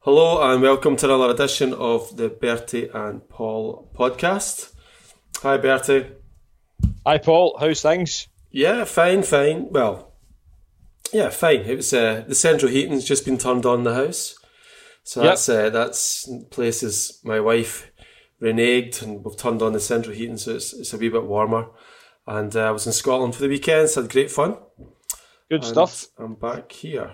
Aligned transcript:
Hello 0.00 0.40
and 0.52 0.62
welcome 0.62 0.96
to 0.96 1.06
another 1.06 1.32
edition 1.34 1.74
of 1.74 2.16
the 2.16 2.28
Bertie 2.28 2.88
and 2.92 3.28
Paul 3.28 3.90
podcast. 3.94 4.72
Hi 5.42 5.56
Bertie. 5.56 6.06
Hi 7.04 7.18
Paul, 7.18 7.56
how's 7.60 7.82
things? 7.82 8.28
Yeah, 8.50 8.84
fine, 8.84 9.22
fine. 9.22 9.68
Well, 9.70 10.12
yeah, 11.12 11.30
fine. 11.30 11.60
It 11.62 11.76
was 11.76 11.92
uh, 11.92 12.24
the 12.26 12.34
central 12.34 12.70
heating's 12.70 13.04
just 13.04 13.24
been 13.24 13.38
turned 13.38 13.66
on 13.66 13.78
in 13.80 13.84
the 13.84 13.94
house, 13.94 14.36
so 15.04 15.22
Yep. 15.22 15.30
that's 15.30 15.48
uh, 15.48 15.70
that's 15.70 16.28
places 16.50 17.20
my 17.24 17.40
wife 17.40 17.90
reneged 18.40 19.02
and 19.02 19.24
we've 19.24 19.36
turned 19.36 19.62
on 19.62 19.72
the 19.72 19.80
central 19.80 20.14
heating, 20.14 20.36
so 20.38 20.54
it's, 20.54 20.72
it's 20.72 20.92
a 20.92 20.98
wee 20.98 21.08
bit 21.08 21.24
warmer. 21.24 21.68
And 22.26 22.54
uh, 22.54 22.68
I 22.68 22.70
was 22.70 22.86
in 22.86 22.92
Scotland 22.92 23.34
for 23.34 23.40
the 23.42 23.48
weekend, 23.48 23.88
so 23.88 24.02
had 24.02 24.10
great 24.12 24.30
fun. 24.30 24.58
Good 25.50 25.62
And 25.62 25.64
stuff. 25.64 26.06
I'm 26.18 26.34
back 26.34 26.70
here. 26.72 27.12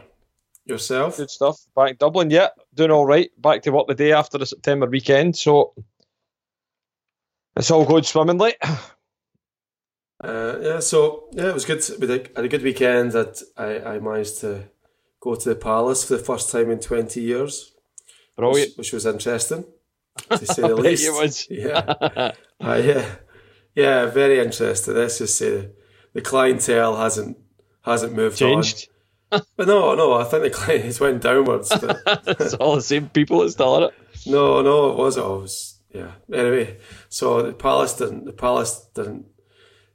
Yourself? 0.66 1.18
Good 1.18 1.30
stuff. 1.30 1.60
Back 1.76 1.90
in 1.90 1.96
Dublin, 1.96 2.30
yeah, 2.30 2.48
doing 2.74 2.90
all 2.90 3.04
right. 3.06 3.30
Back 3.40 3.62
to 3.62 3.70
work 3.70 3.86
the 3.86 3.94
day 3.94 4.12
after 4.12 4.38
the 4.38 4.46
September 4.46 4.86
weekend, 4.86 5.36
so 5.36 5.74
it's 7.56 7.70
all 7.70 7.84
going 7.84 8.04
swimmingly. 8.04 8.54
Uh, 10.22 10.58
yeah, 10.62 10.80
so 10.80 11.28
yeah, 11.32 11.48
it 11.48 11.54
was 11.54 11.64
good. 11.66 11.82
We 12.00 12.08
had 12.08 12.44
a, 12.44 12.48
good 12.48 12.62
weekend. 12.62 13.12
That 13.12 13.42
I, 13.56 13.96
I 13.96 13.98
managed 13.98 14.40
to 14.40 14.64
go 15.20 15.34
to 15.34 15.48
the 15.50 15.54
palace 15.54 16.04
for 16.04 16.16
the 16.16 16.22
first 16.22 16.50
time 16.50 16.70
in 16.70 16.80
twenty 16.80 17.20
years, 17.20 17.74
Brilliant. 18.36 18.70
which, 18.70 18.78
which 18.78 18.92
was 18.94 19.04
interesting 19.06 19.64
to 20.30 20.46
say 20.46 20.62
the 20.62 20.76
least. 20.76 21.06
it 21.06 21.10
was. 21.12 21.46
Yeah, 21.50 22.32
uh, 22.60 22.80
yeah, 22.82 23.16
yeah, 23.74 24.06
very 24.06 24.38
interesting. 24.40 24.94
Let's 24.94 25.18
just 25.18 25.36
say 25.36 25.68
the 26.14 26.22
clientele 26.22 26.96
hasn't 26.96 27.36
hasn't 27.82 28.14
moved 28.14 28.38
Changed. 28.38 28.88
on. 28.88 28.93
But 29.56 29.66
no, 29.68 29.94
no, 29.94 30.14
I 30.14 30.24
think 30.24 30.42
the 30.44 30.50
client 30.50 31.00
went 31.00 31.22
downwards. 31.22 31.70
It's 32.26 32.54
all 32.54 32.76
the 32.76 32.82
same 32.82 33.08
people 33.08 33.40
that 33.40 33.50
still 33.50 33.76
in 33.78 33.82
it. 33.84 33.94
no, 34.26 34.62
no, 34.62 34.90
it 34.90 34.96
was 34.98 35.18
always 35.18 35.80
yeah. 35.92 36.12
Anyway, 36.32 36.78
so 37.08 37.42
the 37.42 37.52
palace 37.52 37.94
didn't. 37.94 38.24
The 38.24 38.32
palace 38.32 38.86
didn't. 38.94 39.26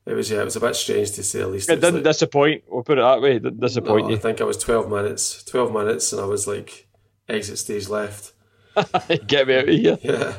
It 0.05 0.13
was 0.13 0.31
yeah. 0.31 0.41
It 0.41 0.45
was 0.45 0.55
a 0.55 0.59
bit 0.61 0.75
strange 0.75 1.11
to 1.11 1.23
say 1.23 1.39
the 1.39 1.47
least. 1.47 1.69
It 1.69 1.73
was 1.73 1.81
didn't 1.81 1.95
like- 1.95 2.03
disappoint. 2.05 2.63
We'll 2.67 2.83
put 2.83 2.97
it 2.97 3.01
that 3.01 3.21
way. 3.21 3.35
It 3.35 3.43
didn't 3.43 3.59
disappoint 3.59 4.03
No, 4.05 4.09
I 4.09 4.11
you. 4.11 4.17
think 4.17 4.39
I 4.41 4.45
was 4.45 4.57
12 4.57 4.89
minutes, 4.89 5.43
12 5.43 5.71
minutes, 5.73 6.13
and 6.13 6.21
I 6.21 6.25
was 6.25 6.47
like, 6.47 6.87
exit 7.27 7.57
stage 7.59 7.89
left. 7.89 8.31
Get 9.27 9.47
me 9.47 9.55
out 9.57 9.67
of 9.69 9.75
here. 9.75 9.97
Yeah. 10.01 10.33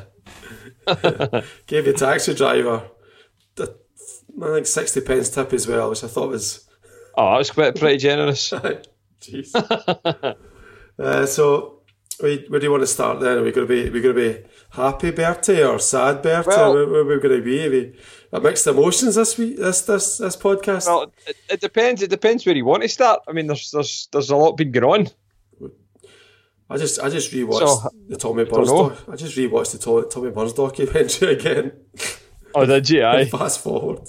Gave 1.67 1.85
the 1.85 1.93
taxi 1.95 2.33
driver, 2.33 2.89
I 3.59 3.65
think, 4.53 4.65
60 4.65 5.01
pence 5.01 5.29
tip 5.29 5.53
as 5.53 5.67
well, 5.67 5.89
which 5.91 6.03
I 6.03 6.07
thought 6.07 6.29
was, 6.29 6.67
Oh, 7.15 7.31
that 7.33 7.37
was 7.37 7.51
quite 7.51 7.75
pretty 7.75 7.97
generous. 7.97 8.51
Jeez. 9.21 9.55
uh, 10.99 11.25
so, 11.25 11.81
we, 12.21 12.45
where 12.49 12.59
do 12.59 12.65
you 12.65 12.71
want 12.71 12.83
to 12.83 12.87
start 12.87 13.19
then? 13.19 13.37
Are 13.37 13.43
we 13.43 13.51
going 13.51 13.67
to 13.67 13.73
be, 13.73 13.89
we 13.89 14.01
going 14.01 14.15
to 14.15 14.33
be 14.33 14.43
happy 14.71 15.11
Bertie 15.11 15.63
or 15.63 15.79
sad 15.79 16.21
Bertie? 16.21 16.49
Well- 16.49 16.73
where, 16.73 16.87
where 16.87 17.01
are 17.01 17.05
we 17.05 17.19
going 17.19 17.39
to 17.39 17.43
be? 17.43 17.65
Are 17.67 17.69
we, 17.71 17.95
are 18.33 18.41
mixed 18.41 18.67
emotions 18.67 19.15
this 19.15 19.37
week, 19.37 19.57
this, 19.57 19.81
this, 19.81 20.17
this 20.17 20.35
podcast? 20.35 20.87
Well, 20.87 21.13
it, 21.27 21.35
it 21.49 21.61
depends. 21.61 22.01
It 22.01 22.09
depends 22.09 22.45
where 22.45 22.55
you 22.55 22.65
want 22.65 22.83
to 22.83 22.89
start. 22.89 23.21
I 23.27 23.33
mean, 23.33 23.47
there's 23.47 23.71
there's 23.71 24.07
there's 24.11 24.29
a 24.29 24.35
lot 24.35 24.57
been 24.57 24.71
going 24.71 25.07
on. 25.07 25.71
I 26.69 26.77
just, 26.77 27.01
I 27.01 27.09
just 27.09 27.33
rewatched 27.33 27.67
So, 27.67 27.89
the 28.07 28.15
Tommy 28.15 28.45
Burns 28.45 28.69
doc. 28.69 29.03
I 29.09 29.17
just 29.17 29.35
rewatched 29.37 29.73
the 29.73 29.77
To- 29.79 30.07
Tommy 30.09 30.31
Burns 30.31 30.53
documentary 30.53 31.33
again. 31.37 31.73
Oh, 32.55 32.65
did 32.65 32.89
you? 32.89 33.03
Aye. 33.05 33.25
Fast 33.25 33.59
forward. 33.59 34.07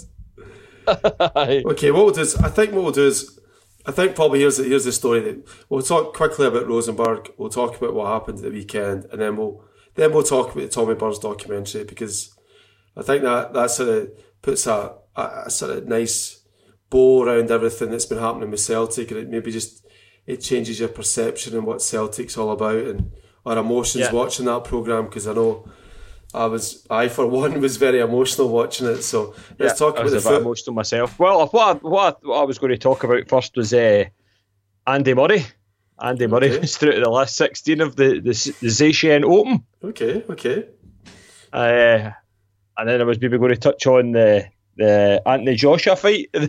Okay, 0.87 1.91
what 1.91 2.05
we'll 2.05 2.15
do 2.15 2.21
is, 2.21 2.37
I 2.37 2.49
think 2.49 2.73
what 2.73 2.85
we'll 2.85 2.93
do 2.93 3.07
is, 3.09 3.41
I 3.85 3.91
think 3.91 4.15
probably 4.15 4.41
here's 4.41 4.59
the, 4.59 4.65
here's 4.65 4.85
the 4.85 4.93
story. 4.93 5.21
That 5.21 5.45
we'll 5.69 5.83
talk 5.83 6.15
quickly 6.15 6.47
about 6.47 6.69
Rosenberg. 6.69 7.33
We'll 7.37 7.49
talk 7.51 7.77
about 7.77 7.95
what 7.95 8.07
happened 8.13 8.39
at 8.39 8.45
the 8.45 8.51
weekend, 8.51 9.07
and 9.11 9.21
then 9.21 9.37
we'll 9.37 9.65
then 9.95 10.13
we'll 10.13 10.23
talk 10.23 10.53
about 10.53 10.63
the 10.63 10.69
Tommy 10.69 10.95
Burns 10.95 11.19
documentary 11.19 11.85
because 11.85 12.35
I 12.97 13.03
think 13.03 13.23
that 13.25 13.53
that 13.55 13.71
sort 13.71 13.89
of 13.89 14.11
puts 14.41 14.67
a, 14.67 14.95
a, 15.17 15.43
a 15.47 15.51
sort 15.51 15.77
of 15.77 15.89
nice 15.89 16.41
bow 16.91 17.25
around 17.25 17.51
everything 17.51 17.91
that's 17.91 18.07
been 18.07 18.19
happening 18.19 18.51
with 18.51 18.61
Celtic, 18.61 19.11
and 19.11 19.21
it 19.21 19.29
maybe 19.31 19.51
just 19.51 19.85
it 20.27 20.37
changes 20.39 20.79
your 20.79 20.89
perception 20.89 21.57
and 21.57 21.67
what 21.67 21.83
Celtic's 21.83 22.39
all 22.39 22.53
about 22.53 22.85
and 22.85 23.11
our 23.45 23.59
emotions 23.59 24.05
Yeah. 24.05 24.13
watching 24.13 24.47
that 24.47 24.65
program 24.65 25.07
because 25.07 25.27
I 25.27 25.33
know. 25.35 25.69
I 26.35 26.47
was, 26.47 26.87
I 26.89 27.09
for 27.09 27.27
one 27.27 27.61
was 27.61 27.77
very 27.77 28.01
emotional 28.01 28.49
watching 28.49 28.87
it. 28.87 29.03
So 29.03 29.35
let's 29.59 29.79
talk 29.79 29.97
I 29.97 30.01
about 30.01 30.05
was 30.05 30.13
the 30.13 30.19
a 30.19 30.23
bit 30.23 30.29
foot. 30.39 30.43
emotional 30.43 30.75
myself. 30.75 31.19
Well, 31.19 31.47
what 31.49 31.77
I, 31.77 31.79
what, 31.81 32.19
I, 32.25 32.27
what 32.27 32.39
I 32.41 32.45
was 32.45 32.59
going 32.59 32.73
to 32.73 32.79
talk 32.79 33.05
about 33.05 33.29
first 33.29 33.57
was 33.57 33.75
uh, 33.75 34.05
Andy 34.87 35.15
Murray. 35.15 35.45
Andy 36.03 36.27
Murray 36.27 36.51
Okay. 36.51 36.61
was 36.61 36.77
through 36.77 36.93
to 36.93 37.01
the 37.01 37.11
last 37.11 37.37
16 37.37 37.81
of 37.81 37.97
the, 37.97 38.15
the, 38.21 38.31
the 38.61 38.69
Shenzhen 38.69 39.25
Open. 39.25 39.65
Okay, 39.85 40.25
okay. 40.31 40.67
Uh, 41.53 42.11
and 42.79 42.89
then 42.89 43.01
I 43.01 43.05
was 43.05 43.21
maybe 43.21 43.39
going 43.39 43.51
to 43.51 43.57
touch 43.57 43.87
on 43.87 44.13
the 44.13 44.47
the 44.75 45.21
Anthony 45.27 45.55
Joshua 45.55 45.97
fight. 45.97 46.31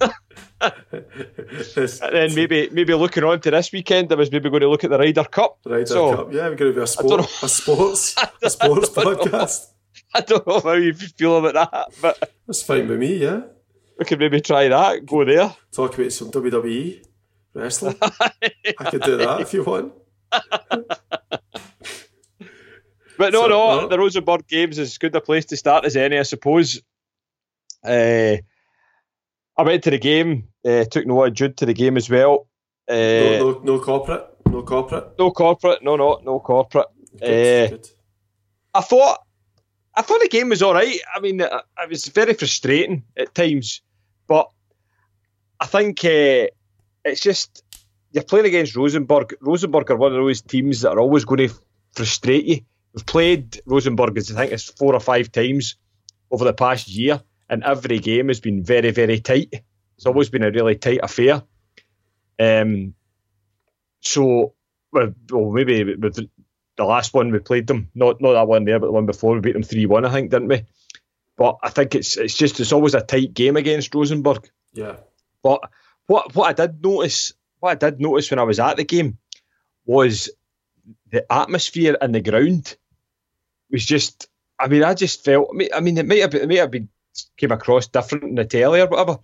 and 0.60 2.12
then 2.12 2.34
maybe 2.34 2.68
maybe 2.70 2.94
looking 2.94 3.24
on 3.24 3.40
to 3.40 3.50
this 3.50 3.72
weekend, 3.72 4.12
I 4.12 4.14
was 4.16 4.30
maybe 4.30 4.50
going 4.50 4.60
to 4.60 4.68
look 4.68 4.84
at 4.84 4.90
the 4.90 4.98
Ryder 4.98 5.24
Cup. 5.24 5.58
Ryder 5.64 5.86
So- 5.86 6.16
Cup. 6.16 6.32
Yeah, 6.32 6.48
we're 6.48 6.56
going 6.56 6.72
to 6.72 6.76
be 6.78 6.82
a 6.82 6.86
sport, 6.86 7.20
a 7.42 7.48
sports, 7.48 8.16
a 8.42 8.50
sports 8.50 8.88
don't 8.90 9.04
know. 9.04 9.16
podcast. 9.16 9.66
I 10.14 10.20
don't 10.20 10.46
know 10.46 10.60
how 10.60 10.72
you 10.72 10.92
feel 10.94 11.44
about 11.44 11.70
that, 11.70 11.88
but 12.02 12.32
That's 12.46 12.62
fine 12.62 12.88
with 12.88 12.98
me. 12.98 13.16
Yeah, 13.16 13.42
we 13.98 14.04
could 14.04 14.18
maybe 14.18 14.40
try 14.40 14.68
that, 14.68 15.06
go 15.06 15.24
there. 15.24 15.54
talk 15.72 15.96
about 15.98 16.12
some 16.12 16.30
WWE 16.30 17.04
wrestling. 17.54 17.96
I 18.00 18.84
could 18.90 19.02
do 19.02 19.16
that 19.18 19.40
if 19.40 19.52
you 19.54 19.64
want. 19.64 19.92
But 23.18 23.34
no, 23.34 23.42
So, 23.42 23.48
no, 23.48 23.80
no. 23.82 23.88
the 23.88 23.98
Rosenborg 23.98 24.46
games 24.48 24.78
is 24.78 24.92
as 24.92 24.98
good 24.98 25.14
a 25.14 25.20
place 25.20 25.44
to 25.46 25.56
start 25.58 25.84
as 25.84 25.94
any, 25.94 26.18
I 26.18 26.22
suppose. 26.22 26.80
Uh, 27.84 28.36
I 29.60 29.62
went 29.62 29.84
to 29.84 29.90
the 29.90 29.98
game, 29.98 30.48
uh, 30.64 30.84
took 30.84 31.06
Noah 31.06 31.30
Jude 31.30 31.58
to 31.58 31.66
the 31.66 31.74
game 31.74 31.98
as 31.98 32.08
well. 32.08 32.48
Uh, 32.88 32.94
No, 32.94 33.38
no, 33.38 33.50
no, 33.52 33.60
no 33.62 33.78
corporate. 33.80 34.26
No 34.46 34.62
corporate. 34.62 35.16
corporate, 35.36 35.82
no, 35.82 35.96
no, 35.96 36.18
no 36.24 36.40
corporate. 36.40 36.86
Good, 37.18 37.28
Eh, 37.28 37.68
good. 37.68 37.88
I 38.72 38.80
thought, 38.80 39.18
I 39.94 40.00
thought 40.00 40.22
the 40.22 40.28
game 40.28 40.48
was 40.48 40.62
all 40.62 40.72
right. 40.72 40.98
I 41.14 41.20
mean, 41.20 41.42
it, 41.42 41.52
it 41.52 41.90
was 41.90 42.06
very 42.06 42.32
frustrating 42.32 43.04
at 43.18 43.34
times, 43.34 43.82
but 44.26 44.48
I 45.60 45.66
think 45.66 46.06
uh, 46.06 46.48
it's 47.04 47.20
just 47.20 47.62
you're 48.12 48.24
playing 48.24 48.46
against 48.46 48.74
Rosenborg. 48.74 49.34
Rosenborg 49.42 49.90
are 49.90 49.96
one 49.96 50.12
of 50.12 50.16
those 50.16 50.40
teams 50.40 50.80
that 50.80 50.92
are 50.92 51.00
always 51.00 51.26
going 51.26 51.46
to 51.48 51.54
frustrate 51.92 52.46
you. 52.46 52.60
We've 52.94 53.04
played 53.04 53.60
Rosenborg, 53.66 54.16
I 54.16 54.22
think 54.22 54.52
it's 54.52 54.70
four 54.70 54.94
or 54.94 55.00
five 55.00 55.30
times 55.30 55.76
over 56.30 56.46
the 56.46 56.54
past 56.54 56.88
year, 56.88 57.22
and 57.50 57.64
every 57.64 57.98
game 57.98 58.28
has 58.28 58.40
been 58.40 58.62
very, 58.62 58.92
very 58.92 59.18
tight. 59.20 59.62
It's 59.96 60.06
always 60.06 60.30
been 60.30 60.44
a 60.44 60.50
really 60.50 60.76
tight 60.76 61.00
affair. 61.02 61.42
Um, 62.38 62.94
so, 64.00 64.54
well, 64.92 65.12
well, 65.30 65.50
maybe 65.50 65.96
with 65.96 66.14
the 66.76 66.84
last 66.84 67.12
one 67.12 67.32
we 67.32 67.40
played 67.40 67.66
them, 67.66 67.90
not 67.94 68.20
not 68.22 68.32
that 68.32 68.48
one 68.48 68.64
there, 68.64 68.78
but 68.78 68.86
the 68.86 68.92
one 68.92 69.04
before 69.04 69.34
we 69.34 69.40
beat 69.40 69.52
them 69.52 69.64
three 69.64 69.84
one, 69.84 70.06
I 70.06 70.12
think, 70.12 70.30
didn't 70.30 70.48
we? 70.48 70.64
But 71.36 71.58
I 71.62 71.68
think 71.68 71.94
it's 71.94 72.16
it's 72.16 72.34
just 72.34 72.60
it's 72.60 72.72
always 72.72 72.94
a 72.94 73.02
tight 73.02 73.34
game 73.34 73.56
against 73.56 73.94
Rosenborg. 73.94 74.48
Yeah. 74.72 74.96
But 75.42 75.68
what 76.06 76.34
what 76.34 76.48
I 76.48 76.66
did 76.66 76.82
notice, 76.82 77.34
what 77.58 77.72
I 77.72 77.90
did 77.90 78.00
notice 78.00 78.30
when 78.30 78.38
I 78.38 78.44
was 78.44 78.60
at 78.60 78.76
the 78.76 78.84
game, 78.84 79.18
was 79.84 80.30
the 81.10 81.30
atmosphere 81.30 81.98
and 82.00 82.14
the 82.14 82.22
ground 82.22 82.76
was 83.70 83.84
just. 83.84 84.28
I 84.58 84.68
mean, 84.68 84.84
I 84.84 84.92
just 84.92 85.24
felt. 85.24 85.48
I 85.52 85.56
mean, 85.56 85.68
I 85.74 85.80
mean 85.80 85.98
it 85.98 86.06
might 86.06 86.20
have 86.20 86.30
been, 86.30 86.42
it 86.42 86.48
might 86.48 86.58
have 86.58 86.70
been 86.70 86.90
came 87.36 87.52
across 87.52 87.88
different 87.88 88.24
in 88.24 88.34
the 88.34 88.44
telly 88.44 88.80
or 88.80 88.86
whatever, 88.86 89.18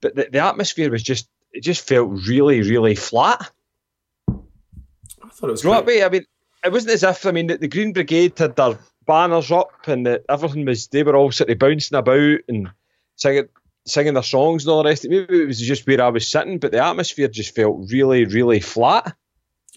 but 0.00 0.14
the, 0.14 0.28
the 0.30 0.38
atmosphere 0.38 0.90
was 0.90 1.02
just. 1.02 1.28
It 1.54 1.62
just 1.62 1.86
felt 1.86 2.08
really, 2.26 2.62
really 2.62 2.94
flat. 2.94 3.50
I 4.26 4.34
thought 5.28 5.48
it 5.48 5.50
was 5.50 5.60
Do 5.60 5.68
you 5.68 5.74
know 5.74 5.80
I 5.80 5.82
quite, 5.82 5.94
mean? 5.94 6.04
I 6.04 6.08
mean, 6.08 6.24
it 6.64 6.72
wasn't 6.72 6.94
as 6.94 7.02
if 7.02 7.26
I 7.26 7.30
mean 7.30 7.48
the, 7.48 7.58
the 7.58 7.68
Green 7.68 7.92
Brigade 7.92 8.38
had 8.38 8.56
their 8.56 8.78
banners 9.06 9.50
up 9.50 9.86
and 9.86 10.06
the, 10.06 10.24
everything 10.30 10.64
was 10.64 10.86
they 10.88 11.02
were 11.02 11.16
all 11.16 11.30
sort 11.30 11.50
of 11.50 11.58
bouncing 11.58 11.98
about 11.98 12.38
and 12.48 12.70
singing 13.16 13.48
singing 13.84 14.14
their 14.14 14.22
songs 14.22 14.64
and 14.64 14.72
all 14.72 14.82
the 14.82 14.88
rest. 14.88 15.04
of 15.04 15.12
it. 15.12 15.28
Maybe 15.30 15.42
it 15.42 15.46
was 15.46 15.60
just 15.60 15.86
where 15.86 16.00
I 16.00 16.08
was 16.08 16.26
sitting, 16.30 16.58
but 16.58 16.72
the 16.72 16.82
atmosphere 16.82 17.28
just 17.28 17.54
felt 17.54 17.90
really, 17.90 18.24
really 18.24 18.60
flat. 18.60 19.14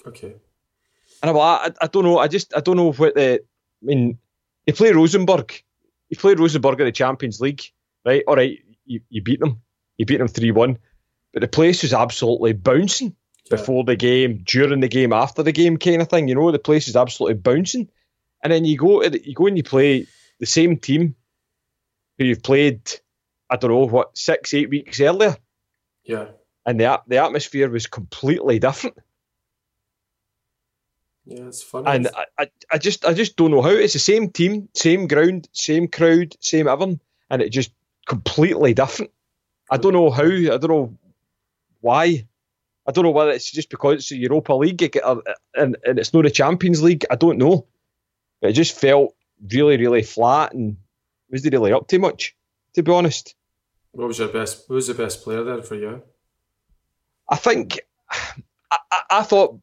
okay. 0.05 0.35
And 1.23 1.35
like, 1.35 1.71
I, 1.81 1.85
I 1.85 1.87
don't 1.87 2.03
know. 2.03 2.19
I 2.19 2.27
just 2.27 2.55
I 2.55 2.59
don't 2.59 2.77
know 2.77 2.91
what 2.91 3.15
the. 3.15 3.41
I 3.41 3.85
mean, 3.85 4.17
you 4.65 4.73
play 4.73 4.91
Rosenborg. 4.91 5.61
You 6.09 6.17
played 6.17 6.39
Rosenborg 6.39 6.79
in 6.79 6.85
the 6.85 6.91
Champions 6.91 7.39
League, 7.41 7.63
right? 8.05 8.23
All 8.27 8.35
right, 8.35 8.57
you, 8.85 9.01
you 9.09 9.21
beat 9.21 9.39
them. 9.39 9.61
You 9.97 10.05
beat 10.05 10.17
them 10.17 10.27
three 10.27 10.51
one, 10.51 10.77
but 11.33 11.41
the 11.41 11.47
place 11.47 11.81
was 11.83 11.93
absolutely 11.93 12.53
bouncing 12.53 13.15
Yeah. 13.49 13.57
before 13.57 13.83
the 13.83 13.95
game, 13.95 14.41
during 14.45 14.81
the 14.81 14.87
game, 14.87 15.13
after 15.13 15.41
the 15.43 15.51
game, 15.51 15.77
kind 15.77 16.01
of 16.01 16.09
thing. 16.09 16.27
You 16.27 16.35
know, 16.35 16.51
the 16.51 16.59
place 16.59 16.87
is 16.87 16.95
absolutely 16.95 17.35
bouncing. 17.35 17.89
And 18.43 18.51
then 18.53 18.65
you 18.65 18.77
go, 18.77 19.01
you 19.03 19.33
go 19.33 19.47
and 19.47 19.57
you 19.57 19.63
play 19.63 20.05
the 20.39 20.45
same 20.45 20.77
team 20.77 21.15
who 22.17 22.25
you've 22.25 22.43
played. 22.43 22.81
I 23.49 23.55
don't 23.57 23.71
know 23.71 23.87
what 23.87 24.17
six, 24.17 24.53
eight 24.53 24.69
weeks 24.69 24.99
earlier, 25.01 25.37
Yeah. 26.03 26.27
and 26.65 26.79
the 26.79 27.01
the 27.07 27.17
atmosphere 27.23 27.69
was 27.69 27.87
completely 27.87 28.59
different. 28.59 28.97
Yeah, 31.25 31.47
it's 31.47 31.63
fun. 31.63 31.87
And 31.87 32.07
I, 32.07 32.25
I, 32.37 32.49
I 32.73 32.77
just 32.77 33.05
I 33.05 33.13
just 33.13 33.35
don't 33.35 33.51
know 33.51 33.61
how. 33.61 33.69
It's 33.69 33.93
the 33.93 33.99
same 33.99 34.29
team, 34.29 34.69
same 34.73 35.07
ground, 35.07 35.49
same 35.53 35.87
crowd, 35.87 36.35
same 36.39 36.67
everything, 36.67 36.99
and 37.29 37.41
it 37.41 37.49
just 37.49 37.71
completely 38.05 38.73
different. 38.73 39.11
I 39.69 39.77
don't 39.77 39.93
know 39.93 40.11
how. 40.11 40.23
I 40.23 40.57
don't 40.57 40.67
know 40.67 40.97
why. 41.81 42.27
I 42.87 42.91
don't 42.91 43.03
know 43.03 43.11
whether 43.11 43.31
it's 43.31 43.51
just 43.51 43.71
because 43.71 43.95
it's 43.95 44.09
the 44.09 44.17
Europa 44.17 44.53
League 44.53 44.95
and, 45.03 45.75
and 45.83 45.99
it's 45.99 46.13
not 46.13 46.23
the 46.23 46.29
Champions 46.29 46.83
League. 46.83 47.03
I 47.09 47.15
don't 47.15 47.39
know. 47.39 47.65
But 48.41 48.51
it 48.51 48.53
just 48.53 48.79
felt 48.79 49.15
really, 49.51 49.77
really 49.77 50.03
flat 50.03 50.53
and 50.53 50.77
wasn't 51.31 51.53
really 51.53 51.73
up 51.73 51.87
too 51.87 51.97
much, 51.97 52.35
to 52.73 52.83
be 52.83 52.91
honest. 52.91 53.33
What 53.93 54.07
was 54.07 54.19
your 54.19 54.27
best? 54.27 54.65
Who 54.67 54.75
was 54.75 54.87
the 54.87 54.93
best 54.93 55.23
player 55.23 55.43
there 55.43 55.63
for 55.63 55.75
you? 55.75 56.03
I 57.27 57.37
think 57.37 57.79
I, 58.11 58.77
I, 58.91 59.01
I 59.09 59.23
thought 59.23 59.59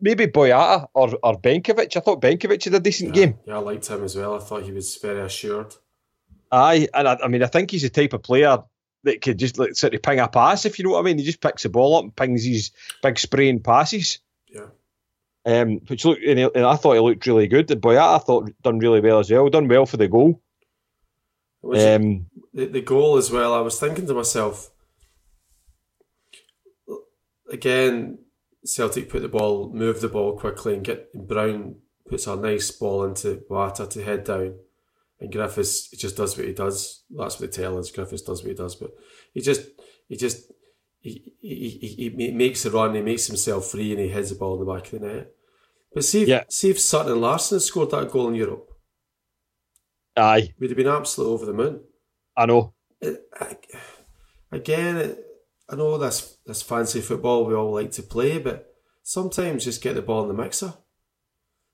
maybe 0.00 0.26
Boyata 0.26 0.88
or, 0.94 1.18
or 1.22 1.40
Benkovic. 1.40 1.96
I 1.96 2.00
thought 2.00 2.20
Benkovic 2.20 2.64
had 2.64 2.74
a 2.74 2.80
decent 2.80 3.14
yeah, 3.14 3.26
game. 3.26 3.38
Yeah, 3.46 3.56
I 3.56 3.58
liked 3.58 3.88
him 3.88 4.04
as 4.04 4.16
well. 4.16 4.34
I 4.34 4.38
thought 4.38 4.62
he 4.62 4.72
was 4.72 4.96
very 4.96 5.20
assured. 5.20 5.74
Aye, 6.52 6.88
and 6.94 7.08
I, 7.08 7.18
I 7.24 7.28
mean, 7.28 7.42
I 7.42 7.46
think 7.46 7.70
he's 7.70 7.82
the 7.82 7.90
type 7.90 8.12
of 8.12 8.22
player 8.22 8.58
that 9.04 9.20
could 9.20 9.38
just 9.38 9.58
like 9.58 9.74
sort 9.74 9.94
of 9.94 10.02
ping 10.02 10.20
a 10.20 10.28
pass, 10.28 10.64
if 10.64 10.78
you 10.78 10.84
know 10.84 10.92
what 10.92 11.00
I 11.00 11.02
mean. 11.02 11.18
He 11.18 11.24
just 11.24 11.40
picks 11.40 11.62
the 11.62 11.68
ball 11.68 11.96
up 11.96 12.04
and 12.04 12.16
pings 12.16 12.44
these 12.44 12.72
big 13.02 13.18
spraying 13.18 13.60
passes. 13.60 14.20
Yeah. 14.48 14.66
Um, 15.44 15.80
which 15.86 16.04
looked, 16.04 16.24
and, 16.24 16.38
he, 16.38 16.44
and, 16.54 16.64
I 16.64 16.76
thought 16.76 16.94
he 16.94 17.00
looked 17.00 17.26
really 17.26 17.46
good. 17.46 17.68
The 17.68 17.76
boy, 17.76 17.98
I 17.98 18.18
thought 18.18 18.50
done 18.62 18.78
really 18.78 19.00
well 19.00 19.20
as 19.20 19.30
well. 19.30 19.48
Done 19.48 19.68
well 19.68 19.86
for 19.86 19.96
the 19.96 20.08
goal. 20.08 20.40
Um, 21.64 22.26
the, 22.52 22.66
the 22.66 22.80
goal 22.80 23.16
as 23.16 23.30
well. 23.30 23.54
I 23.54 23.60
was 23.60 23.78
thinking 23.78 24.06
to 24.06 24.14
myself. 24.14 24.70
Again, 27.50 28.18
Celtic 28.66 29.08
put 29.08 29.22
the 29.22 29.28
ball, 29.28 29.70
move 29.72 30.00
the 30.00 30.08
ball 30.08 30.38
quickly, 30.38 30.74
and 30.74 30.84
get 30.84 31.12
Brown 31.14 31.76
puts 32.08 32.26
a 32.26 32.36
nice 32.36 32.70
ball 32.70 33.04
into 33.04 33.42
Wata 33.50 33.88
to 33.90 34.02
head 34.02 34.24
down 34.24 34.56
and 35.20 35.32
Griffiths 35.32 35.88
just 35.90 36.16
does 36.16 36.36
what 36.36 36.46
he 36.46 36.52
does. 36.52 37.04
That's 37.10 37.40
what 37.40 37.50
they 37.50 37.62
tell 37.62 37.78
us. 37.78 37.90
Griffiths 37.90 38.22
does 38.22 38.42
what 38.42 38.50
he 38.50 38.54
does, 38.54 38.76
but 38.76 38.90
he 39.32 39.40
just 39.40 39.68
he 40.08 40.16
just 40.16 40.52
he, 41.00 41.32
he, 41.40 41.68
he, 41.80 42.10
he 42.10 42.30
makes 42.32 42.62
the 42.62 42.70
run, 42.70 42.94
he 42.94 43.00
makes 43.00 43.26
himself 43.26 43.66
free, 43.66 43.92
and 43.92 44.00
he 44.00 44.08
heads 44.08 44.30
the 44.30 44.36
ball 44.36 44.54
in 44.60 44.66
the 44.66 44.72
back 44.72 44.92
of 44.92 45.00
the 45.00 45.06
net. 45.06 45.30
But 45.94 46.04
see 46.04 46.22
if, 46.22 46.28
yeah. 46.28 46.44
see 46.48 46.70
if 46.70 46.80
Sutton 46.80 47.12
and 47.12 47.20
Larsson 47.20 47.60
scored 47.60 47.90
that 47.90 48.10
goal 48.10 48.28
in 48.28 48.34
Europe. 48.34 48.68
Aye. 50.16 50.54
We'd 50.58 50.70
have 50.70 50.76
been 50.76 50.88
absolutely 50.88 51.34
over 51.34 51.46
the 51.46 51.52
moon. 51.52 51.80
I 52.36 52.46
know. 52.46 52.74
Uh, 53.02 53.12
again, 54.50 55.16
I 55.68 55.76
know 55.76 55.98
this, 55.98 56.38
this 56.46 56.62
fancy 56.62 57.00
football 57.00 57.44
we 57.44 57.54
all 57.54 57.72
like 57.72 57.90
to 57.92 58.02
play, 58.02 58.38
but 58.38 58.72
sometimes 59.02 59.64
just 59.64 59.82
get 59.82 59.94
the 59.94 60.02
ball 60.02 60.22
in 60.22 60.28
the 60.28 60.42
mixer. 60.42 60.74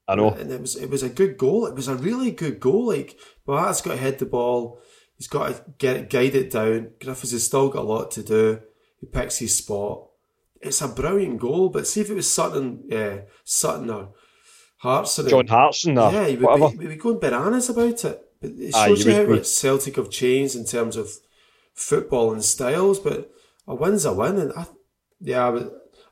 I 0.09 0.15
know. 0.17 0.31
And 0.31 0.51
it 0.51 0.61
was 0.61 0.77
it 0.77 0.91
was 0.91 1.03
a 1.03 1.09
good 1.09 1.39
goal. 1.39 1.67
It 1.67 1.75
was 1.75 1.89
a 1.89 1.95
really 1.95 2.31
good 2.31 2.61
goal. 2.61 2.89
Like 2.89 3.19
Boat's 3.47 3.81
got 3.81 3.93
to 3.93 3.97
head 3.99 4.19
the 4.19 4.27
ball. 4.27 4.81
He's 5.17 5.29
got 5.29 5.49
to 5.49 5.65
get 5.79 5.97
it, 5.97 6.11
guide 6.11 6.35
it 6.35 6.51
down. 6.51 6.91
Griffiths 7.01 7.33
has 7.33 7.47
still 7.47 7.69
got 7.69 7.83
a 7.83 7.89
lot 7.89 8.11
to 8.13 8.23
do. 8.23 8.61
He 9.01 9.07
picks 9.07 9.39
his 9.39 9.57
spot. 9.57 10.09
It's 10.61 10.81
a 10.81 10.89
brilliant 10.89 11.41
goal. 11.41 11.69
But 11.69 11.87
see 11.87 12.01
if 12.01 12.11
it 12.11 12.15
was 12.15 12.31
Sutton, 12.31 12.85
yeah, 12.89 13.21
Sutton 13.45 13.91
or 13.91 14.15
Hartson. 14.79 15.29
John 15.29 15.47
Hartson, 15.47 15.97
or 15.97 16.13
yeah, 16.13 16.27
he 16.27 16.37
would 16.37 16.45
whatever. 16.45 16.77
be, 16.77 16.89
be 16.89 16.97
going 16.97 17.21
bananas 17.21 17.71
about 17.71 18.05
it. 18.05 18.29
But 18.41 18.51
it 18.57 18.75
shows 18.75 19.07
you 19.07 19.15
how 19.15 19.43
Celtic 19.43 19.97
have 19.97 20.11
changed 20.11 20.57
in 20.57 20.65
terms 20.65 20.97
of 20.97 21.09
football 21.75 22.33
and 22.33 22.45
styles. 22.45 22.99
But 22.99 23.31
a 23.67 23.75
win's 23.75 24.05
a 24.05 24.13
win, 24.13 24.39
and 24.39 24.53
I, 24.53 24.67
yeah, 25.21 25.59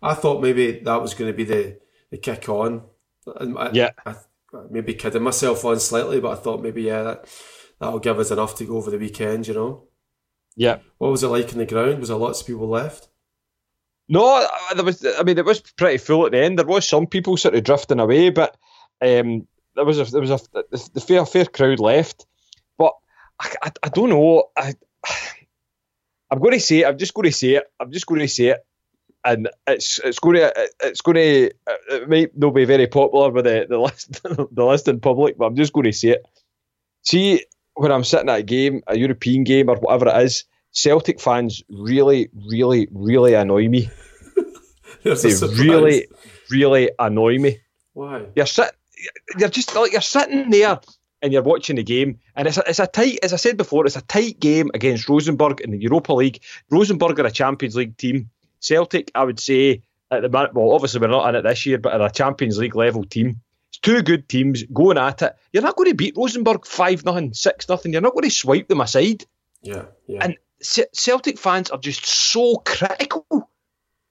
I 0.03 0.15
thought 0.15 0.43
maybe 0.43 0.81
that 0.81 1.03
was 1.03 1.15
going 1.15 1.31
to 1.31 1.37
be 1.37 1.45
the 1.45 1.79
the 2.11 2.19
kick 2.19 2.49
on 2.49 2.83
I, 3.27 3.71
yeah. 3.73 3.91
I, 4.05 4.11
I 4.11 4.15
maybe 4.71 4.95
kidding 4.95 5.23
myself 5.23 5.65
on 5.65 5.81
slightly, 5.81 6.21
but 6.21 6.33
I 6.33 6.41
thought 6.41 6.63
maybe, 6.63 6.83
yeah, 6.83 7.03
that, 7.03 7.29
that'll 7.79 7.99
give 7.99 8.19
us 8.19 8.31
enough 8.31 8.57
to 8.57 8.65
go 8.65 8.77
over 8.77 8.91
the 8.91 8.99
weekend, 8.99 9.47
you 9.47 9.55
know? 9.55 9.85
Yeah. 10.57 10.79
What 10.99 11.11
was 11.11 11.23
it 11.23 11.29
like 11.29 11.53
in 11.53 11.59
the 11.59 11.67
ground? 11.67 12.01
Was 12.01 12.09
there 12.09 12.19
lots 12.19 12.41
of 12.41 12.47
people 12.47 12.69
left? 12.69 13.09
No, 14.09 14.47
there 14.75 14.85
was. 14.85 15.07
I 15.07 15.23
mean, 15.23 15.39
it 15.39 15.45
was 15.45 15.61
pretty 15.61 15.99
full 15.99 16.27
at 16.27 16.33
the 16.33 16.43
end. 16.43 16.59
There 16.59 16.67
was 16.67 16.87
some 16.87 17.07
people 17.07 17.37
sort 17.37 17.55
of 17.55 17.63
drifting 17.63 18.01
away, 18.01 18.31
but 18.31 18.57
um, 19.01 19.47
there 19.77 19.85
was 19.85 20.01
a 20.01 20.05
there 20.11 20.21
was 20.21 20.31
a 20.31 20.41
the 20.93 21.01
fair 21.01 21.25
fair 21.25 21.45
crowd 21.45 21.79
left. 21.79 22.27
But 22.77 22.93
I, 23.39 23.55
I, 23.63 23.71
I 23.85 23.89
don't 23.89 24.11
know. 24.11 24.49
I 24.57 24.75
I'm 26.31 26.39
going 26.39 26.55
to 26.55 26.61
say 26.61 26.81
it. 26.81 26.87
I'm 26.87 26.99
just 26.99 27.15
going 27.15 27.29
to 27.29 27.33
say 27.33 27.55
it. 27.57 27.65
I'm 27.79 27.93
just 27.93 28.07
going 28.07 28.21
to 28.21 28.29
say 28.29 28.49
it 28.49 28.65
and 29.25 29.49
it's 29.67 29.99
it's 30.03 30.19
going 30.19 30.37
to 30.37 30.71
it's 30.83 31.01
going 31.01 31.17
to 31.17 31.51
uh, 31.67 31.97
it 31.97 32.09
might 32.09 32.37
not 32.37 32.51
be 32.51 32.65
very 32.65 32.87
popular 32.87 33.31
with 33.31 33.45
the 33.45 33.67
the 33.69 33.79
list 33.79 34.23
the 34.23 34.65
list 34.65 34.89
in 34.89 35.01
public, 35.01 35.37
but 35.37 35.47
I'm 35.47 35.57
just 35.57 35.73
going 35.73 35.85
to 35.85 35.93
say 35.93 36.11
it. 36.11 36.27
See, 37.03 37.45
when 37.75 37.93
I'm 37.93 38.05
sitting 38.05 38.29
at 38.29 38.41
a 38.41 38.43
game, 38.43 38.83
a 38.87 38.99
European 38.99 39.45
game 39.45 39.69
or 39.69 39.77
whatever 39.77 40.09
it 40.09 40.23
is, 40.25 40.45
Celtic 40.73 41.21
fans 41.21 41.63
really, 41.69 42.29
really, 42.35 42.89
really 42.93 43.35
annoy 43.35 43.69
me. 43.69 43.91
they 45.03 45.35
really, 45.43 46.07
really 46.51 46.91
annoy 46.99 47.39
me. 47.39 47.61
Why? 47.93 48.27
You're 48.37 48.47
sitting, 48.47 48.73
you're 49.39 49.49
just 49.49 49.75
like 49.75 49.93
you're 49.93 50.01
sitting 50.01 50.51
there 50.51 50.81
and 51.23 51.33
you're 51.33 51.43
watching 51.43 51.77
the 51.77 51.83
game, 51.83 52.19
and 52.35 52.49
it's 52.49 52.57
a, 52.57 52.63
it's 52.67 52.79
a 52.79 52.87
tight, 52.87 53.19
as 53.23 53.33
I 53.33 53.37
said 53.37 53.57
before, 53.57 53.87
it's 53.87 53.97
a 53.97 54.03
tight 54.03 54.41
game 54.41 54.71
against 54.75 55.09
Rosenborg 55.09 55.61
in 55.61 55.71
the 55.71 55.79
Europa 55.79 56.13
League. 56.13 56.43
Rosenborg 56.71 57.19
are 57.21 57.27
a 57.27 57.31
Champions 57.31 57.77
League 57.77 57.97
team. 57.97 58.31
Celtic, 58.61 59.11
I 59.15 59.25
would 59.25 59.41
say, 59.41 59.83
at 60.11 60.23
the 60.23 60.29
minute, 60.29 60.55
well, 60.55 60.73
obviously 60.73 61.01
we're 61.01 61.09
not 61.09 61.29
in 61.29 61.35
it 61.37 61.43
this 61.43 61.67
year, 61.67 61.79
but 61.79 61.95
at 61.95 62.01
a 62.01 62.11
Champions 62.11 62.59
League 62.59 62.75
level 62.75 63.05
team. 63.05 63.41
It's 63.71 63.79
two 63.79 64.03
good 64.03 64.29
teams 64.29 64.65
going 64.65 64.99
at 64.99 65.23
it. 65.23 65.37
You're 65.53 65.63
not 65.63 65.77
going 65.77 65.91
to 65.91 65.95
beat 65.95 66.17
Rosenborg 66.17 66.67
5 66.67 67.05
nothing, 67.05 67.33
6 67.33 67.69
nothing. 67.69 67.93
You're 67.93 68.03
not 68.03 68.15
going 68.15 68.29
to 68.29 68.35
swipe 68.35 68.69
them 68.69 68.81
aside. 68.81 69.25
Yeah, 69.63 69.85
yeah. 70.07 70.25
And 70.25 70.37
C- 70.61 70.87
Celtic 70.93 71.39
fans 71.39 71.71
are 71.71 71.79
just 71.79 72.05
so 72.05 72.57
critical. 72.57 73.49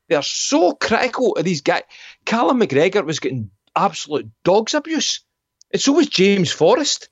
They 0.08 0.16
are 0.16 0.24
so 0.24 0.74
critical 0.74 1.36
of 1.36 1.44
these 1.44 1.62
guys. 1.62 1.84
Callum 2.26 2.60
McGregor 2.62 3.06
was 3.06 3.20
getting 3.20 3.52
absolute 3.76 4.30
dog's 4.44 4.74
abuse. 4.74 5.22
And 5.72 5.82
so 5.82 5.94
was 5.94 6.08
James 6.08 6.52
Forrest. 6.52 7.10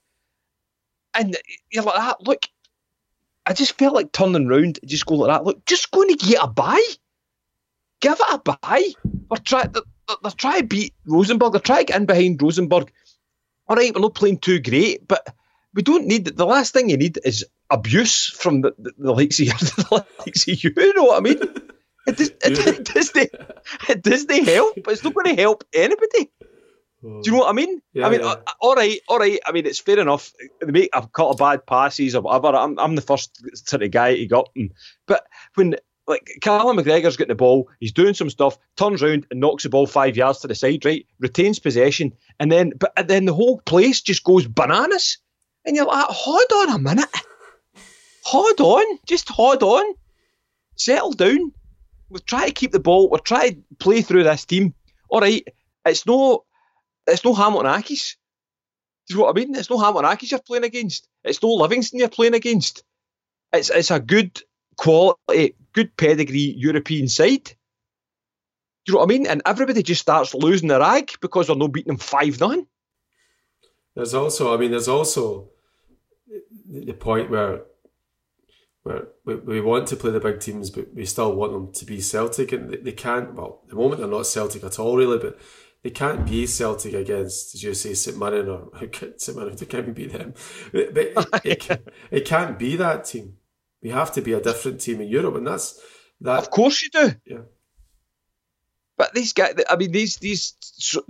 And 1.14 1.36
you're 1.70 1.84
like 1.84 1.94
that. 1.94 2.20
Look, 2.20 2.46
I 3.46 3.52
just 3.52 3.78
felt 3.78 3.94
like 3.94 4.12
turning 4.12 4.46
round, 4.46 4.78
just 4.84 5.06
go 5.06 5.14
like 5.14 5.28
that. 5.28 5.44
Look, 5.44 5.64
just 5.64 5.90
going 5.90 6.08
to 6.08 6.16
get 6.16 6.42
a 6.42 6.46
buy 6.46 6.80
give 8.00 8.18
it 8.20 8.26
a 8.30 8.38
buy. 8.38 8.82
We're 9.30 9.36
trying, 9.38 9.72
they're, 9.72 9.82
they're 10.22 10.32
trying 10.32 10.60
to 10.60 10.66
beat 10.66 10.94
Rosenborg. 11.06 11.52
They're 11.52 11.60
trying 11.60 11.86
to 11.86 11.92
get 11.92 12.00
in 12.00 12.06
behind 12.06 12.42
Rosenborg. 12.42 12.92
All 13.66 13.76
right, 13.76 13.94
we're 13.94 14.00
not 14.00 14.14
playing 14.14 14.38
too 14.38 14.60
great, 14.60 15.06
but 15.06 15.26
we 15.74 15.82
don't 15.82 16.06
need 16.06 16.24
the 16.24 16.46
last 16.46 16.72
thing 16.72 16.88
you 16.88 16.96
need 16.96 17.18
is 17.24 17.44
abuse 17.70 18.26
from 18.26 18.62
the, 18.62 18.74
the, 18.78 18.92
the 18.98 19.12
likes 19.12 19.40
of 19.40 19.46
you, 19.46 19.52
the 19.58 20.04
likes 20.24 20.48
of 20.48 20.64
you. 20.64 20.72
You 20.76 20.94
know 20.94 21.04
what 21.04 21.18
I 21.18 21.20
mean? 21.20 21.40
It, 22.06 22.16
does, 22.16 22.28
it, 22.28 22.38
it, 22.42 22.84
doesn't, 22.84 23.30
it 23.88 24.02
doesn't 24.02 24.44
help. 24.44 24.78
It's 24.88 25.04
not 25.04 25.14
going 25.14 25.36
to 25.36 25.40
help 25.40 25.64
anybody. 25.74 26.30
Do 27.00 27.20
you 27.24 27.32
know 27.32 27.38
what 27.38 27.50
I 27.50 27.52
mean? 27.52 27.80
Yeah, 27.92 28.06
I 28.06 28.10
mean, 28.10 28.20
yeah. 28.20 28.26
uh, 28.26 28.42
all 28.60 28.74
right, 28.74 29.00
all 29.08 29.18
right. 29.18 29.38
I 29.46 29.52
mean, 29.52 29.66
it's 29.66 29.78
fair 29.78 30.00
enough. 30.00 30.32
They 30.60 30.72
make 30.72 30.90
a 30.92 31.02
couple 31.02 31.30
of 31.30 31.38
bad 31.38 31.64
passes 31.64 32.16
or 32.16 32.22
whatever. 32.22 32.56
I'm, 32.56 32.76
I'm 32.78 32.96
the 32.96 33.02
first 33.02 33.40
sort 33.68 33.82
of 33.82 33.90
guy 33.92 34.16
to 34.16 34.26
got. 34.26 34.50
But 35.06 35.24
when 35.54 35.76
like 36.08 36.28
Callum 36.40 36.78
McGregor's 36.78 37.16
getting 37.16 37.28
the 37.28 37.36
ball, 37.36 37.68
he's 37.78 37.92
doing 37.92 38.14
some 38.14 38.30
stuff, 38.30 38.58
turns 38.76 39.02
around 39.02 39.26
and 39.30 39.40
knocks 39.40 39.62
the 39.62 39.68
ball 39.68 39.86
five 39.86 40.16
yards 40.16 40.40
to 40.40 40.48
the 40.48 40.54
side, 40.54 40.84
right? 40.84 41.06
Retains 41.20 41.60
possession, 41.60 42.14
and 42.40 42.50
then 42.50 42.72
but 42.76 42.92
then 43.06 43.26
the 43.26 43.34
whole 43.34 43.60
place 43.60 44.00
just 44.00 44.24
goes 44.24 44.46
bananas, 44.46 45.18
and 45.64 45.76
you're 45.76 45.86
like, 45.86 46.06
hold 46.08 46.50
on 46.52 46.70
a 46.70 46.78
minute, 46.78 47.10
hold 48.24 48.60
on, 48.60 48.98
just 49.06 49.28
hold 49.28 49.62
on, 49.62 49.94
settle 50.76 51.12
down. 51.12 51.52
We're 52.08 52.20
trying 52.20 52.46
to 52.46 52.54
keep 52.54 52.72
the 52.72 52.80
ball. 52.80 53.10
We're 53.10 53.18
trying 53.18 53.52
to 53.52 53.62
play 53.78 54.00
through 54.00 54.24
this 54.24 54.46
team. 54.46 54.74
All 55.10 55.20
right, 55.20 55.46
it's 55.84 56.06
no, 56.06 56.44
it's 57.08 57.24
no 57.24 57.34
Hamilton 57.34 57.70
Accies. 57.70 58.16
Do 59.06 59.14
you 59.14 59.18
know 59.18 59.24
what 59.24 59.36
I 59.36 59.40
mean? 59.40 59.54
It's 59.54 59.70
no 59.70 59.78
Hamilton 59.78 60.10
Accies 60.10 60.30
you're 60.30 60.40
playing 60.40 60.64
against. 60.64 61.08
It's 61.24 61.42
no 61.42 61.54
Livingston 61.54 61.98
you're 61.98 62.08
playing 62.08 62.34
against. 62.34 62.84
It's 63.52 63.70
it's 63.70 63.90
a 63.90 63.98
good 63.98 64.42
quality, 64.76 65.56
good 65.72 65.96
pedigree 65.96 66.54
European 66.56 67.08
side. 67.08 67.44
Do 67.44 68.92
you 68.92 68.94
know 68.94 69.00
what 69.00 69.10
I 69.10 69.12
mean? 69.12 69.26
And 69.26 69.42
everybody 69.44 69.82
just 69.82 70.00
starts 70.00 70.34
losing 70.34 70.68
their 70.68 70.80
rag 70.80 71.12
because 71.20 71.46
they're 71.46 71.56
not 71.56 71.72
beating 71.72 71.92
them 71.92 71.98
5 71.98 72.40
9. 72.40 72.66
There's 73.94 74.14
also, 74.14 74.54
I 74.54 74.56
mean, 74.56 74.70
there's 74.70 74.88
also 74.88 75.50
the 76.66 76.92
point 76.92 77.30
where 77.30 77.62
where 78.84 79.08
we, 79.24 79.34
we 79.34 79.60
want 79.60 79.88
to 79.88 79.96
play 79.96 80.10
the 80.10 80.20
big 80.20 80.40
teams, 80.40 80.70
but 80.70 80.94
we 80.94 81.04
still 81.04 81.34
want 81.34 81.52
them 81.52 81.72
to 81.72 81.84
be 81.84 82.00
Celtic, 82.00 82.52
and 82.52 82.70
they, 82.70 82.76
they 82.76 82.92
can't. 82.92 83.34
Well, 83.34 83.62
the 83.68 83.74
moment 83.74 84.00
they're 84.00 84.08
not 84.08 84.26
Celtic 84.26 84.64
at 84.64 84.78
all, 84.78 84.96
really, 84.96 85.18
but 85.18 85.38
they 85.82 85.90
can't 85.90 86.26
be 86.26 86.46
Celtic 86.46 86.94
against, 86.94 87.54
as 87.54 87.62
you 87.62 87.74
say, 87.74 87.94
St 87.94 88.18
Mirren 88.18 88.48
or 88.48 88.70
St 89.16 89.36
Mirren. 89.36 89.56
They 89.56 89.66
can't 89.66 89.94
be 89.94 90.06
them, 90.06 90.34
but 90.72 90.80
it, 91.44 91.70
it, 91.70 91.88
it, 92.10 92.24
can't 92.24 92.58
be 92.58 92.76
that 92.76 93.04
team. 93.04 93.36
We 93.82 93.90
have 93.90 94.12
to 94.12 94.20
be 94.20 94.32
a 94.32 94.40
different 94.40 94.80
team 94.80 95.00
in 95.00 95.08
Europe, 95.08 95.36
and 95.36 95.46
that's 95.46 95.80
that. 96.20 96.38
Of 96.38 96.50
course 96.50 96.82
you 96.82 96.90
do. 96.90 97.14
Yeah. 97.24 97.42
But 98.96 99.14
these 99.14 99.32
guys, 99.32 99.54
I 99.70 99.76
mean, 99.76 99.92
these 99.92 100.16
these 100.16 100.54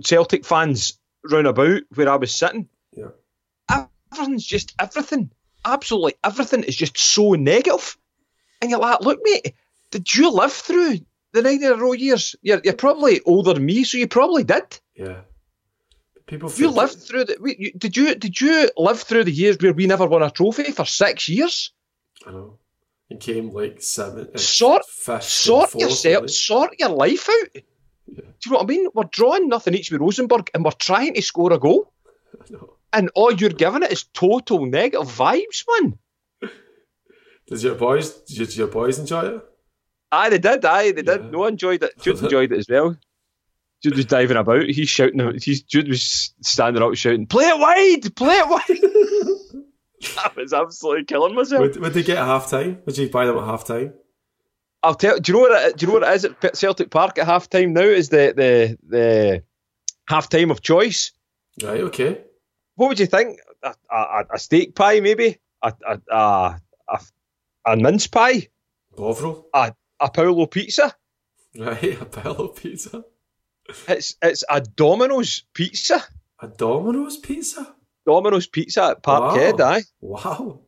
Celtic 0.05 0.45
fans 0.45 0.99
round 1.23 1.47
about 1.47 1.81
where 1.95 2.09
I 2.09 2.17
was 2.17 2.33
sitting, 2.33 2.69
yeah, 2.93 3.09
everything's 4.11 4.45
just 4.45 4.75
everything, 4.79 5.31
absolutely 5.65 6.13
everything 6.23 6.63
is 6.63 6.75
just 6.75 6.97
so 6.97 7.33
negative. 7.33 7.97
And 8.61 8.69
you're 8.69 8.79
like, 8.79 9.01
look, 9.01 9.19
mate, 9.23 9.55
did 9.89 10.13
you 10.13 10.31
live 10.31 10.53
through 10.53 10.99
the 11.33 11.41
nine 11.41 11.63
in 11.63 11.71
a 11.71 11.75
row 11.75 11.93
years? 11.93 12.35
You're, 12.41 12.61
you're 12.63 12.73
probably 12.73 13.21
older 13.21 13.53
than 13.53 13.65
me, 13.65 13.83
so 13.83 13.97
you 13.97 14.07
probably 14.07 14.43
did. 14.43 14.79
Yeah. 14.95 15.21
People 16.27 16.51
you 16.55 16.69
lived 16.69 16.99
through 16.99 17.25
the. 17.25 17.73
Did 17.77 17.97
you 17.97 18.13
did 18.13 18.39
you 18.39 18.69
live 18.77 19.01
through 19.01 19.23
the 19.23 19.31
years 19.31 19.57
where 19.59 19.73
we 19.73 19.87
never 19.87 20.05
won 20.05 20.21
a 20.21 20.29
trophy 20.29 20.71
for 20.71 20.85
six 20.85 21.27
years? 21.27 21.73
I 22.25 22.31
know. 22.31 22.59
It 23.09 23.19
came 23.19 23.49
like 23.49 23.81
seven. 23.81 24.29
Uh, 24.35 24.37
sort 24.37 24.85
sort 24.85 25.73
yourself, 25.73 26.21
really. 26.21 26.27
sort 26.27 26.75
your 26.77 26.89
life 26.89 27.27
out. 27.27 27.49
Yeah. 27.55 27.61
Do 28.15 28.21
you 28.45 28.51
know 28.51 28.57
what 28.57 28.63
I 28.63 28.67
mean? 28.67 28.87
We're 28.93 29.03
drawing 29.05 29.49
nothing 29.49 29.73
each 29.73 29.91
with 29.91 30.01
Rosenborg, 30.01 30.51
and 30.53 30.63
we're 30.63 30.71
trying 30.71 31.15
to 31.15 31.21
score 31.21 31.51
a 31.53 31.59
goal. 31.59 31.91
And 32.91 33.11
all 33.13 33.31
you're 33.31 33.51
giving 33.51 33.83
it 33.83 33.91
is 33.91 34.05
total 34.05 34.65
negative 34.65 35.07
vibes, 35.07 35.63
man. 35.69 35.99
Does 37.47 37.63
your 37.63 37.75
boys? 37.75 38.15
Did 38.21 38.55
your 38.57 38.65
boys 38.65 38.97
enjoy 38.97 39.25
it? 39.27 39.43
Aye, 40.11 40.29
they 40.29 40.39
did. 40.39 40.65
Aye, 40.65 40.91
they 40.91 41.01
did. 41.01 41.31
No, 41.31 41.45
enjoyed 41.45 41.83
it. 41.83 41.93
Jude 42.01 42.19
enjoyed 42.23 42.51
it 42.51 42.59
as 42.59 42.67
well. 42.69 42.97
Jude 43.81 43.95
was 43.95 44.05
diving 44.05 44.37
about. 44.37 44.63
He's 44.63 44.89
shouting. 44.89 45.39
He's 45.41 45.61
Jude 45.61 45.87
was 45.87 46.33
standing 46.41 46.83
up 46.83 46.95
shouting, 46.95 47.27
"Play 47.27 47.45
it 47.45 47.59
wide! 47.59 48.15
Play 48.15 48.35
it 48.35 48.49
wide!" 48.49 49.65
I 50.17 50.31
was 50.35 50.53
absolutely 50.53 51.05
killing 51.05 51.35
myself. 51.35 51.61
Would, 51.61 51.77
would 51.77 51.93
they 51.93 52.03
get 52.03 52.17
a 52.17 52.25
half 52.25 52.49
time? 52.49 52.81
Would 52.85 52.97
you 52.97 53.09
buy 53.09 53.25
them 53.25 53.37
at 53.37 53.45
half 53.45 53.65
time? 53.65 53.93
I'll 54.83 54.95
tell. 54.95 55.17
Do 55.19 55.31
you 55.31 55.37
know 55.37 55.41
what? 55.41 55.69
It, 55.69 55.77
do 55.77 55.85
you 55.85 55.87
know 55.87 55.99
what 55.99 56.09
it 56.09 56.15
is 56.15 56.25
at 56.25 56.57
Celtic 56.57 56.89
Park 56.89 57.17
at 57.19 57.25
half 57.25 57.49
time 57.49 57.73
now? 57.73 57.81
Is 57.81 58.09
the 58.09 58.33
the 58.35 58.77
the 58.87 59.43
half 60.07 60.29
time 60.29 60.51
of 60.51 60.61
choice? 60.61 61.11
Right. 61.63 61.81
Okay. 61.81 62.21
What 62.75 62.89
would 62.89 62.99
you 62.99 63.05
think? 63.07 63.39
A, 63.61 63.73
a, 63.91 64.23
a 64.35 64.39
steak 64.39 64.73
pie, 64.73 65.01
maybe 65.01 65.37
a 65.61 65.73
a, 65.85 66.01
a, 66.09 66.61
a, 66.87 66.99
a 67.65 67.75
mince 67.75 68.07
pie, 68.07 68.47
Bovril, 68.95 69.47
a 69.53 69.73
a 69.99 70.09
Paolo 70.09 70.45
pizza. 70.47 70.95
Right, 71.57 72.01
a 72.01 72.05
Paolo 72.05 72.49
pizza. 72.49 73.03
It's 73.87 74.15
it's 74.21 74.43
a 74.49 74.61
Domino's 74.61 75.43
pizza. 75.53 76.03
A 76.39 76.47
Domino's 76.47 77.17
pizza. 77.17 77.75
Domino's 78.05 78.47
pizza 78.47 78.91
at 78.91 79.03
Parkhead, 79.03 79.59
wow. 79.59 79.65
aye. 79.65 79.81
Wow. 80.01 80.59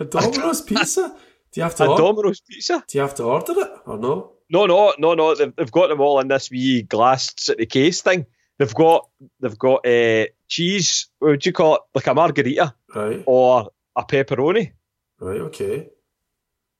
A 0.00 0.04
Domino's 0.04 0.62
pizza? 0.62 1.16
Do 1.52 1.60
you 1.60 1.64
have 1.64 1.74
to 1.76 1.84
a 1.86 1.90
order? 1.90 2.02
Domino's 2.02 2.40
pizza? 2.40 2.84
Do 2.86 2.98
you 2.98 3.02
have 3.02 3.14
to 3.16 3.24
order 3.24 3.52
it 3.56 3.70
or 3.86 3.98
no? 3.98 4.32
No, 4.50 4.66
no, 4.66 4.94
no, 4.98 5.14
no. 5.14 5.34
They've, 5.34 5.54
they've 5.54 5.72
got 5.72 5.88
them 5.88 6.00
all 6.00 6.20
in 6.20 6.28
this 6.28 6.50
wee 6.50 6.82
glass 6.82 7.34
city 7.36 7.66
case 7.66 8.00
thing. 8.00 8.26
They've 8.58 8.74
got 8.74 9.08
they've 9.40 9.58
got 9.58 9.86
uh, 9.86 10.26
cheese. 10.48 11.08
What 11.18 11.30
would 11.30 11.46
you 11.46 11.52
call 11.52 11.76
it? 11.76 11.80
Like 11.94 12.06
a 12.06 12.14
margarita, 12.14 12.74
right? 12.94 13.22
Or 13.26 13.70
a 13.94 14.04
pepperoni, 14.04 14.72
right? 15.20 15.40
Okay. 15.42 15.90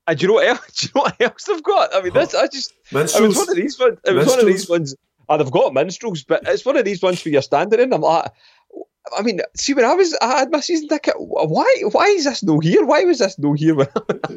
And 0.09 0.19
do 0.19 0.23
you 0.23 0.29
know 0.29 0.35
what 0.35 0.47
else? 0.49 0.67
Do 0.81 0.87
you 0.87 0.93
know 0.95 1.03
what 1.03 1.21
else 1.21 1.45
they've 1.45 1.63
got? 1.63 1.95
I 1.95 2.01
mean, 2.01 2.13
huh? 2.13 2.21
this 2.21 2.35
I 2.35 2.47
just 2.49 2.73
Minstrels? 2.91 3.23
it 3.23 3.27
was 3.29 3.37
one 3.37 3.51
of 3.51 3.57
these 3.57 3.79
ones. 3.79 3.99
It 4.05 4.13
was 4.13 4.27
Minstrels? 4.27 4.37
one 4.37 4.41
of 4.41 4.47
these 4.47 4.69
ones. 4.69 4.97
Oh, 5.29 5.37
they've 5.37 5.51
got 5.51 5.75
minstrels, 5.75 6.25
but 6.25 6.43
it's 6.47 6.65
one 6.65 6.79
of 6.79 6.87
these 6.87 7.03
ones 7.03 7.23
where 7.23 7.33
you're 7.33 7.43
standing 7.43 7.79
in. 7.79 7.93
I'm 7.93 8.01
like, 8.01 8.25
ah, 8.25 8.81
I 9.19 9.21
mean, 9.21 9.41
see 9.55 9.75
when 9.75 9.85
I 9.85 9.93
was, 9.93 10.17
I 10.23 10.39
had 10.39 10.51
my 10.51 10.61
season 10.61 10.89
ticket. 10.89 11.15
Why, 11.19 11.83
why 11.93 12.07
is 12.07 12.25
this 12.25 12.43
no 12.43 12.59
here? 12.61 12.87
Why 12.87 13.05
was 13.05 13.19
this 13.19 13.39
no 13.39 13.53
here 13.53 13.75
when, 13.75 13.89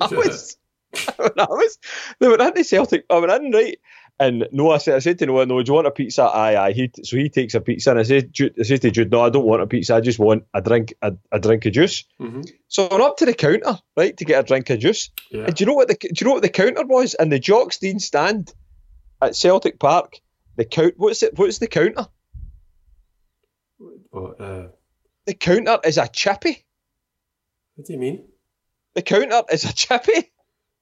I 0.02 0.08
was, 0.12 0.58
when 1.16 1.32
I 1.38 1.46
was, 1.46 1.78
they 2.20 2.28
were 2.28 2.42
into 2.42 2.66
Celtic. 2.66 3.06
I 3.10 3.20
went 3.20 3.46
in 3.46 3.52
right, 3.54 3.80
and 4.20 4.48
no, 4.52 4.72
I 4.72 4.78
said, 4.78 4.96
I 4.96 5.00
said 5.00 5.18
to 5.20 5.26
Noah, 5.26 5.46
no, 5.46 5.62
do 5.62 5.70
you 5.70 5.74
want 5.74 5.88
a 5.88 5.92
pizza? 5.92 6.24
Aye, 6.24 6.56
aye. 6.56 6.72
He, 6.74 6.92
so 7.04 7.18
he 7.18 7.30
takes 7.30 7.54
a 7.56 7.62
pizza, 7.62 7.92
and 7.92 8.00
I 8.00 8.04
said, 8.04 8.32
I 8.60 8.64
said 8.64 8.82
to 8.82 8.92
Jude, 8.92 9.12
no, 9.12 9.22
I 9.22 9.30
don't 9.30 9.46
want 9.46 9.62
a 9.62 9.68
pizza. 9.68 9.96
I 9.96 10.02
just 10.02 10.20
want 10.20 10.46
a 10.54 10.62
drink, 10.62 10.94
a, 11.02 11.14
a 11.32 11.40
drink 11.40 11.66
of 11.66 11.74
juice. 11.74 12.04
Mm-hmm. 12.20 12.42
So 12.68 12.88
I 12.88 12.94
went 12.94 13.04
up 13.04 13.18
to 13.18 13.26
the 13.26 13.34
counter, 13.34 13.80
right, 13.98 14.16
to 14.16 14.26
get 14.26 14.44
a 14.44 14.48
drink 14.48 14.70
of 14.70 14.80
juice. 14.80 15.10
Yeah. 15.32 15.46
And 15.46 15.56
do 15.56 15.64
you 15.64 15.66
know 15.66 15.74
what 15.74 15.88
the, 15.88 15.96
do 15.96 16.10
you 16.14 16.28
know 16.28 16.34
what 16.34 16.44
the 16.44 16.50
counter 16.50 16.86
was? 16.86 17.16
And 17.16 17.32
the 17.32 17.40
Jock 17.40 17.74
Stein 17.74 18.00
stand 18.00 18.54
at 19.22 19.36
Celtic 19.36 19.80
Park. 19.80 20.20
The 20.58 20.66
count, 20.66 20.96
what's 20.98 21.24
it? 21.24 21.38
What's 21.38 21.58
the 21.60 21.68
counter? 21.68 22.08
What, 24.10 24.42
uh, 24.42 24.68
the 25.26 25.34
counter 25.34 25.80
is 25.86 25.98
a 25.98 26.08
chippy. 26.08 26.66
What 27.76 27.88
do 27.88 27.94
you 27.94 28.00
mean? 28.00 28.26
The 28.94 29.02
counter 29.02 29.44
is 29.52 29.64
a 29.64 29.74
chippy. 29.74 30.32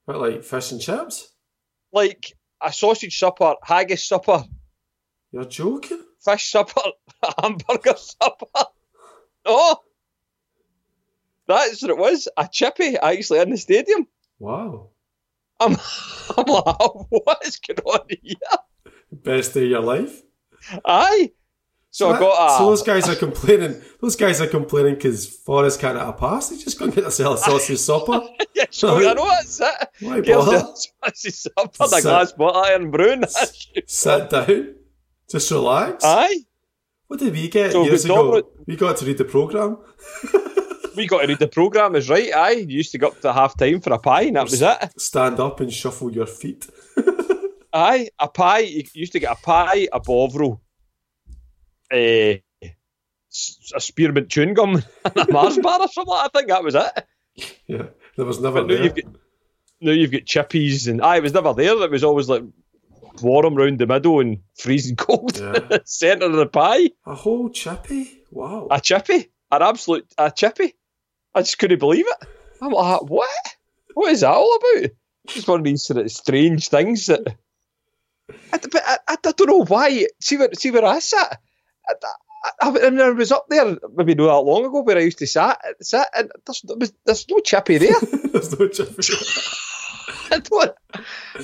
What, 0.05 0.19
like 0.19 0.43
fish 0.43 0.71
and 0.71 0.81
chips? 0.81 1.31
Like 1.93 2.33
a 2.61 2.73
sausage 2.73 3.17
supper, 3.17 3.55
haggis 3.63 4.05
supper. 4.05 4.43
You're 5.31 5.45
joking? 5.45 6.03
Fish 6.23 6.51
supper, 6.51 6.81
hamburger 7.41 7.95
supper. 7.95 8.65
Oh, 9.45 9.77
that's 11.47 11.81
what 11.81 11.91
it 11.91 11.97
was. 11.97 12.27
A 12.37 12.47
chippy 12.51 12.97
actually 12.97 13.39
in 13.39 13.49
the 13.49 13.57
stadium. 13.57 14.07
Wow. 14.37 14.89
I'm, 15.59 15.71
I'm 16.37 16.45
like, 16.45 16.77
what 17.09 17.45
is 17.45 17.57
going 17.57 17.79
on 17.79 18.07
here? 18.09 18.93
Best 19.11 19.53
day 19.53 19.63
of 19.63 19.69
your 19.69 19.81
life? 19.81 20.21
Aye. 20.85 21.31
So, 21.99 22.11
so 22.11 22.15
I 22.15 22.19
got 22.19 22.55
a, 22.55 22.57
So 22.57 22.65
those 22.67 22.83
guys 22.83 23.09
are 23.09 23.15
complaining. 23.15 23.81
Those 23.99 24.15
guys 24.15 24.39
are 24.39 24.47
complaining 24.47 24.95
because 24.95 25.27
Forrest 25.27 25.81
can't 25.81 25.97
have 25.97 26.07
a 26.07 26.13
pass. 26.13 26.47
They 26.47 26.55
just 26.55 26.79
go 26.79 26.85
and 26.85 26.95
get 26.95 27.01
themselves 27.01 27.41
a 27.41 27.43
sausage 27.51 27.77
supper. 27.79 28.21
yeah, 28.55 28.63
sure, 28.71 29.05
I 29.05 29.13
know 29.13 29.27
that's 29.27 29.59
it. 29.59 29.89
Why 29.99 30.21
bother? 30.21 30.59
Sausage 31.03 31.33
supper, 31.33 31.87
the 31.89 31.99
glass 32.01 32.31
bottle 32.31 32.61
iron 32.61 32.89
brewing. 32.89 33.23
Sit 33.85 34.29
down. 34.29 34.75
Just 35.29 35.51
relax. 35.51 36.05
Aye. 36.05 36.37
What 37.07 37.19
did 37.19 37.33
we 37.33 37.49
get 37.49 37.73
so 37.73 37.83
years 37.83 38.05
ago? 38.05 38.49
We 38.65 38.77
got 38.77 38.95
to 38.97 39.05
read 39.05 39.17
the 39.17 39.25
programme. 39.25 39.79
we 40.95 41.05
got 41.05 41.23
to 41.23 41.27
read 41.27 41.39
the 41.39 41.49
programme, 41.49 41.97
is 41.97 42.09
right. 42.09 42.33
Aye, 42.33 42.65
you 42.65 42.77
used 42.77 42.93
to 42.93 42.97
go 42.97 43.07
up 43.07 43.19
to 43.23 43.33
half 43.33 43.57
time 43.57 43.81
for 43.81 43.91
a 43.91 43.99
pie, 43.99 44.21
and 44.21 44.37
that 44.37 44.45
was 44.45 44.61
it. 44.61 45.01
Stand 45.01 45.41
up 45.41 45.59
and 45.59 45.73
shuffle 45.73 46.13
your 46.13 46.27
feet. 46.27 46.65
Aye, 47.73 48.07
a 48.19 48.29
pie. 48.29 48.59
You 48.59 48.83
used 48.93 49.11
to 49.11 49.19
get 49.19 49.33
a 49.33 49.35
pie, 49.35 49.89
a 49.91 49.99
bovril, 49.99 50.61
Eh, 51.91 52.37
a, 52.61 52.75
a 53.75 53.81
spearmint 53.81 54.29
chewing 54.29 54.53
gum, 54.53 54.75
and 55.05 55.17
a 55.17 55.31
Mars 55.31 55.57
bar 55.57 55.81
or 55.81 55.87
something. 55.87 56.13
I 56.13 56.29
think 56.33 56.49
that 56.49 56.63
was 56.63 56.75
it. 56.75 57.07
Yeah, 57.67 57.87
there 58.17 58.25
was 58.25 58.39
never 58.39 58.63
there. 58.63 58.83
You've 58.83 58.95
got, 58.95 59.05
now 59.81 59.91
you've 59.91 60.11
got 60.11 60.23
chippies, 60.23 60.87
and 60.87 61.01
I 61.01 61.19
was 61.19 61.33
never 61.33 61.53
there. 61.53 61.81
It 61.81 61.91
was 61.91 62.03
always 62.03 62.29
like 62.29 62.43
warm 63.21 63.55
round 63.55 63.79
the 63.79 63.87
middle 63.87 64.19
and 64.19 64.39
freezing 64.55 64.95
cold 64.97 65.37
yeah. 65.37 65.79
centre 65.85 66.25
of 66.25 66.33
the 66.33 66.45
pie. 66.45 66.89
A 67.05 67.15
whole 67.15 67.49
chippy? 67.49 68.23
Wow. 68.31 68.67
A 68.71 68.79
chippy? 68.79 69.29
An 69.51 69.61
absolute 69.61 70.07
a 70.17 70.31
chippy? 70.31 70.75
I 71.33 71.41
just 71.41 71.57
couldn't 71.57 71.79
believe 71.79 72.05
it. 72.07 72.27
I'm 72.61 72.71
like, 72.71 72.83
ah, 72.83 72.99
what? 73.05 73.29
What 73.93 74.11
is 74.11 74.21
that 74.21 74.31
all 74.31 74.55
about? 74.55 74.91
It's 75.25 75.47
one 75.47 75.59
of 75.59 75.65
these 75.65 75.83
sort 75.83 75.99
of 75.99 76.11
strange 76.11 76.69
things 76.69 77.07
that. 77.07 77.35
I, 78.53 78.57
but 78.57 78.81
I, 78.85 78.97
I, 79.07 79.31
don't 79.31 79.47
know 79.47 79.65
why. 79.65 80.05
See 80.19 80.37
where 80.37 80.49
see 80.53 80.71
where 80.71 80.85
I 80.85 80.99
sat. 80.99 81.39
I, 82.43 82.51
I, 82.61 82.69
I, 82.69 83.07
I 83.07 83.09
was 83.09 83.31
up 83.31 83.45
there 83.49 83.77
maybe 83.95 84.15
not 84.15 84.27
that 84.27 84.49
long 84.49 84.65
ago 84.65 84.81
where 84.81 84.97
I 84.97 85.01
used 85.01 85.19
to 85.19 85.27
sit, 85.27 85.55
sit 85.81 86.07
and 86.15 86.31
there's, 86.45 86.93
there's 87.05 87.29
no 87.29 87.39
chippy 87.39 87.77
there. 87.77 87.99
there's 88.31 88.57
no 88.57 88.67
chippy. 88.67 89.13
I 90.31 90.39
don't, 90.39 90.71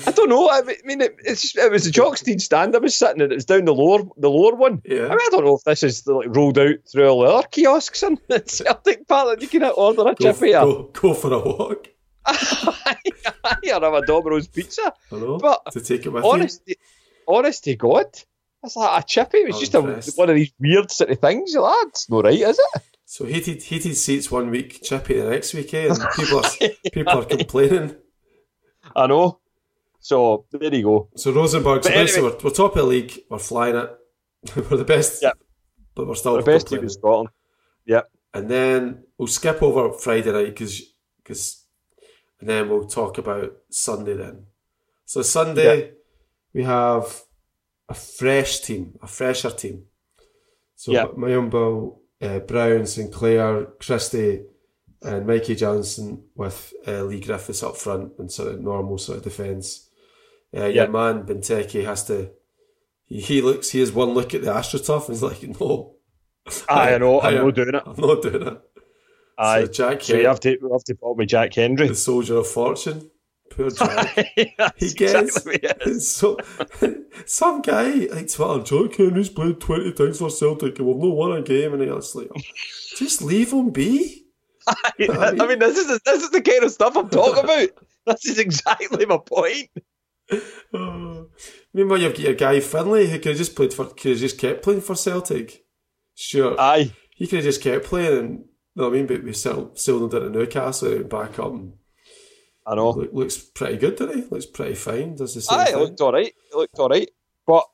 I 0.06 0.10
don't 0.12 0.28
know. 0.28 0.48
I 0.48 0.62
mean, 0.84 1.00
it, 1.00 1.16
it's, 1.24 1.56
it 1.56 1.70
was 1.70 1.84
the 1.84 1.90
Jock 1.90 2.16
Stein 2.16 2.38
stand. 2.38 2.74
I 2.74 2.78
was 2.78 2.96
sitting 2.96 3.20
and 3.20 3.32
was 3.32 3.44
down 3.44 3.64
the 3.64 3.74
lower, 3.74 4.04
the 4.16 4.30
lower 4.30 4.54
one. 4.54 4.82
Yeah. 4.84 5.06
I 5.06 5.08
mean, 5.08 5.18
I 5.20 5.28
don't 5.30 5.44
know 5.44 5.56
if 5.56 5.64
this 5.64 5.82
is 5.82 6.06
like 6.06 6.34
rolled 6.34 6.58
out 6.58 6.76
through 6.90 7.08
all 7.08 7.22
the 7.22 7.32
other 7.32 7.48
kiosks 7.48 8.02
in 8.02 8.18
Celtic 8.46 9.06
Park 9.08 9.28
that 9.28 9.42
you 9.42 9.48
can 9.48 9.64
order 9.64 10.02
a 10.02 10.14
go, 10.14 10.32
chippy. 10.32 10.52
Go, 10.52 10.90
go 10.92 11.14
for 11.14 11.32
a 11.32 11.38
walk. 11.38 11.88
I 12.26 12.96
have 13.64 13.82
a 13.82 14.06
Domino's 14.06 14.48
pizza. 14.48 14.92
Hello? 15.10 15.38
But 15.38 15.72
to 15.72 15.80
take 15.80 16.06
it 16.06 16.10
with 16.10 16.24
honest, 16.24 16.62
you? 16.66 16.74
honest 17.28 17.64
to 17.64 17.76
God, 17.76 18.06
it's 18.62 18.76
like 18.76 19.02
a 19.02 19.06
chippy. 19.06 19.38
It 19.38 19.46
was 19.48 19.60
just 19.60 19.74
a, 19.74 19.80
one 20.16 20.30
of 20.30 20.36
these 20.36 20.52
weird 20.58 20.90
sort 20.90 21.10
of 21.10 21.20
things. 21.20 21.52
You're 21.52 21.62
like, 21.62 21.76
that's 21.84 22.10
not 22.10 22.24
right, 22.24 22.34
is 22.34 22.58
it? 22.58 22.82
So 23.04 23.24
heated 23.24 23.62
heated 23.62 23.96
seats 23.96 24.30
one 24.30 24.50
week, 24.50 24.82
chippy 24.82 25.20
the 25.20 25.30
next 25.30 25.54
week, 25.54 25.72
eh? 25.74 25.88
And 25.88 25.98
people 26.16 26.44
are 26.44 26.50
people 26.92 27.18
are 27.20 27.24
complaining. 27.24 27.96
I 28.94 29.06
know. 29.06 29.38
So 30.00 30.44
there 30.50 30.74
you 30.74 30.82
go. 30.82 31.08
So 31.16 31.32
Rosenborg, 31.32 31.84
so 31.84 31.90
anyway, 31.90 32.20
we're, 32.20 32.36
we're, 32.44 32.50
top 32.50 32.72
of 32.72 32.78
the 32.78 32.82
league. 32.84 33.18
We're 33.30 33.38
flying 33.38 33.76
it. 33.76 33.96
we're 34.56 34.76
the 34.76 34.84
best. 34.84 35.22
Yep. 35.22 35.38
But 35.94 36.06
we're 36.06 36.14
still 36.14 36.36
the 36.36 36.42
best 36.42 36.68
team 36.68 36.80
in 36.80 36.90
Scotland. 36.90 37.30
Yep. 37.86 38.10
And 38.34 38.48
then 38.50 39.04
we'll 39.16 39.28
skip 39.28 39.62
over 39.62 39.92
Friday 39.92 40.32
night 40.32 40.46
because 40.46 40.82
because, 41.22 41.64
and 42.40 42.48
then 42.48 42.68
we'll 42.68 42.86
talk 42.86 43.18
about 43.18 43.56
Sunday 43.70 44.14
then. 44.14 44.46
So 45.04 45.22
Sunday 45.22 45.78
yep. 45.78 45.98
we 46.52 46.64
have 46.64 47.22
a 47.88 47.94
fresh 47.94 48.60
team, 48.60 48.98
a 49.02 49.06
fresher 49.06 49.50
team. 49.50 49.84
So 50.74 50.92
yep. 50.92 51.12
Mulumbu, 51.12 51.96
uh, 52.20 52.38
Brown, 52.40 52.86
Sinclair, 52.86 53.66
Christie, 53.80 54.42
and 55.02 55.26
Mikey 55.26 55.54
Johnston 55.54 56.24
with 56.34 56.72
uh, 56.86 57.02
Leigh 57.02 57.20
Griffiths 57.20 57.62
up 57.62 57.76
front 57.76 58.12
and 58.18 58.30
sort 58.32 58.52
of 58.54 58.60
normal 58.60 58.98
sort 58.98 59.18
of 59.18 59.24
defence. 59.24 59.88
Uh, 60.56 60.66
Your 60.66 60.88
man 60.88 61.24
Benteke 61.24 61.84
has 61.84 62.04
to 62.06 62.30
he, 63.04 63.20
he 63.20 63.42
looks, 63.42 63.70
he 63.70 63.80
has 63.80 63.92
one 63.92 64.10
look 64.10 64.34
at 64.34 64.42
the 64.42 64.50
AstroTurf 64.52 65.06
and 65.06 65.14
he's 65.16 65.22
like, 65.22 65.42
no. 65.60 65.94
Aye, 66.68 66.94
I 66.94 66.98
know, 67.02 67.20
I'm 67.20 67.34
I- 67.38 67.42
not 67.42 67.54
doing 67.54 67.68
it. 67.74 67.82
I'm 67.86 67.94
not 68.00 68.22
doing 68.22 68.46
it. 68.48 68.60
Aye. 69.38 69.64
So 69.64 69.66
Jack 69.72 70.02
So 70.02 70.16
you 70.16 70.26
have 70.26 70.40
to 70.40 70.50
you 70.60 70.72
have 70.72 70.84
to 70.84 70.94
put 70.94 71.16
with 71.16 71.28
Jack 71.28 71.54
Hendry. 71.54 71.88
the 71.88 71.94
soldier 71.94 72.38
of 72.38 72.46
fortune. 72.48 73.10
Poor 73.56 73.70
Jack. 73.70 74.16
He 74.76 74.92
gets 74.92 75.46
exactly 75.46 75.60
is. 75.86 76.14
so 76.14 76.36
some 77.26 77.62
guy 77.62 77.90
like 78.12 78.30
Twitter, 78.30 78.62
Jack 78.62 78.96
Hendry's 78.96 79.30
played 79.30 79.60
twenty 79.60 79.92
times 79.92 80.18
for 80.18 80.30
Celtic 80.30 80.78
and 80.78 80.86
we've 80.86 80.96
not 80.96 81.16
won 81.16 81.32
a 81.32 81.42
game, 81.42 81.72
and 81.72 81.82
it's 81.82 82.14
like, 82.14 82.30
just 82.96 83.22
leave 83.22 83.52
him 83.52 83.70
be. 83.70 84.24
I 84.68 85.46
mean, 85.46 85.58
this 85.58 85.78
is 85.78 85.86
the, 85.86 86.00
this 86.04 86.22
is 86.22 86.30
the 86.30 86.42
kind 86.42 86.64
of 86.64 86.72
stuff 86.72 86.96
I'm 86.96 87.08
talking 87.08 87.44
about. 87.44 87.68
This 88.06 88.26
is 88.26 88.38
exactly 88.38 89.06
my 89.06 89.18
point. 89.18 89.70
Oh. 90.74 91.28
Meanwhile, 91.72 92.00
you've 92.00 92.12
got 92.14 92.20
your 92.20 92.34
guy 92.34 92.60
Finlay 92.60 93.06
who 93.06 93.18
could 93.18 93.26
have 93.30 93.36
just 93.36 93.54
played 93.54 93.72
for, 93.72 93.86
could 93.86 94.12
have 94.12 94.20
just 94.20 94.38
kept 94.38 94.62
playing 94.62 94.80
for 94.80 94.94
Celtic. 94.94 95.64
Sure, 96.14 96.58
Aye, 96.58 96.92
he 97.10 97.26
could 97.26 97.36
have 97.36 97.44
just 97.44 97.62
kept 97.62 97.84
playing, 97.84 98.18
and 98.18 98.30
you 98.38 98.44
know 98.74 98.84
what 98.84 98.94
I 98.94 98.96
mean. 98.96 99.06
But 99.06 99.22
we 99.22 99.32
still 99.32 99.72
still 99.76 100.08
did 100.08 100.22
it 100.22 100.26
at 100.26 100.32
Newcastle 100.32 100.92
and 100.92 101.08
back 101.08 101.38
up. 101.38 101.52
And 101.52 101.74
I 102.66 102.74
know. 102.74 102.90
look, 102.90 103.12
looks 103.12 103.38
pretty 103.38 103.76
good, 103.76 103.96
doesn't 103.96 104.16
he? 104.16 104.28
Looks 104.28 104.46
pretty 104.46 104.74
fine. 104.74 105.14
Does 105.14 105.34
the 105.34 105.40
same 105.40 105.58
Aye, 105.58 105.62
it 105.62 105.66
thing. 105.68 105.78
looked 105.78 106.00
all 106.00 106.12
right. 106.12 106.26
It 106.26 106.56
looked 106.56 106.78
all 106.78 106.88
right. 106.88 107.08
But, 107.46 107.64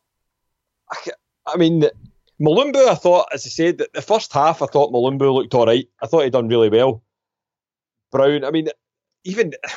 I, 0.90 0.96
I 1.46 1.56
mean, 1.56 1.84
Mulumbu, 2.40 2.88
I 2.88 2.94
thought, 2.94 3.28
as 3.32 3.46
I 3.46 3.48
said, 3.48 3.78
that 3.78 3.92
the 3.94 4.02
first 4.02 4.32
half, 4.32 4.60
I 4.60 4.66
thought 4.66 4.92
Mulumbu 4.92 5.32
looked 5.32 5.54
all 5.54 5.64
right. 5.66 5.88
I 6.02 6.06
thought 6.06 6.24
he'd 6.24 6.32
done 6.32 6.48
really 6.48 6.68
well. 6.68 7.02
Brown, 8.10 8.44
I 8.44 8.50
mean, 8.50 8.68
even 9.24 9.50
the 9.62 9.68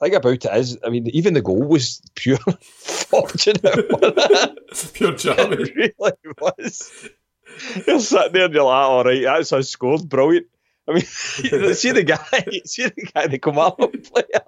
thing 0.00 0.14
about 0.14 0.44
it 0.44 0.56
is, 0.56 0.78
I 0.86 0.90
mean, 0.90 1.08
even 1.08 1.34
the 1.34 1.42
goal 1.42 1.62
was 1.64 2.00
pure 2.14 2.38
fortunate. 2.60 3.62
Pure 4.94 5.12
jammy. 5.16 5.56
it 5.76 5.94
really 5.98 6.12
was. 6.40 7.08
You're 7.86 8.00
sitting 8.00 8.32
there 8.32 8.44
and 8.46 8.54
you're 8.54 8.64
like, 8.64 8.86
all 8.86 9.04
right, 9.04 9.22
that's 9.24 9.52
us 9.52 9.68
scored. 9.68 10.08
Brilliant. 10.08 10.46
I 10.88 10.92
mean, 10.94 11.02
see 11.04 11.92
the 11.92 12.02
guy, 12.04 12.60
see 12.64 12.84
the 12.84 13.10
guy, 13.14 13.26
the 13.28 13.38
Kilmarnock 13.38 13.92
player. 14.04 14.44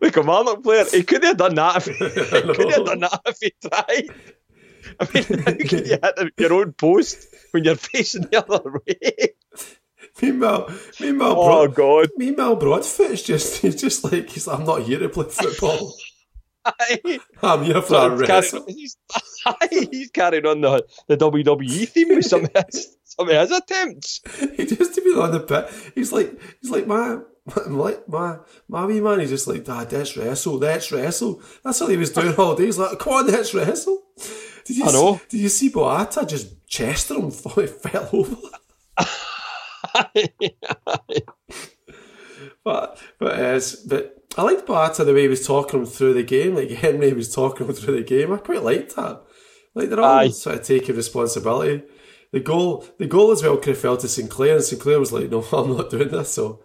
The 0.00 0.10
Kilmarnock 0.12 0.62
player, 0.62 0.84
he 0.90 1.02
could 1.02 1.22
have 1.24 1.36
done 1.36 1.54
that 1.56 1.76
if 1.76 1.84
he 1.86 1.94
could 2.54 2.72
have 2.72 2.86
done 2.86 3.00
that 3.00 3.20
if 3.26 3.38
he 3.40 3.52
tried. 3.68 4.08
I 5.00 5.08
mean, 5.12 5.38
how 5.42 5.52
can 5.52 5.84
you 5.84 5.98
hit 6.00 6.32
your 6.38 6.52
own 6.54 6.72
post 6.72 7.26
when 7.50 7.64
you're 7.64 7.76
facing 7.76 8.22
the 8.22 8.38
other 8.38 8.80
way? 8.86 9.34
meanwhile, 10.22 10.70
meanwhile, 11.00 11.32
Oh, 11.32 11.68
Broad, 11.68 11.74
God. 11.74 12.08
meanwhile, 12.16 12.56
Broadfoot 12.56 13.10
is 13.10 13.22
just 13.22 13.58
he's 13.60 13.76
just 13.80 14.02
like 14.04 14.30
he's 14.30 14.46
like, 14.46 14.58
I'm 14.58 14.64
not 14.64 14.82
here 14.82 14.98
to 15.00 15.08
play 15.08 15.26
football. 15.28 15.92
Aye. 16.64 17.20
I'm 17.42 17.62
here 17.64 17.80
for 17.82 17.88
So 17.88 18.14
a 18.14 18.26
carrying, 18.26 18.64
he's, 18.68 18.96
aye, 19.46 19.68
he's 19.92 20.10
carrying 20.10 20.46
on 20.46 20.60
the, 20.62 20.84
the 21.06 21.16
WWE 21.16 21.88
theme 21.88 22.08
with 22.08 22.24
some 22.24 22.44
of 22.44 22.50
his, 22.72 22.96
some 23.18 23.28
of 23.28 23.34
his 23.34 23.50
attempts. 23.50 24.20
He 24.56 24.66
just 24.66 24.94
to 24.94 25.00
be 25.02 25.10
on 25.18 25.32
the 25.32 25.40
pit. 25.40 25.68
He's 25.94 26.12
like 26.12 26.38
he's 26.60 26.70
like 26.70 26.86
my. 26.86 27.20
I'm 27.64 27.78
like 27.78 28.08
my 28.08 28.38
my 28.68 28.84
wee 28.86 29.00
man. 29.00 29.20
He's 29.20 29.30
just 29.30 29.46
like 29.46 29.64
Dad. 29.64 29.92
Let's 29.92 30.16
wrestle. 30.16 30.54
Let's 30.58 30.90
wrestle. 30.90 31.40
That's 31.62 31.80
what 31.80 31.90
he 31.90 31.96
was 31.96 32.10
doing 32.10 32.34
all 32.36 32.56
day. 32.56 32.64
He's 32.66 32.78
like, 32.78 32.98
come 32.98 33.12
on, 33.12 33.26
let's 33.28 33.54
wrestle. 33.54 34.02
Did 34.64 34.76
you 34.78 34.84
I 34.84 34.92
know. 34.92 35.16
See, 35.16 35.22
did 35.28 35.40
you 35.40 35.48
see 35.48 35.70
Boyata 35.70 36.26
just 36.26 36.66
chested 36.66 37.16
him? 37.18 37.30
He 37.54 37.66
fell 37.66 38.08
over. 38.12 38.36
But 42.64 43.00
but 43.20 43.38
uh, 43.38 43.60
but 43.86 44.24
I 44.36 44.42
liked 44.42 44.66
Boyata 44.66 45.04
the 45.04 45.14
way 45.14 45.22
he 45.22 45.28
was 45.28 45.46
talking 45.46 45.80
him 45.80 45.86
through 45.86 46.14
the 46.14 46.24
game. 46.24 46.56
Like 46.56 46.70
Hendry 46.70 47.12
was 47.12 47.32
talking 47.32 47.66
him 47.66 47.74
through 47.74 47.96
the 47.96 48.02
game. 48.02 48.32
I 48.32 48.38
quite 48.38 48.64
liked 48.64 48.96
that. 48.96 49.22
Like 49.74 49.88
they're 49.88 50.00
all 50.00 50.18
Aye. 50.18 50.28
sort 50.30 50.56
of 50.56 50.66
taking 50.66 50.96
responsibility. 50.96 51.84
The 52.32 52.40
goal, 52.40 52.84
the 52.98 53.06
goal 53.06 53.30
as 53.30 53.42
well 53.42 53.56
could 53.56 53.68
have 53.68 53.78
fell 53.78 53.96
to 53.96 54.08
Sinclair, 54.08 54.56
and 54.56 54.64
Sinclair 54.64 54.98
was 54.98 55.12
like, 55.12 55.30
"No, 55.30 55.42
I'm 55.52 55.76
not 55.76 55.90
doing 55.90 56.08
this." 56.08 56.32
So 56.32 56.62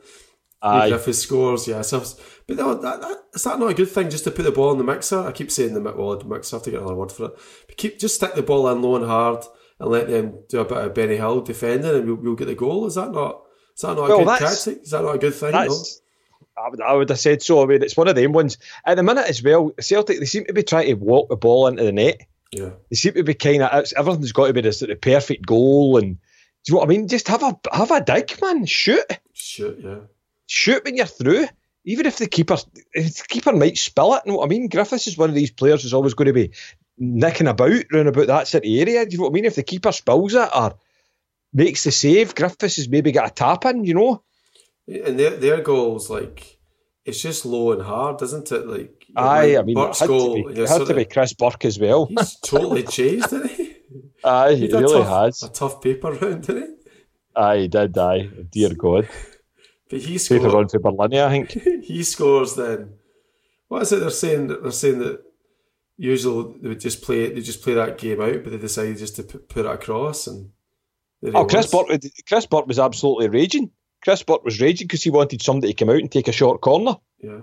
Aye. 0.62 0.90
Griffith 0.90 1.16
scores, 1.16 1.68
yeah. 1.68 1.82
So, 1.82 2.04
but 2.46 2.58
no, 2.58 2.76
that, 2.76 3.02
that, 3.02 3.18
is 3.34 3.44
that 3.44 3.60
not 3.60 3.72
a 3.72 3.74
good 3.74 3.90
thing 3.90 4.10
just 4.10 4.26
to 4.26 4.32
put 4.32 4.44
the 4.44 4.52
ball 4.52 4.72
in 4.72 4.78
the 4.78 4.84
mixer? 4.84 5.20
I 5.20 5.32
keep 5.32 5.52
saying 5.52 5.74
the 5.74 5.82
well, 5.82 6.18
the 6.18 6.26
mixer. 6.26 6.56
I 6.56 6.58
have 6.58 6.64
to 6.64 6.72
get 6.72 6.82
another 6.82 6.96
word 6.96 7.12
for 7.12 7.26
it. 7.26 7.32
But 7.68 7.78
keep 7.78 7.98
just 7.98 8.16
stick 8.16 8.36
the 8.36 8.44
ball 8.44 8.70
in 8.70 8.82
low 8.82 8.96
and 8.96 9.06
hard, 9.06 9.44
and 9.80 9.90
let 9.90 10.08
them 10.08 10.44
do 10.50 10.60
a 10.60 10.66
bit 10.66 10.78
of 10.78 10.94
Benny 10.94 11.18
Hill 11.18 11.42
defending, 11.42 11.96
and 11.96 12.06
we'll, 12.06 12.16
we'll 12.16 12.36
get 12.36 12.46
the 12.46 12.56
goal. 12.56 12.86
Is 12.86 12.96
that 12.96 13.12
not? 13.12 13.44
Is 13.76 13.82
that 13.82 13.96
not 13.96 14.06
a 14.06 14.24
good 14.24 14.40
tactic? 14.40 14.84
Is 14.84 14.92
that 14.92 15.02
not 15.02 15.16
a 15.16 15.20
good 15.20 15.34
thing? 15.34 15.52
No? 15.52 15.84
I, 16.58 16.70
would, 16.70 16.82
I 16.82 16.94
would 16.94 17.10
have 17.10 17.20
said 17.20 17.42
so. 17.42 17.64
I 17.64 17.66
mean, 17.66 17.82
it's 17.82 17.98
one 17.98 18.08
of 18.08 18.16
them 18.16 18.34
ones. 18.34 18.58
At 18.86 18.98
the 18.98 19.04
minute 19.04 19.28
as 19.28 19.42
well, 19.42 19.72
Celtic, 19.80 20.20
they 20.20 20.26
seem 20.26 20.46
to 20.46 20.54
be 20.54 20.62
trying 20.62 20.88
to 20.88 20.94
walk 20.94 21.30
the 21.30 21.38
ball 21.38 21.66
into 21.68 21.84
the 21.84 21.92
net. 21.92 22.22
Yeah. 22.52 22.72
They 22.90 22.96
seem 22.96 23.14
to 23.14 23.24
be 23.24 23.34
kind 23.34 23.64
of, 23.64 23.86
everything's 23.96 24.34
got 24.34 24.48
to 24.48 24.54
be 24.54 24.62
the 24.62 24.74
sort 24.74 24.92
of 24.92 25.00
perfect 25.02 25.46
goal. 25.46 25.98
And 25.98 26.16
do 26.16 26.20
you 26.68 26.74
know 26.74 26.80
what 26.80 26.86
I 26.86 26.90
mean? 26.90 27.08
Just 27.08 27.28
have 27.30 27.44
a 27.44 27.58
have 27.72 27.92
a 27.92 28.04
dig, 28.04 28.40
man. 28.42 28.66
Shoot. 28.66 29.06
Shoot, 29.34 29.80
yeah. 29.84 30.00
Shoot 30.48 30.84
when 30.84 30.98
you're 30.98 31.06
through. 31.06 31.48
Even 31.84 32.06
if 32.06 32.18
the 32.18 32.28
keeper, 32.28 32.58
if 32.94 33.18
the 33.18 33.24
keeper 33.28 33.54
might 33.54 33.78
spill 33.78 34.14
it. 34.16 34.24
You 34.26 34.34
know 34.34 34.38
what 34.40 34.46
I 34.46 34.50
mean? 34.50 34.68
Griffiths 34.68 35.08
is 35.08 35.18
one 35.18 35.30
of 35.30 35.36
these 35.36 35.52
players 35.52 35.82
who's 35.82 35.94
always 35.94 36.14
going 36.14 36.28
to 36.28 36.34
be 36.34 36.52
nicking 36.98 37.48
about 37.48 37.84
round 37.92 38.08
about 38.08 38.28
that 38.28 38.48
city 38.48 38.80
area. 38.80 39.06
Do 39.06 39.12
you 39.12 39.18
know 39.18 39.24
what 39.24 39.32
I 39.32 39.34
mean? 39.34 39.46
If 39.46 39.56
the 39.56 39.64
keeper 39.64 39.92
spills 39.92 40.36
it 40.36 40.50
or 40.54 40.76
makes 41.54 41.84
the 41.84 41.92
save, 41.92 42.36
Griffiths 42.36 42.76
has 42.76 42.90
maybe 42.90 43.12
got 43.12 43.32
a 43.32 43.34
tap 43.34 43.66
in, 43.66 43.86
you 43.86 43.96
know? 43.96 44.24
And 44.88 45.20
their 45.20 45.32
their 45.32 45.62
goals, 45.62 46.10
like 46.10 46.60
it's 47.06 47.22
just 47.22 47.46
low 47.46 47.72
and 47.72 47.82
hard, 47.82 48.22
isn't 48.22 48.52
it? 48.52 48.68
Like 48.68 49.06
Aye, 49.16 49.48
like 49.56 49.58
I 49.58 49.62
mean, 49.64 49.76
Burke's 49.76 49.98
it 49.98 50.04
had 50.04 50.08
goal, 50.08 50.36
to 50.36 50.54
be, 50.54 50.62
it 50.62 50.70
had 50.70 50.86
to 50.88 50.94
be 50.94 51.06
Chris 51.06 51.34
Burke 51.34 51.66
as 51.66 51.80
well. 51.80 52.06
He's 52.08 52.36
totally 52.40 52.84
changed, 52.84 53.26
isn't 53.28 53.50
he? 53.52 53.76
Aye, 54.24 54.54
he 54.56 54.68
He 54.68 54.74
really 54.74 55.04
tough, 55.04 55.08
has. 55.26 55.44
a 55.44 55.50
tough 55.50 55.82
paper 55.82 56.12
round, 56.14 56.46
didn't 56.48 56.78
he? 56.86 56.92
Aye, 57.36 57.58
he 57.60 57.68
did, 57.68 57.98
aye. 57.98 58.30
Dear 58.52 58.74
God. 58.78 59.08
But 59.90 60.00
he 60.00 60.14
Paper 60.20 60.20
scored. 60.20 60.54
run 60.54 60.68
for 60.70 60.80
Berlin, 60.80 61.14
I 61.16 61.30
think. 61.30 61.52
he 61.84 62.04
scores 62.04 62.56
then. 62.56 62.94
What 63.68 63.82
is 63.84 63.92
it 63.94 64.00
they're 64.02 64.10
saying? 64.10 64.48
That 64.48 64.62
They're 64.64 64.72
saying 64.72 65.00
that 65.00 65.22
usually 65.98 66.56
they 66.62 66.70
would 66.70 66.80
just 66.80 67.02
play 67.02 67.24
it. 67.24 67.36
They 67.36 67.42
just 67.42 67.62
play 67.64 67.74
that 67.76 67.98
game 67.98 68.22
out, 68.22 68.44
but 68.44 68.52
they 68.52 68.58
decided 68.58 68.98
just 68.98 69.16
to 69.18 69.24
put, 69.24 69.50
put 69.50 69.66
it 69.66 69.72
across 69.72 70.28
and. 70.28 70.52
Oh, 71.34 71.46
Chris. 71.46 71.70
Burke, 71.72 72.02
Chris 72.28 72.46
Burke 72.48 72.68
was 72.68 72.80
absolutely 72.80 73.30
raging. 73.30 73.72
Chris 74.04 74.24
Burke 74.24 74.44
was 74.44 74.60
raging 74.62 74.88
because 74.88 75.04
he 75.04 75.10
wanted 75.12 75.42
somebody 75.42 75.74
to 75.74 75.78
come 75.86 75.90
out 75.94 76.00
and 76.02 76.12
take 76.12 76.28
a 76.28 76.32
short 76.32 76.62
corner, 76.62 76.96
Yeah. 77.20 77.42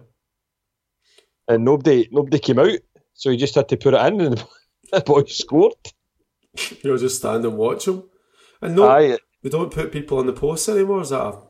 and 1.47 1.64
nobody 1.64 2.09
nobody 2.11 2.38
came 2.38 2.59
out, 2.59 2.79
so 3.14 3.31
he 3.31 3.37
just 3.37 3.55
had 3.55 3.68
to 3.68 3.77
put 3.77 3.94
it 3.94 4.07
in, 4.07 4.21
and 4.21 4.44
the 4.92 5.01
boy 5.01 5.25
scored. 5.25 5.75
You 6.83 6.90
know, 6.90 6.97
just 6.99 7.18
stand 7.18 7.44
and 7.44 7.57
watch 7.57 7.87
him. 7.87 8.03
And 8.61 8.75
no, 8.75 8.88
Aye, 8.88 9.18
we 9.44 9.51
don't 9.51 9.73
put 9.73 9.92
people 9.92 10.18
on 10.18 10.27
the 10.27 10.33
posts 10.33 10.68
anymore. 10.68 11.03
Is 11.03 11.11
that 11.11 11.21
a, 11.23 11.40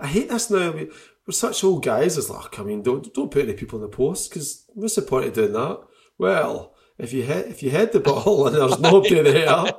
I 0.00 0.06
hate 0.06 0.30
this 0.30 0.50
now. 0.50 0.70
We, 0.70 0.84
we're 1.26 1.32
such 1.32 1.62
old 1.62 1.84
guys. 1.84 2.16
It's 2.16 2.30
like, 2.30 2.58
I 2.58 2.62
mean, 2.62 2.82
don't 2.82 3.12
don't 3.12 3.30
put 3.30 3.42
any 3.42 3.52
people 3.52 3.78
on 3.78 3.82
the 3.82 3.94
post 3.94 4.30
because 4.30 4.64
what's 4.68 4.94
the 4.94 5.02
point 5.02 5.26
of 5.26 5.34
doing 5.34 5.52
that? 5.52 5.80
Well, 6.16 6.74
if 6.96 7.12
you 7.12 7.22
hit 7.24 7.48
if 7.48 7.62
you 7.62 7.70
head 7.70 7.92
the 7.92 8.00
ball 8.08 8.46
and 8.46 8.56
there's 8.56 8.78
nobody 8.78 9.20
there, 9.20 9.72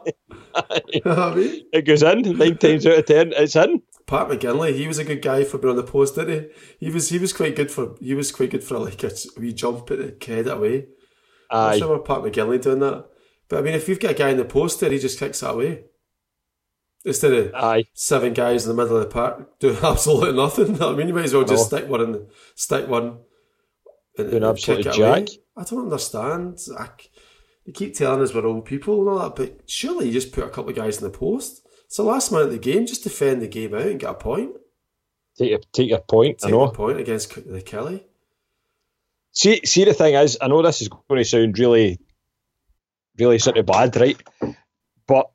you 0.89 1.01
know 1.05 1.31
I 1.31 1.33
mean. 1.33 1.61
it 1.73 1.81
goes 1.85 2.03
in 2.03 2.37
nine 2.37 2.57
times 2.57 2.85
out 2.85 2.99
of 2.99 3.05
ten. 3.05 3.33
It's 3.35 3.55
in. 3.55 3.81
Pat 4.07 4.29
McGinlay, 4.29 4.73
he 4.73 4.87
was 4.87 4.97
a 4.97 5.03
good 5.03 5.21
guy 5.21 5.43
for 5.43 5.57
being 5.57 5.71
on 5.71 5.75
the 5.75 5.83
post, 5.83 6.15
didn't 6.15 6.51
he? 6.79 6.85
He 6.87 6.91
was 6.91 7.09
he 7.09 7.19
was 7.19 7.33
quite 7.33 7.55
good 7.55 7.69
for 7.69 7.95
he 7.99 8.13
was 8.15 8.31
quite 8.31 8.49
good 8.49 8.63
for 8.63 8.79
like 8.79 9.03
a 9.03 9.11
wee 9.37 9.53
jump 9.53 9.91
at 9.91 10.19
the 10.19 10.25
head 10.25 10.47
away. 10.47 10.87
I 11.51 11.57
Aye, 11.57 11.73
remember 11.75 11.99
Pat 11.99 12.19
McGinlay 12.19 12.61
doing 12.61 12.79
that. 12.79 13.05
But 13.49 13.59
I 13.59 13.61
mean, 13.61 13.73
if 13.73 13.87
you've 13.87 13.99
got 13.99 14.11
a 14.11 14.15
guy 14.15 14.29
in 14.29 14.37
the 14.37 14.45
post 14.45 14.79
there, 14.79 14.91
he 14.91 14.99
just 14.99 15.19
kicks 15.19 15.41
that 15.41 15.51
away 15.51 15.83
instead 17.05 17.33
of 17.33 17.53
aye. 17.55 17.85
seven 17.93 18.33
guys 18.33 18.65
in 18.65 18.75
the 18.75 18.81
middle 18.81 18.97
of 18.97 19.03
the 19.03 19.09
park 19.09 19.59
doing 19.59 19.77
absolutely 19.83 20.35
nothing. 20.35 20.81
I 20.81 20.93
mean, 20.93 21.07
you 21.07 21.13
might 21.13 21.25
as 21.25 21.33
well 21.33 21.45
just 21.45 21.67
stick 21.67 21.87
one 21.87 22.01
in, 22.01 22.11
the, 22.13 22.27
stick 22.55 22.87
one, 22.87 23.19
and, 24.17 24.31
Doing 24.31 24.43
absolutely 24.43 24.89
it 24.89 24.97
away. 24.97 25.25
I 25.55 25.63
don't 25.63 25.83
understand. 25.83 26.59
I, 26.77 26.89
keep 27.73 27.95
telling 27.95 28.21
us 28.21 28.33
we're 28.33 28.45
old 28.45 28.65
people 28.65 29.01
and 29.01 29.09
all 29.09 29.19
that, 29.19 29.35
but 29.35 29.69
surely 29.69 30.07
you 30.07 30.13
just 30.13 30.31
put 30.31 30.45
a 30.45 30.49
couple 30.49 30.69
of 30.69 30.75
guys 30.75 30.97
in 30.97 31.03
the 31.03 31.09
post. 31.09 31.66
It's 31.87 31.97
the 31.97 32.03
last 32.03 32.31
minute 32.31 32.45
of 32.47 32.51
the 32.51 32.57
game. 32.59 32.85
Just 32.85 33.03
defend 33.03 33.41
the 33.41 33.47
game 33.47 33.73
out 33.73 33.81
and 33.81 33.99
get 33.99 34.09
a 34.09 34.13
point. 34.13 34.51
Take 35.37 35.49
your 35.51 35.59
take 35.71 35.89
your 35.89 35.99
point. 35.99 36.39
I 36.43 36.47
Take 36.47 36.51
know. 36.51 36.63
a 36.63 36.71
point 36.73 36.99
against 36.99 37.33
the 37.51 37.61
Kelly. 37.61 38.03
See, 39.31 39.61
see, 39.65 39.85
the 39.85 39.93
thing 39.93 40.15
is, 40.15 40.37
I 40.41 40.47
know 40.47 40.61
this 40.63 40.81
is 40.81 40.89
going 40.89 41.19
to 41.19 41.23
sound 41.25 41.59
really, 41.59 41.99
really 43.19 43.37
sort 43.39 43.57
of 43.57 43.67
bad, 43.67 43.95
right? 43.95 44.21
But 45.07 45.29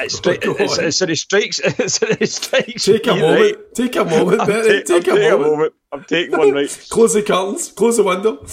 it's, 0.00 0.18
stri- 0.20 0.40
Go 0.40 0.52
it, 0.52 0.78
on. 0.78 0.84
it 0.86 0.92
sort 0.92 1.10
of 1.10 1.18
strikes. 1.18 1.60
It 1.64 1.90
sort 1.90 2.20
of 2.20 2.28
strikes. 2.28 2.84
Take 2.86 3.06
a 3.06 3.14
me, 3.14 3.20
moment. 3.20 3.40
right? 3.42 3.74
Take 3.74 3.96
a 3.96 4.04
moment, 4.04 4.40
I'm, 4.40 4.46
Betty. 4.46 4.82
ta- 4.84 4.94
I'm 4.96 5.02
Take 5.02 5.14
a 5.14 5.38
moment. 5.38 5.74
I'm 5.92 6.04
taking 6.04 6.38
one 6.38 6.52
right. 6.52 6.86
Close 6.90 7.12
the 7.14 7.22
curtains. 7.22 7.70
Close 7.72 7.98
the 7.98 8.04
window. 8.04 8.44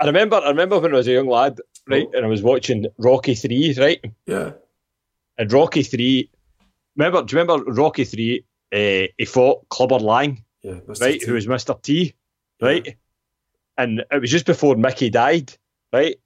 I 0.00 0.06
remember. 0.06 0.36
I 0.36 0.48
remember 0.48 0.78
when 0.80 0.94
I 0.94 0.96
was 0.96 1.06
a 1.08 1.12
young 1.12 1.26
lad, 1.28 1.60
right, 1.90 2.08
and 2.14 2.24
I 2.24 2.28
was 2.28 2.42
watching 2.42 2.86
Rocky 2.98 3.34
Three, 3.34 3.74
right, 3.78 4.04
Yeah. 4.26 4.52
and 5.38 5.52
Rocky 5.52 5.82
Three. 5.82 6.30
Remember? 6.96 7.22
Do 7.22 7.34
you 7.36 7.42
remember 7.42 7.70
Rocky 7.72 8.04
Three? 8.04 8.44
Uh, 8.72 9.08
he 9.18 9.24
fought 9.26 9.68
Clubber 9.68 9.98
Lang, 9.98 10.44
Yeah. 10.62 10.80
Right, 10.86 11.20
T. 11.20 11.26
who 11.26 11.34
was 11.34 11.46
Mister 11.48 11.74
T, 11.82 12.14
right, 12.60 12.96
and 13.76 14.04
it 14.10 14.20
was 14.20 14.30
just 14.30 14.46
before 14.46 14.76
Mickey 14.76 15.10
died. 15.10 15.52
right? 15.92 16.16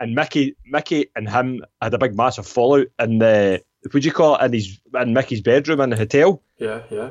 And 0.00 0.14
Mickey, 0.16 0.56
Mickey, 0.64 1.06
and 1.14 1.28
him 1.28 1.64
had 1.80 1.94
a 1.94 1.98
big 1.98 2.16
massive 2.16 2.46
fallout 2.46 2.88
in 2.98 3.18
the 3.18 3.62
would 3.92 4.04
you 4.04 4.12
call 4.12 4.36
it 4.36 4.44
in 4.46 4.52
his 4.52 4.80
in 4.94 5.12
Mickey's 5.14 5.40
bedroom 5.40 5.80
in 5.80 5.90
the 5.90 5.96
hotel 5.96 6.42
Yeah, 6.58 6.82
yeah, 6.90 7.10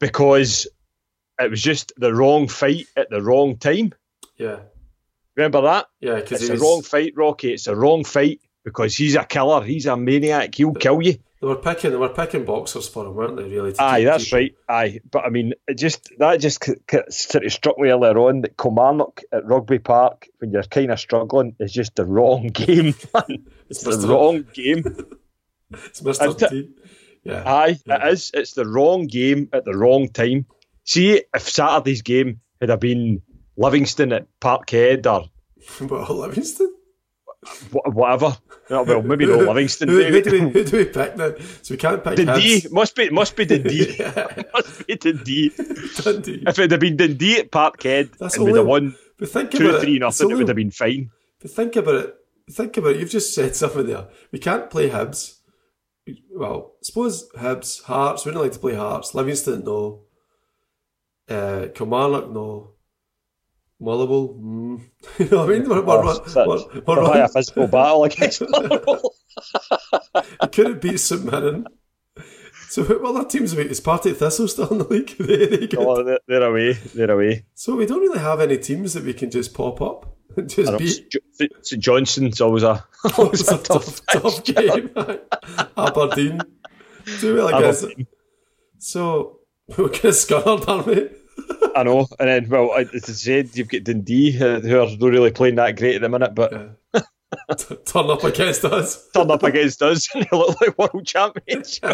because 0.00 0.66
it 1.40 1.50
was 1.50 1.62
just 1.62 1.92
the 1.96 2.12
wrong 2.14 2.48
fight 2.48 2.86
at 2.96 3.10
the 3.10 3.20
wrong 3.22 3.56
time. 3.58 3.92
yeah, 4.36 4.60
Remember 5.36 5.60
that? 5.62 5.86
yeah. 6.00 6.16
Because 6.16 6.40
It's 6.40 6.46
the 6.48 6.52
was, 6.54 6.62
wrong 6.62 6.82
fight, 6.82 7.12
Rocky. 7.16 7.52
It's 7.52 7.66
a 7.66 7.76
wrong 7.76 8.04
fight 8.04 8.40
because 8.64 8.96
he's 8.96 9.14
a 9.16 9.24
killer. 9.24 9.62
He's 9.62 9.86
a 9.86 9.96
maniac. 9.96 10.54
He'll 10.54 10.72
kill 10.74 11.02
you. 11.02 11.18
they 11.40 11.46
were 11.46 11.56
picking, 11.56 11.90
they 11.90 11.96
were 11.96 12.08
picking 12.08 12.44
boxers 12.44 12.88
for 12.88 13.04
him, 13.06 13.14
weren't 13.14 13.36
they? 13.36 13.44
Really? 13.44 13.74
Aye, 13.78 14.04
that's 14.04 14.32
right. 14.32 14.54
Aye, 14.68 15.00
but 15.10 15.24
I 15.24 15.28
mean, 15.28 15.52
it 15.68 15.74
just 15.74 16.10
that 16.18 16.40
just 16.40 16.64
c- 16.64 16.74
c- 16.90 16.98
sort 17.10 17.44
of 17.44 17.52
struck 17.52 17.78
me 17.78 17.90
earlier 17.90 18.18
on 18.18 18.40
that 18.40 18.56
Kilmarnock 18.56 19.20
at 19.32 19.44
Rugby 19.46 19.78
Park 19.78 20.26
when 20.38 20.50
you're 20.52 20.62
kind 20.64 20.90
of 20.90 20.98
struggling 20.98 21.54
is 21.60 21.72
just 21.72 21.94
the 21.96 22.04
wrong 22.06 22.46
game. 22.52 22.94
man. 23.14 23.44
it's 23.68 23.82
the 23.82 23.90
Mr. 23.90 24.08
wrong 24.08 24.46
game. 24.54 24.84
It's 25.72 26.00
Isn't? 26.00 26.38
T. 26.38 26.70
Yeah, 27.24 27.42
Aye, 27.44 27.78
Yeah. 27.86 28.06
it 28.06 28.12
is. 28.12 28.30
It's 28.32 28.52
the 28.52 28.64
wrong 28.66 29.08
game 29.08 29.48
at 29.52 29.64
the 29.64 29.76
wrong 29.76 30.08
time. 30.08 30.46
See, 30.84 31.22
if 31.34 31.48
Saturday's 31.48 32.02
game 32.02 32.40
had 32.60 32.78
been 32.78 33.22
Livingston 33.56 34.12
at 34.12 34.26
Parkhead 34.40 35.06
or 35.06 35.28
but 35.86 36.10
Livingston. 36.14 36.72
wh- 37.72 37.94
whatever, 37.94 38.36
well, 38.70 39.02
maybe 39.02 39.26
no 39.26 39.38
Livingston. 39.38 39.88
Who, 39.88 40.02
who, 40.04 40.22
do 40.22 40.30
we, 40.32 40.40
who 40.50 40.64
do 40.64 40.76
we 40.78 40.84
pick 40.86 41.16
now? 41.16 41.34
So 41.62 41.74
we 41.74 41.78
can't 41.78 42.02
pick 42.04 42.16
Dundee 42.16 42.60
Hibs. 42.62 42.72
must 42.72 42.94
be 42.96 43.10
must 43.10 43.36
be 43.36 43.44
Dundee. 43.46 43.96
must 44.54 44.86
be 44.86 44.96
Dundee. 44.96 45.48
Dundee. 46.02 46.44
If 46.46 46.58
it 46.58 46.70
had 46.70 46.80
been 46.80 46.96
Dundee 46.96 47.38
at 47.40 47.50
Parkhead 47.50 48.16
That's 48.18 48.36
and 48.36 48.44
we'd 48.44 48.50
only- 48.50 48.60
have 48.60 48.66
won 48.68 48.96
But 49.18 49.28
think 49.30 49.50
two 49.52 49.68
about 49.68 49.80
three 49.82 49.96
it. 49.96 50.00
nothing, 50.00 50.30
it 50.30 50.34
would 50.36 50.48
have 50.48 50.56
been 50.56 50.70
fine. 50.70 51.10
But 51.40 51.50
think 51.50 51.76
about 51.76 51.94
it. 51.96 52.14
Think 52.50 52.76
about 52.76 52.90
it. 52.94 53.00
You've 53.00 53.10
just 53.10 53.34
said 53.34 53.56
something 53.56 53.86
there. 53.86 54.06
We 54.32 54.38
can't 54.38 54.70
play 54.70 54.88
Hibs. 54.90 55.38
Well, 56.32 56.74
suppose 56.82 57.28
Hibs, 57.36 57.82
Hearts. 57.84 58.24
We 58.24 58.30
don't 58.32 58.42
like 58.42 58.52
to 58.52 58.58
play 58.60 58.74
Hearts. 58.76 59.14
Livingston, 59.14 59.64
no. 59.64 60.02
Uh, 61.28 61.66
Kilmarnock, 61.74 62.30
no. 62.30 62.74
Motherwell, 63.78 64.28
mm. 64.40 64.80
you 65.18 65.28
know 65.28 65.44
what 65.44 65.50
I 65.50 65.58
mean? 65.58 65.68
We're, 65.68 65.82
we're, 65.82 66.02
we're, 66.02 66.46
we're, 66.46 66.82
We're 66.86 67.02
we're 67.10 67.24
a 67.24 67.28
physical 67.28 67.66
battle 67.66 68.04
against 68.04 68.42
Motherwell. 68.48 69.14
You 70.42 70.48
couldn't 70.50 70.80
beat 70.80 70.98
St 70.98 71.24
Mirren. 71.24 71.66
So 72.68 72.84
what 72.84 73.16
other 73.16 73.28
teams 73.28 73.54
are 73.54 73.58
we? 73.58 73.64
Is 73.70 73.80
Partick 73.80 74.16
Thistle 74.16 74.48
still 74.48 74.68
in 74.68 74.78
the 74.78 74.84
league? 74.84 75.14
They- 75.18 75.46
they 75.46 75.66
good. 75.66 75.78
oh, 75.78 76.02
they're, 76.02 76.18
they're 76.26 76.42
away. 76.42 76.72
They're 76.72 77.10
away. 77.10 77.44
So 77.54 77.76
we 77.76 77.86
don't 77.86 78.00
really 78.00 78.18
have 78.18 78.40
any 78.40 78.58
teams 78.58 78.94
that 78.94 79.04
we 79.04 79.14
can 79.14 79.30
just 79.30 79.54
pop 79.54 79.80
up 79.80 80.16
and 80.36 80.48
just 80.48 80.76
beat. 80.78 81.14
St. 81.62 81.82
Johnstone's 81.82 82.40
always 82.40 82.62
a, 82.62 82.84
always 83.18 83.46
a 83.48 83.58
tough, 83.58 84.04
tough, 84.06 84.42
game. 84.44 84.90
Aberdeen. 85.76 86.40
Do 87.20 87.36
well 87.36 87.48
against 87.48 87.84
it. 87.84 87.90
Aberdeen. 87.92 88.06
So 88.78 89.40
we're 89.68 89.88
kind 89.88 90.04
of 90.06 90.14
scunnered, 90.14 90.68
aren't 90.68 90.86
we? 90.86 91.08
I 91.76 91.82
know. 91.82 92.06
And 92.18 92.28
then, 92.28 92.48
well, 92.48 92.74
as 92.74 92.88
I 92.94 93.12
said, 93.12 93.56
you've 93.56 93.68
got 93.68 93.84
Dundee, 93.84 94.36
uh, 94.42 94.60
who 94.60 94.80
are 94.80 94.86
not 94.88 95.00
really 95.10 95.30
playing 95.30 95.56
that 95.56 95.76
great 95.76 95.96
at 95.96 96.00
the 96.02 96.08
minute, 96.08 96.34
but 96.34 96.52
Yeah. 96.52 96.68
T- 97.56 97.76
Turn 97.84 98.08
up 98.10 98.24
against 98.24 98.64
us. 98.64 99.08
Turn 99.14 99.30
up 99.30 99.42
against 99.42 99.82
us 99.82 100.08
and 100.14 100.24
they 100.24 100.36
look 100.36 100.60
like 100.60 100.78
world 100.78 101.04
champions. 101.06 101.78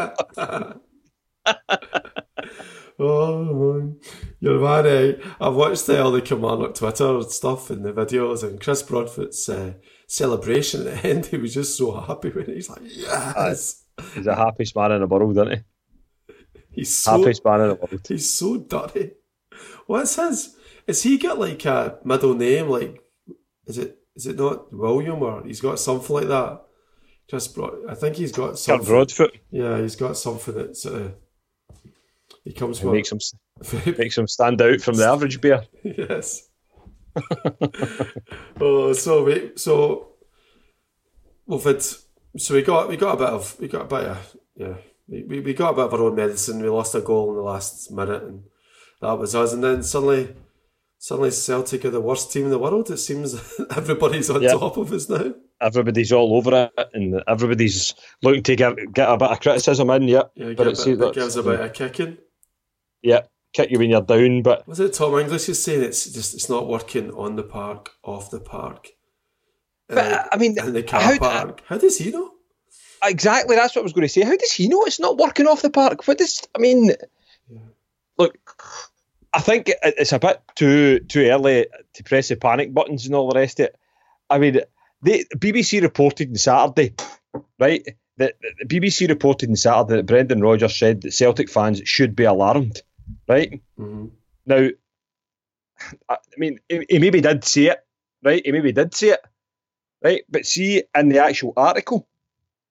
oh 2.98 3.44
man, 3.44 3.96
you're 4.40 4.60
man. 4.60 4.86
Eh? 4.86 5.14
I've 5.40 5.54
watched 5.54 5.88
uh, 5.88 6.02
all 6.04 6.12
the 6.12 6.20
Kilmarnock 6.20 6.74
Twitter 6.74 7.22
stuff 7.22 7.70
and 7.70 7.84
the 7.84 7.92
videos, 7.92 8.42
and 8.42 8.60
Chris 8.60 8.82
Broadfoot's 8.82 9.48
uh, 9.48 9.72
celebration 10.06 10.86
at 10.86 11.02
the 11.02 11.08
end. 11.08 11.26
He 11.26 11.36
was 11.38 11.54
just 11.54 11.76
so 11.76 11.98
happy 12.00 12.30
when 12.30 12.46
he's 12.46 12.68
like, 12.70 12.82
"Yes!" 12.84 13.82
He's 14.14 14.24
the 14.26 14.34
happiest 14.34 14.76
man 14.76 14.92
in 14.92 15.00
the 15.00 15.06
world, 15.06 15.32
isn't 15.32 15.50
he? 15.50 16.34
He's 16.70 16.96
so 16.96 17.18
Happiest 17.18 17.44
man 17.44 17.60
in 17.62 17.68
the 17.68 17.74
world. 17.74 18.00
he's 18.06 18.30
so 18.32 18.58
dirty. 18.58 19.12
What's 19.86 20.16
his? 20.16 20.56
Is 20.86 21.02
he 21.02 21.18
got 21.18 21.38
like 21.38 21.64
a 21.64 21.98
middle 22.04 22.34
name? 22.34 22.68
Like, 22.68 23.02
is 23.66 23.78
it 23.78 23.98
is 24.16 24.26
it 24.26 24.36
not 24.36 24.72
William 24.72 25.22
or 25.22 25.44
he's 25.44 25.60
got 25.60 25.78
something 25.78 26.14
like 26.16 26.28
that? 26.28 26.62
Just 27.28 27.54
brought. 27.54 27.78
I 27.88 27.94
think 27.94 28.16
he's 28.16 28.32
got 28.32 28.50
Kurt 28.50 28.58
something. 28.58 28.86
Broadfoot. 28.86 29.38
Yeah, 29.50 29.78
he's 29.80 29.96
got 29.96 30.16
something 30.16 30.54
that 30.54 30.76
sort 30.76 31.00
of. 31.02 31.14
He 32.44 32.52
comes 32.52 32.78
It 32.78 32.82
from. 32.82 32.92
makes 32.92 33.12
him 33.12 33.18
makes 33.98 34.18
him 34.18 34.26
stand 34.26 34.60
out 34.60 34.80
from 34.80 34.96
the 34.96 35.06
average 35.06 35.40
beer. 35.40 35.64
yes. 35.84 36.48
oh, 38.60 38.92
so 38.92 39.24
we 39.24 39.52
so 39.56 40.08
we've 41.46 41.62
had 41.62 41.82
so 41.82 42.54
we 42.54 42.62
got 42.62 42.88
we 42.88 42.96
got 42.96 43.14
a 43.14 43.16
bit 43.18 43.28
of 43.28 43.60
we 43.60 43.68
got 43.68 43.82
a 43.82 43.84
bit 43.84 44.04
of 44.08 44.36
yeah 44.56 44.74
we, 45.08 45.22
we, 45.24 45.40
we 45.40 45.54
got 45.54 45.70
a 45.70 45.74
bit 45.74 45.84
of 45.84 45.94
our 45.94 46.02
own 46.06 46.14
medicine. 46.16 46.62
We 46.62 46.68
lost 46.68 46.94
a 46.94 47.00
goal 47.00 47.30
in 47.30 47.36
the 47.36 47.42
last 47.42 47.90
minute, 47.92 48.22
and 48.22 48.44
that 49.02 49.18
was 49.18 49.34
us. 49.34 49.52
And 49.52 49.62
then 49.62 49.82
suddenly, 49.82 50.34
suddenly 50.98 51.30
Celtic 51.30 51.84
are 51.84 51.90
the 51.90 52.00
worst 52.00 52.32
team 52.32 52.44
in 52.44 52.50
the 52.50 52.58
world. 52.58 52.90
It 52.90 52.96
seems 52.98 53.34
everybody's 53.76 54.30
on 54.30 54.40
Yeah. 54.42 54.52
top 54.52 54.76
of 54.78 54.92
us 54.92 55.08
now. 55.10 55.34
Everybody's 55.60 56.10
all 56.12 56.34
over 56.36 56.70
it, 56.76 56.88
and 56.94 57.22
everybody's 57.28 57.94
looking 58.22 58.42
to 58.44 58.56
get, 58.56 58.74
get 58.94 59.08
a 59.08 59.16
bit 59.16 59.30
of 59.30 59.40
criticism 59.40 59.90
in. 59.90 60.08
Yeah, 60.08 60.22
Yeah, 60.34 60.46
but 60.54 60.56
give, 60.56 60.66
it, 60.66 60.70
it, 60.72 60.76
seems 60.78 61.00
it 61.00 61.04
like- 61.04 61.14
gives 61.14 61.36
a 61.36 61.42
bit 61.44 61.60
of 61.60 61.72
kicking. 61.72 62.18
yeah, 63.02 63.20
kick 63.52 63.70
you 63.70 63.78
when 63.78 63.90
you're 63.90 64.00
down. 64.02 64.42
But 64.42 64.66
Was 64.66 64.80
it 64.80 64.92
Tom 64.94 65.16
English 65.20 65.46
who's 65.46 65.62
saying 65.62 65.82
it's 65.84 66.10
just 66.10 66.34
it's 66.34 66.48
not 66.48 66.66
working 66.66 67.12
on 67.12 67.36
the 67.36 67.44
park, 67.44 67.90
off 68.02 68.30
the 68.32 68.40
park, 68.40 68.88
but 69.88 69.98
uh, 69.98 70.24
I 70.32 70.36
mean, 70.36 70.58
in 70.58 70.72
the 70.72 70.82
car 70.82 71.00
how, 71.00 71.18
park? 71.18 71.62
How 71.66 71.78
does 71.78 71.98
he 71.98 72.10
know? 72.10 72.30
exactly 73.04 73.54
that's 73.56 73.74
what 73.76 73.82
I 73.82 73.84
was 73.84 73.92
going 73.92 74.02
to 74.06 74.08
say. 74.08 74.22
How 74.22 74.36
does 74.36 74.52
he 74.52 74.66
know 74.68 74.82
it's 74.84 74.98
not 75.00 75.16
working 75.16 75.46
off 75.46 75.62
the 75.62 75.70
park? 75.70 76.06
What 76.08 76.18
does 76.18 76.42
I 76.56 76.58
mean? 76.58 76.90
Look, 78.18 78.36
I 79.34 79.40
think 79.40 79.70
it's 79.82 80.12
a 80.12 80.18
bit 80.18 80.40
too 80.54 81.00
too 81.00 81.22
early 81.22 81.66
to 81.94 82.04
press 82.04 82.28
the 82.28 82.36
panic 82.36 82.72
buttons 82.74 83.06
and 83.06 83.14
all 83.14 83.30
the 83.30 83.38
rest 83.38 83.60
of 83.60 83.66
it. 83.66 83.76
I 84.28 84.38
mean, 84.38 84.60
they 85.02 85.24
BBC 85.36 85.82
reported 85.82 86.28
on 86.30 86.34
Saturday, 86.36 86.94
right? 87.58 87.82
The, 88.18 88.34
the 88.58 88.66
BBC 88.66 89.08
reported 89.08 89.48
on 89.48 89.56
Saturday 89.56 89.96
that 89.96 90.06
Brendan 90.06 90.42
Rodgers 90.42 90.76
said 90.76 91.00
that 91.02 91.12
Celtic 91.12 91.50
fans 91.50 91.80
should 91.84 92.14
be 92.14 92.24
alarmed, 92.24 92.82
right? 93.26 93.60
hmm 93.76 94.06
Now, 94.44 94.68
I 96.08 96.14
I 96.14 96.16
mean, 96.36 96.60
he, 96.68 96.84
he 96.88 96.98
maybe 96.98 97.20
did 97.20 97.44
say 97.44 97.66
it, 97.66 97.84
right? 98.22 98.42
He 98.44 98.52
maybe 98.52 98.72
did 98.72 98.94
say 98.94 99.08
it, 99.10 99.20
right? 100.04 100.22
But 100.28 100.46
see, 100.46 100.82
in 100.94 101.08
the 101.08 101.22
actual 101.24 101.54
article, 101.56 102.06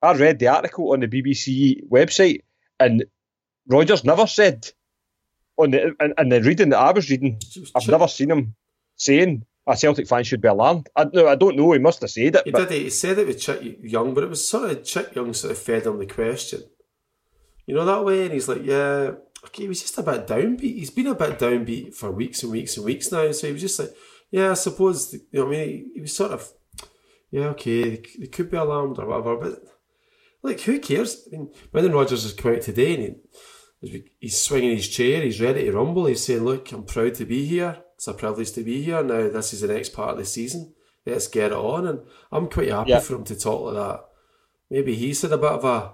I 0.02 0.14
read 0.14 0.40
the 0.40 0.48
article 0.50 0.94
on 0.94 1.00
the 1.00 1.08
BBC 1.08 1.88
website, 1.90 2.42
and 2.80 3.06
Rodgers 3.68 4.04
never 4.04 4.28
said 4.28 4.70
on 5.64 5.72
the 5.72 5.96
and, 6.00 6.14
and 6.18 6.32
the 6.32 6.42
reading 6.42 6.70
that 6.70 6.80
I 6.80 6.92
was 6.92 7.10
reading, 7.10 7.40
I've 7.76 7.88
never 7.88 8.08
seen 8.08 8.32
him 8.32 8.56
saying 8.96 9.46
a 9.68 9.78
Celtic 9.78 10.08
fan 10.08 10.24
should 10.24 10.42
be 10.42 10.48
alarmed. 10.48 10.90
I, 10.96 11.06
no, 11.06 11.28
I 11.28 11.36
don't 11.36 11.56
know. 11.56 11.72
He 11.72 11.80
must 11.80 12.02
have 12.02 12.10
said 12.10 12.36
it. 12.36 12.42
He 12.46 12.52
but 12.52 12.70
did. 12.70 12.82
He 12.82 12.90
said 12.90 13.20
it 13.20 13.28
with 13.28 13.40
Chick 13.40 13.80
Young, 13.82 14.14
but 14.14 14.24
it 14.24 14.30
was 14.30 14.48
sort 14.48 14.72
of 14.72 14.84
Chick 14.84 15.16
Young 15.16 15.34
sort 15.34 15.52
of 15.52 15.58
fed 15.58 15.86
him 15.86 16.00
the 16.00 16.06
question. 16.06 16.62
You 17.66 17.76
know 17.76 17.86
that 17.86 18.06
way, 18.06 18.24
and 18.24 18.34
he's 18.34 18.48
like, 18.48 18.64
"Yeah, 18.64 19.12
okay." 19.46 19.64
He 19.64 19.68
was 19.68 19.82
just 19.82 19.98
a 19.98 20.04
bit 20.04 20.28
downbeat. 20.28 20.62
He's 20.62 20.90
been 20.90 21.08
a 21.08 21.16
bit 21.16 21.40
downbeat 21.40 21.94
for 21.94 22.12
weeks 22.12 22.44
and 22.44 22.52
weeks 22.52 22.76
and 22.78 22.86
weeks 22.86 23.12
now. 23.12 23.32
So 23.32 23.48
he 23.48 23.54
was 23.54 23.62
just 23.62 23.80
like, 23.80 23.94
"Yeah, 24.32 24.52
I 24.52 24.56
suppose." 24.56 25.14
You 25.14 25.22
know, 25.34 25.48
I 25.48 25.50
mean, 25.50 25.92
he, 25.94 26.02
was 26.02 26.16
sort 26.16 26.32
of, 26.32 26.52
"Yeah, 27.30 27.50
okay, 27.50 27.84
they, 27.84 28.04
they 28.20 28.28
could 28.28 28.50
be 28.50 28.58
alarmed 28.58 29.00
or 29.00 29.06
whatever," 29.06 29.38
but 29.38 29.64
like, 30.44 30.62
who 30.62 30.80
cares? 30.80 31.28
I 31.28 31.38
mean, 31.38 31.54
Brendan 31.72 31.94
Rodgers 31.94 32.24
has 32.24 32.34
come 32.34 32.56
out 32.56 32.62
today 32.62 32.96
and 32.96 33.04
he, 33.04 33.16
he's 33.82 34.40
swinging 34.40 34.76
his 34.76 34.88
chair. 34.88 35.22
He's 35.22 35.42
ready 35.42 35.66
to 35.66 35.72
rumble. 35.72 36.06
He's 36.06 36.24
saying, 36.24 36.44
"Look, 36.44 36.72
I'm 36.72 36.84
proud 36.84 37.16
to 37.16 37.26
be 37.26 37.46
here. 37.46 37.78
It's 37.96 38.08
a 38.08 38.14
privilege 38.14 38.52
to 38.54 38.64
be 38.64 38.82
here. 38.82 39.04
Now 39.04 39.30
this 39.30 39.54
is 39.54 39.62
the 39.62 39.68
next 39.74 39.94
part 39.94 40.12
of 40.12 40.18
the 40.18 40.26
season. 40.26 40.74
Let's 41.06 41.28
get 41.28 41.52
it 41.52 41.58
on." 41.58 41.88
And 41.88 42.00
I'm 42.32 42.48
quite 42.48 42.70
happy 42.70 42.92
Yeah. 42.92 43.00
for 43.00 43.16
him 43.16 43.24
to 43.26 43.36
talk 43.36 43.62
like 43.66 43.76
that. 43.76 44.06
Maybe 44.70 44.96
he's 44.96 45.22
had 45.22 45.32
a 45.34 45.38
bit 45.38 45.52
of 45.52 45.66
a 45.66 45.94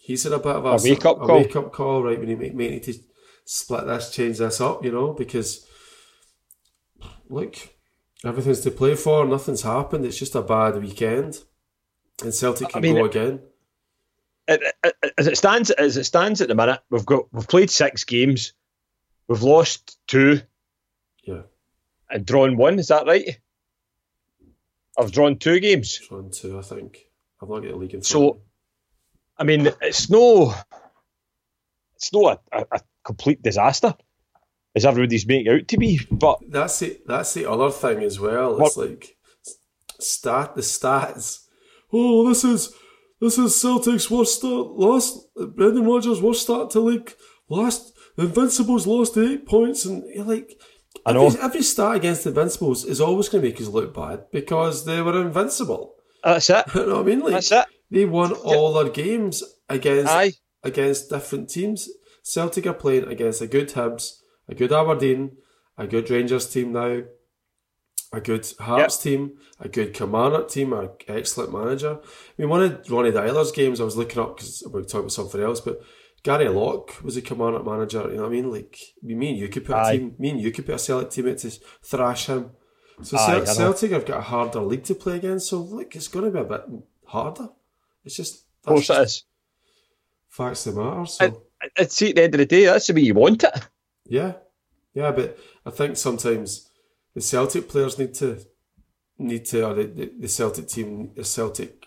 he's 0.00 0.24
had 0.24 0.32
a 0.32 0.38
bit 0.38 0.56
of 0.56 0.64
a, 0.66 0.70
A 0.70 0.82
wake-up 0.82 1.22
a 1.22 1.26
call. 1.26 1.36
wake 1.38 1.56
up 1.56 1.72
call, 1.72 2.02
right? 2.02 2.18
When 2.18 2.28
he 2.28 2.34
may 2.34 2.70
need 2.70 2.82
to 2.84 2.94
split 3.44 3.86
this, 3.86 4.10
change 4.10 4.38
this 4.38 4.60
up, 4.60 4.84
you 4.84 4.90
know, 4.92 5.12
because 5.12 5.64
look, 7.28 7.56
everything's 8.24 8.60
to 8.60 8.70
play 8.70 8.94
for. 8.94 9.24
Nothing's 9.24 9.62
happened. 9.62 10.04
It's 10.04 10.18
just 10.18 10.34
a 10.34 10.42
bad 10.42 10.80
weekend, 10.82 11.42
and 12.22 12.34
Celtic 12.34 12.68
I 12.68 12.70
can 12.72 12.82
mean, 12.82 12.96
go 12.96 13.04
again. 13.04 13.40
As 14.48 15.26
it 15.26 15.36
stands, 15.36 15.70
as 15.70 15.96
it 15.96 16.04
stands 16.04 16.40
at 16.40 16.48
the 16.48 16.54
minute, 16.54 16.80
we've 16.90 17.06
got 17.06 17.32
we've 17.32 17.48
played 17.48 17.70
six 17.70 18.04
games, 18.04 18.52
we've 19.28 19.42
lost 19.42 19.98
two, 20.08 20.40
Yeah, 21.22 21.42
and 22.10 22.26
drawn 22.26 22.56
one. 22.56 22.78
Is 22.78 22.88
that 22.88 23.06
right? 23.06 23.38
I've 24.98 25.12
drawn 25.12 25.38
two 25.38 25.60
games. 25.60 26.00
drawn 26.08 26.30
two, 26.30 26.58
I 26.58 26.62
think. 26.62 26.98
I've 27.40 27.48
not 27.48 27.60
got 27.60 27.70
the 27.70 27.76
league 27.76 27.94
in. 27.94 28.02
So, 28.02 28.42
I 29.38 29.44
mean, 29.44 29.68
it's 29.80 30.10
no, 30.10 30.54
it's 31.96 32.12
no 32.12 32.28
a, 32.28 32.38
a, 32.52 32.66
a 32.72 32.80
complete 33.04 33.42
disaster, 33.42 33.94
as 34.74 34.84
everybody's 34.84 35.26
making 35.26 35.52
out 35.52 35.68
to 35.68 35.78
be. 35.78 36.00
But 36.10 36.40
that's 36.48 36.82
it. 36.82 37.06
That's 37.06 37.32
the 37.34 37.50
other 37.50 37.70
thing 37.70 38.02
as 38.02 38.20
well. 38.20 38.60
It's 38.64 38.76
like 38.76 39.16
stat 39.98 40.54
the 40.56 40.62
stats. 40.62 41.46
Oh, 41.92 42.28
this 42.28 42.44
is 42.44 42.74
this 43.22 43.38
is 43.38 43.58
Celtic's 43.58 44.10
worst 44.10 44.38
start. 44.38 44.72
Last 44.72 45.28
Brendan 45.36 45.86
Rodgers' 45.86 46.20
worst 46.20 46.42
start 46.42 46.70
to 46.70 46.80
league. 46.80 47.14
Last 47.48 47.94
the 48.16 48.24
Invincibles 48.24 48.86
lost 48.86 49.16
eight 49.16 49.46
points, 49.46 49.84
and 49.84 50.02
you're 50.12 50.24
like, 50.24 50.60
I 51.06 51.12
know. 51.12 51.26
every, 51.26 51.40
every 51.40 51.62
start 51.62 51.96
against 51.96 52.24
the 52.24 52.30
Invincibles 52.30 52.84
is 52.84 53.00
always 53.00 53.28
going 53.28 53.42
to 53.42 53.48
make 53.48 53.60
us 53.60 53.68
look 53.68 53.94
bad 53.94 54.24
because 54.32 54.84
they 54.84 55.00
were 55.00 55.22
invincible. 55.22 55.94
That's 56.24 56.50
it. 56.50 56.64
You 56.74 56.86
know 56.86 56.96
what 56.96 57.02
I 57.02 57.04
mean? 57.04 57.20
Like 57.20 57.32
That's 57.34 57.52
it. 57.52 57.66
they 57.90 58.04
won 58.04 58.32
all 58.32 58.72
their 58.72 58.90
games 58.92 59.42
against 59.68 60.12
Aye. 60.12 60.32
against 60.64 61.10
different 61.10 61.48
teams. 61.48 61.88
Celtic 62.24 62.66
are 62.66 62.74
playing 62.74 63.04
against 63.04 63.40
a 63.40 63.46
good 63.46 63.68
Hibs, 63.70 64.20
a 64.48 64.54
good 64.54 64.72
Aberdeen, 64.72 65.36
a 65.78 65.86
good 65.86 66.10
Rangers 66.10 66.50
team 66.50 66.72
now, 66.72 67.02
a 68.12 68.20
good 68.20 68.46
Hearts 68.60 68.98
team, 68.98 69.38
a 69.60 69.68
good 69.68 69.94
Kilmarnock 69.94 70.48
team, 70.48 70.72
an 70.72 70.90
excellent 71.08 71.52
manager. 71.52 71.98
I 72.02 72.06
mean, 72.42 72.48
one 72.48 72.62
of 72.62 72.90
Ronny 72.90 73.10
Deila's 73.10 73.52
games 73.52 73.80
I 73.80 73.84
was 73.84 73.96
looking 73.96 74.20
up 74.22 74.36
because 74.36 74.62
we're 74.66 74.82
talking 74.82 75.00
about 75.00 75.12
something 75.12 75.40
else, 75.42 75.60
but 75.60 75.80
Gary 76.22 76.48
Locke 76.48 77.02
was 77.02 77.16
a 77.16 77.22
Kilmarnock 77.22 77.64
manager. 77.64 78.02
You 78.10 78.16
know 78.16 78.22
what 78.22 78.28
I 78.28 78.32
mean? 78.32 78.50
Like 78.50 78.78
me 79.02 79.30
and 79.30 79.38
you 79.38 79.48
could 79.48 79.64
put 79.64 79.74
Aye. 79.76 79.92
a 79.92 79.98
team, 79.98 80.14
me 80.18 80.30
and 80.30 80.40
you 80.40 80.50
could 80.52 80.66
put 80.66 80.74
a 80.74 80.78
Celtic 80.78 81.10
team 81.10 81.34
to 81.36 81.50
thrash 81.82 82.26
him. 82.26 82.50
So 83.02 83.16
Aye, 83.16 83.44
Cel- 83.44 83.54
Celtic 83.54 83.90
have 83.92 84.04
got 84.04 84.18
a 84.18 84.22
harder 84.22 84.60
league 84.60 84.84
to 84.84 84.94
play 84.94 85.16
against. 85.16 85.48
So 85.48 85.58
look, 85.58 85.96
it's 85.96 86.08
going 86.08 86.26
to 86.26 86.30
be 86.30 86.38
a 86.38 86.44
bit 86.44 86.64
harder. 87.06 87.48
It's 88.04 88.16
just 88.16 88.44
Of 88.64 88.74
course 88.74 88.88
that's 88.88 88.98
it 89.00 89.04
is. 89.04 89.24
facts 90.28 90.64
that 90.64 90.76
matter. 90.76 91.06
So. 91.06 91.24
And, 91.24 91.36
and 91.78 91.90
see, 91.90 92.10
at 92.10 92.16
the 92.16 92.22
end 92.24 92.34
of 92.34 92.38
the 92.38 92.46
day, 92.46 92.66
that's 92.66 92.86
the 92.86 92.94
way 92.94 93.00
you 93.00 93.14
want 93.14 93.42
it. 93.42 93.68
Yeah, 94.04 94.34
yeah, 94.94 95.12
but 95.12 95.38
I 95.64 95.70
think 95.70 95.96
sometimes 95.96 96.68
the 97.14 97.20
Celtic 97.20 97.68
players 97.68 97.98
need 97.98 98.14
to 98.14 98.40
need 99.18 99.44
to, 99.46 99.66
or 99.66 99.74
the, 99.74 100.12
the, 100.18 100.28
Celtic 100.28 100.68
team, 100.68 101.10
the 101.14 101.24
Celtic 101.24 101.86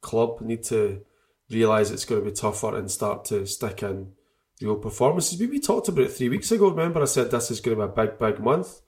club 0.00 0.40
need 0.40 0.62
to 0.64 1.02
realise 1.50 1.90
it's 1.90 2.04
going 2.04 2.22
to 2.22 2.30
be 2.30 2.34
tougher 2.34 2.76
and 2.76 2.90
start 2.90 3.24
to 3.26 3.46
stick 3.46 3.82
in 3.82 4.12
real 4.60 4.76
performances. 4.76 5.38
We, 5.38 5.46
we 5.46 5.60
talked 5.60 5.88
about 5.88 6.06
it 6.06 6.12
three 6.12 6.28
weeks 6.28 6.50
ago. 6.50 6.70
Remember, 6.70 7.02
I 7.02 7.06
said 7.06 7.30
this 7.30 7.50
is 7.50 7.60
going 7.60 7.78
to 7.78 7.86
be 7.86 7.92
a 7.92 8.06
big, 8.06 8.18
big 8.18 8.40
month. 8.40 8.80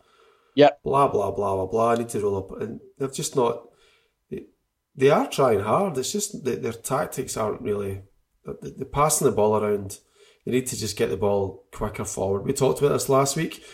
Yeah. 0.55 0.71
Blah 0.83 1.09
blah 1.09 1.33
blah 1.33 1.57
blah 1.57 1.67
blah. 1.67 1.93
I 1.93 1.97
need 1.97 2.09
to 2.11 2.21
roll 2.21 2.39
up, 2.39 2.61
and 2.61 2.81
they're 2.99 3.09
just 3.09 3.35
not. 3.35 3.69
They, 4.31 4.47
they 4.95 5.11
are 5.11 5.29
trying 5.29 5.61
hard. 5.61 5.99
It's 5.99 6.13
just 6.13 6.45
that 6.45 6.63
their 6.63 6.73
tactics 6.73 7.37
aren't 7.37 7.61
really. 7.61 8.03
They're, 8.45 8.71
they're 8.77 8.87
passing 8.87 9.27
the 9.27 9.33
ball 9.33 9.57
around. 9.57 9.99
They 10.45 10.53
need 10.53 10.67
to 10.69 10.77
just 10.77 10.97
get 10.97 11.11
the 11.11 11.17
ball 11.17 11.65
quicker 11.73 12.05
forward. 12.05 12.45
We 12.45 12.53
talked 12.53 12.79
about 12.79 12.93
this 12.93 13.09
last 13.09 13.35
week. 13.37 13.65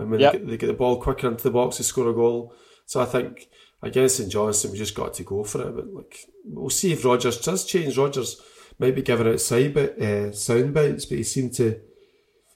I 0.00 0.04
mean, 0.04 0.20
Yep. 0.20 0.32
they, 0.32 0.38
get, 0.38 0.46
they 0.48 0.56
get 0.56 0.66
the 0.68 0.72
ball 0.74 1.00
quicker 1.00 1.28
into 1.28 1.44
the 1.44 1.50
box 1.50 1.76
to 1.76 1.82
score 1.84 2.08
a 2.10 2.14
goal. 2.14 2.54
So 2.86 3.00
I 3.00 3.04
think 3.04 3.48
against 3.82 4.16
St 4.16 4.30
Johnstone, 4.30 4.72
we 4.72 4.78
just 4.78 4.94
got 4.94 5.14
to 5.14 5.22
go 5.22 5.44
for 5.44 5.62
it. 5.68 5.74
But 5.76 5.92
like, 5.92 6.18
we'll 6.44 6.70
see 6.70 6.92
if 6.92 7.04
Rodgers 7.04 7.40
does 7.40 7.64
change. 7.64 7.96
Rodgers 7.98 8.40
might 8.78 8.94
be 8.94 9.02
giving 9.02 9.28
out 9.28 9.40
side 9.40 9.74
bit, 9.74 10.00
uh, 10.00 10.32
sound 10.32 10.74
bites, 10.74 11.06
but 11.06 11.18
he 11.18 11.24
seemed 11.24 11.54
to. 11.54 11.78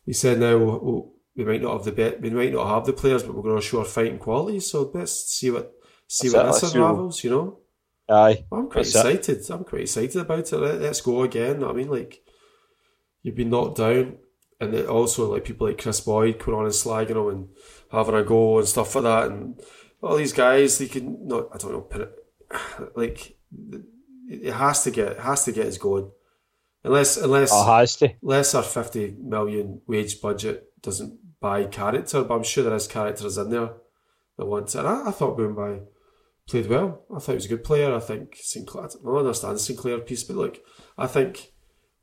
He 0.06 0.12
said 0.12 0.38
now 0.40 0.58
we'll, 0.58 0.80
we'll, 0.80 1.12
we 1.36 1.44
might 1.44 1.62
not 1.62 1.72
have 1.72 1.84
the 1.84 1.92
bet, 1.92 2.20
we 2.20 2.30
might 2.30 2.52
not 2.52 2.68
have 2.68 2.84
the 2.86 2.92
players, 2.92 3.22
but 3.22 3.34
we're 3.34 3.42
going 3.42 3.56
to 3.60 3.62
show 3.66 3.78
our 3.80 3.84
fighting 3.84 4.18
quality. 4.18 4.60
So 4.60 4.90
let's 4.94 5.12
see 5.12 5.50
what 5.50 5.72
see 6.06 6.28
That's 6.28 6.34
what 6.34 6.42
it, 6.46 6.52
this 6.52 6.62
let's 6.62 6.72
see 6.72 6.78
what- 6.78 6.86
unravels. 6.90 7.24
You 7.24 7.30
know. 7.30 7.58
Aye. 8.08 8.44
I'm 8.52 8.68
quite 8.68 8.84
That's 8.84 8.94
it. 8.96 9.14
excited. 9.16 9.50
I'm 9.50 9.64
quite 9.64 9.80
excited 9.82 10.16
about 10.20 10.52
it. 10.52 10.56
Let, 10.58 10.80
let's 10.80 11.00
go 11.00 11.22
again. 11.22 11.64
I 11.64 11.72
mean, 11.72 11.88
like 11.88 12.22
you've 13.22 13.34
been 13.34 13.48
knocked 13.50 13.78
down, 13.78 14.18
and 14.64 14.74
it 14.74 14.86
also 14.86 15.32
like 15.32 15.44
people 15.44 15.66
like 15.66 15.78
Kris 15.78 16.00
Boyd 16.00 16.38
going 16.38 16.58
on 16.58 16.64
and 16.64 16.72
slagging 16.74 17.10
him 17.10 17.28
and 17.28 17.48
having 17.90 18.14
a 18.14 18.22
go 18.24 18.58
and 18.58 18.68
stuff 18.68 18.94
like 18.94 19.04
that, 19.04 19.30
and 19.30 19.60
all 20.02 20.16
these 20.16 20.32
guys 20.32 20.78
they 20.78 20.88
can 20.88 21.26
not. 21.26 21.48
I 21.54 21.58
don't 21.58 21.72
know. 21.72 21.80
Put 21.82 22.00
it, 22.02 22.14
like 22.96 23.36
it 24.28 24.52
has 24.52 24.82
to 24.84 24.90
get 24.90 25.12
it 25.12 25.20
has 25.20 25.44
to 25.44 25.52
get 25.52 25.66
us 25.66 25.78
going, 25.78 26.10
unless 26.82 27.16
unless 27.16 27.50
Oh, 27.52 27.64
has 27.78 27.96
to. 27.96 28.12
unless 28.22 28.54
our 28.54 28.62
fifty 28.62 29.14
million 29.20 29.80
wage 29.86 30.20
budget 30.20 30.64
doesn't 30.82 31.18
buy 31.40 31.64
character. 31.64 32.22
But 32.24 32.34
I'm 32.34 32.42
sure 32.42 32.64
there 32.64 32.74
is 32.74 32.86
characters 32.88 33.38
in 33.38 33.50
there 33.50 33.70
that 34.36 34.46
want 34.46 34.68
to. 34.68 34.80
And 34.80 34.88
I, 34.88 35.08
I 35.08 35.10
thought 35.10 35.38
Boombai 35.38 35.84
played 36.48 36.68
well. 36.68 37.04
I 37.14 37.18
thought 37.18 37.32
he 37.32 37.36
was 37.36 37.46
a 37.46 37.48
good 37.48 37.64
player. 37.64 37.94
I 37.94 38.00
think 38.00 38.36
Sinclair. 38.40 38.84
I 38.84 38.88
don't 39.04 39.16
understand 39.18 39.60
Sinclair 39.60 39.98
piece, 39.98 40.24
but 40.24 40.36
look, 40.36 40.58
I 40.98 41.06
think 41.06 41.52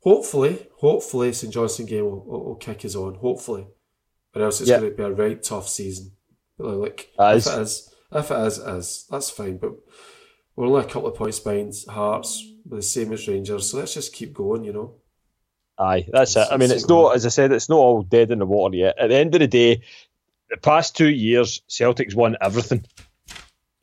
hopefully, 0.02 0.66
hopefully 0.78 1.32
St 1.32 1.52
Johnstone 1.52 1.86
game 1.86 2.04
will, 2.04 2.24
will, 2.24 2.44
will 2.44 2.54
kick 2.56 2.84
us 2.84 2.94
on. 2.94 3.14
Hopefully, 3.16 3.66
or 4.34 4.42
else 4.42 4.60
it's 4.60 4.70
Yeah. 4.70 4.78
going 4.80 4.90
to 4.90 4.96
be 4.96 5.02
a 5.02 5.10
right 5.10 5.42
tough 5.42 5.68
season. 5.68 6.12
Like, 6.58 7.10
That 7.18 7.36
if 7.38 7.46
it 7.46 7.58
is, 7.60 7.92
if 8.12 8.30
it 8.30 8.34
is, 8.46 8.58
it 8.58 8.68
is 8.68 9.06
that's 9.10 9.30
fine. 9.30 9.56
But 9.58 9.72
we're 10.54 10.66
only 10.66 10.80
a 10.82 10.84
couple 10.88 11.08
of 11.08 11.16
points 11.16 11.40
behind 11.40 11.74
Hearts, 11.88 12.44
with 12.68 12.78
the 12.80 12.82
same 12.82 13.12
as 13.12 13.26
Rangers. 13.26 13.70
So 13.70 13.78
let's 13.78 13.94
just 13.94 14.12
keep 14.14 14.32
going. 14.34 14.64
You 14.64 14.72
know. 14.72 14.94
Aye, 15.78 16.06
that's 16.12 16.36
it. 16.36 16.46
I 16.50 16.56
mean, 16.58 16.70
It's- 16.70 16.86
not, 16.86 17.16
as 17.16 17.24
I 17.26 17.30
said, 17.30 17.50
it's 17.50 17.68
not 17.70 17.78
all 17.78 18.02
dead 18.02 18.30
in 18.30 18.38
the 18.38 18.46
water 18.46 18.76
yet. 18.76 18.98
At 18.98 19.08
the 19.08 19.16
end 19.16 19.34
of 19.34 19.40
the 19.40 19.48
day, 19.48 19.82
the 20.50 20.58
past 20.58 20.94
two 20.94 21.08
years, 21.08 21.62
Celtic's 21.66 22.14
won 22.14 22.36
everything. 22.42 22.84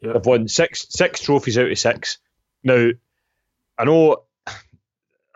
Yeah. 0.01 0.13
They've 0.13 0.25
won 0.25 0.47
six 0.47 0.85
six 0.89 1.19
trophies 1.21 1.57
out 1.57 1.69
of 1.71 1.77
six. 1.77 2.19
Now, 2.63 2.91
I 3.77 3.83
know, 3.85 4.23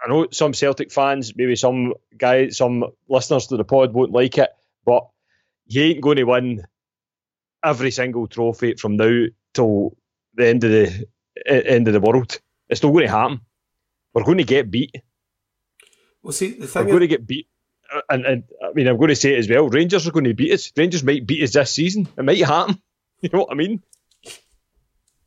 I 0.04 0.10
know 0.10 0.28
some 0.32 0.54
Celtic 0.54 0.92
fans, 0.92 1.36
maybe 1.36 1.56
some 1.56 1.94
guys, 2.18 2.58
some 2.58 2.84
listeners 3.08 3.48
to 3.48 3.58
the 3.58 3.64
pod 3.64 3.94
won't 3.94 4.12
like 4.12 4.38
it, 4.38 4.50
but 4.86 5.08
you 5.66 5.82
ain't 5.84 6.02
going 6.02 6.18
to 6.18 6.24
win 6.26 6.64
every 7.64 7.92
single 7.92 8.28
trophy 8.28 8.76
from 8.76 8.98
now 8.98 9.26
till 9.54 9.96
the 10.34 10.48
end 10.48 10.64
of 10.64 10.72
the 10.72 11.08
end 11.46 11.88
of 11.88 11.94
the 11.94 12.02
world. 12.02 12.40
It's 12.70 12.84
not 12.84 12.92
going 12.92 13.06
to 13.06 13.12
happen. 13.12 13.42
We're 14.14 14.24
going 14.24 14.38
to 14.40 14.44
get 14.44 14.70
beat. 14.70 14.96
Well, 16.22 16.34
see, 16.34 16.52
the 16.52 16.62
We're 16.62 16.68
thing 16.68 16.88
going 16.88 17.00
to 17.00 17.08
get 17.08 17.26
beat. 17.26 17.48
And, 18.10 18.26
and 18.26 18.44
I 18.64 18.74
mean, 18.74 18.88
I'm 18.88 18.98
going 18.98 19.10
to 19.10 19.16
say 19.16 19.34
it 19.34 19.40
as 19.40 19.50
well. 19.50 19.70
Rangers 19.70 20.08
are 20.08 20.12
going 20.12 20.26
to 20.26 20.34
beat 20.34 20.52
us. 20.52 20.72
Rangers 20.76 21.04
might 21.04 21.28
beat 21.28 21.44
us 21.44 21.54
this 21.54 21.72
season. 21.72 22.08
It 22.18 22.24
might 22.24 22.44
happen. 22.44 22.82
You 23.22 23.30
know 23.32 23.40
what 23.40 23.52
I 23.52 23.56
mean? 23.56 23.82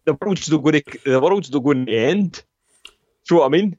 The 0.05 0.13
world's 0.13 0.43
still 0.43 0.59
going 0.59 0.83
to 0.83 0.99
the 1.07 1.19
world's 1.19 1.47
still 1.49 1.61
going 1.61 1.87
to 1.87 1.97
end. 1.97 2.45
You 3.31 3.37
know 3.37 3.41
what 3.41 3.47
I 3.47 3.49
mean? 3.49 3.79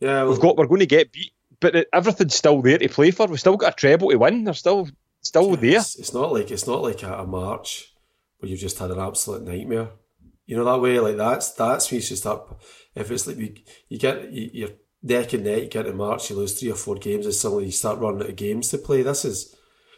Yeah, 0.00 0.22
well, 0.22 0.30
We've 0.32 0.40
got 0.40 0.56
we're 0.56 0.66
going 0.66 0.80
to 0.80 0.86
get 0.86 1.12
beat, 1.12 1.32
but 1.60 1.74
it- 1.76 1.88
everything's 1.92 2.34
still 2.34 2.60
there 2.62 2.78
to 2.78 2.88
play 2.88 3.10
for. 3.10 3.26
We've 3.26 3.40
still 3.40 3.56
got 3.56 3.72
a 3.74 3.76
treble 3.76 4.10
to 4.10 4.16
win. 4.16 4.44
They're 4.44 4.54
still 4.54 4.88
still 5.20 5.56
there. 5.56 5.78
It's, 5.78 5.96
it's 5.96 6.14
not 6.14 6.32
like 6.32 6.50
it's 6.50 6.66
not 6.66 6.82
like 6.82 7.02
a, 7.02 7.18
a 7.18 7.26
March 7.26 7.92
where 8.38 8.48
you've 8.50 8.60
just 8.60 8.78
had 8.78 8.90
an 8.90 9.00
absolute 9.00 9.42
nightmare. 9.42 9.90
You 10.46 10.56
know 10.56 10.64
that 10.64 10.80
way, 10.80 10.98
like 11.00 11.16
that's 11.16 11.52
that's 11.52 11.90
when 11.90 11.96
you 11.96 12.02
should 12.02 12.18
start. 12.18 12.42
If 12.94 13.10
it's 13.10 13.26
like 13.26 13.36
you, 13.36 13.54
you 13.88 13.98
get 13.98 14.32
you, 14.32 14.50
you're 14.52 14.70
neck 15.02 15.32
and 15.32 15.44
neck, 15.44 15.62
you 15.62 15.68
get 15.68 15.82
to 15.84 15.92
March, 15.92 16.30
you 16.30 16.36
lose 16.36 16.58
three 16.58 16.70
or 16.70 16.74
four 16.76 16.94
games, 16.96 17.26
and 17.26 17.34
suddenly 17.34 17.66
you 17.66 17.70
start 17.72 17.98
running 17.98 18.22
out 18.22 18.30
of 18.30 18.36
games 18.36 18.68
to 18.68 18.78
play. 18.78 19.02
This 19.02 19.24
is 19.24 19.54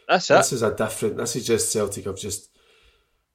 That's 0.09 0.29
it. 0.29 0.33
this 0.35 0.51
is 0.53 0.61
a 0.63 0.75
different. 0.75 1.17
This 1.17 1.35
is 1.35 1.47
just 1.47 1.71
Celtic. 1.71 2.05
Have 2.05 2.17
just 2.17 2.49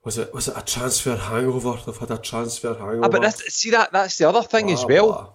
was 0.04 0.18
it 0.18 0.32
was 0.34 0.48
it 0.48 0.58
a 0.58 0.62
transfer 0.62 1.16
hangover? 1.16 1.78
They've 1.86 1.96
had 1.96 2.10
a 2.10 2.18
transfer 2.18 2.74
hangover. 2.74 3.04
Ah, 3.04 3.08
but 3.08 3.22
that's, 3.22 3.54
see 3.54 3.70
that 3.70 3.92
that's 3.92 4.18
the 4.18 4.28
other 4.28 4.42
thing 4.42 4.70
as 4.70 4.84
well. 4.84 5.06
blah. 5.06 5.32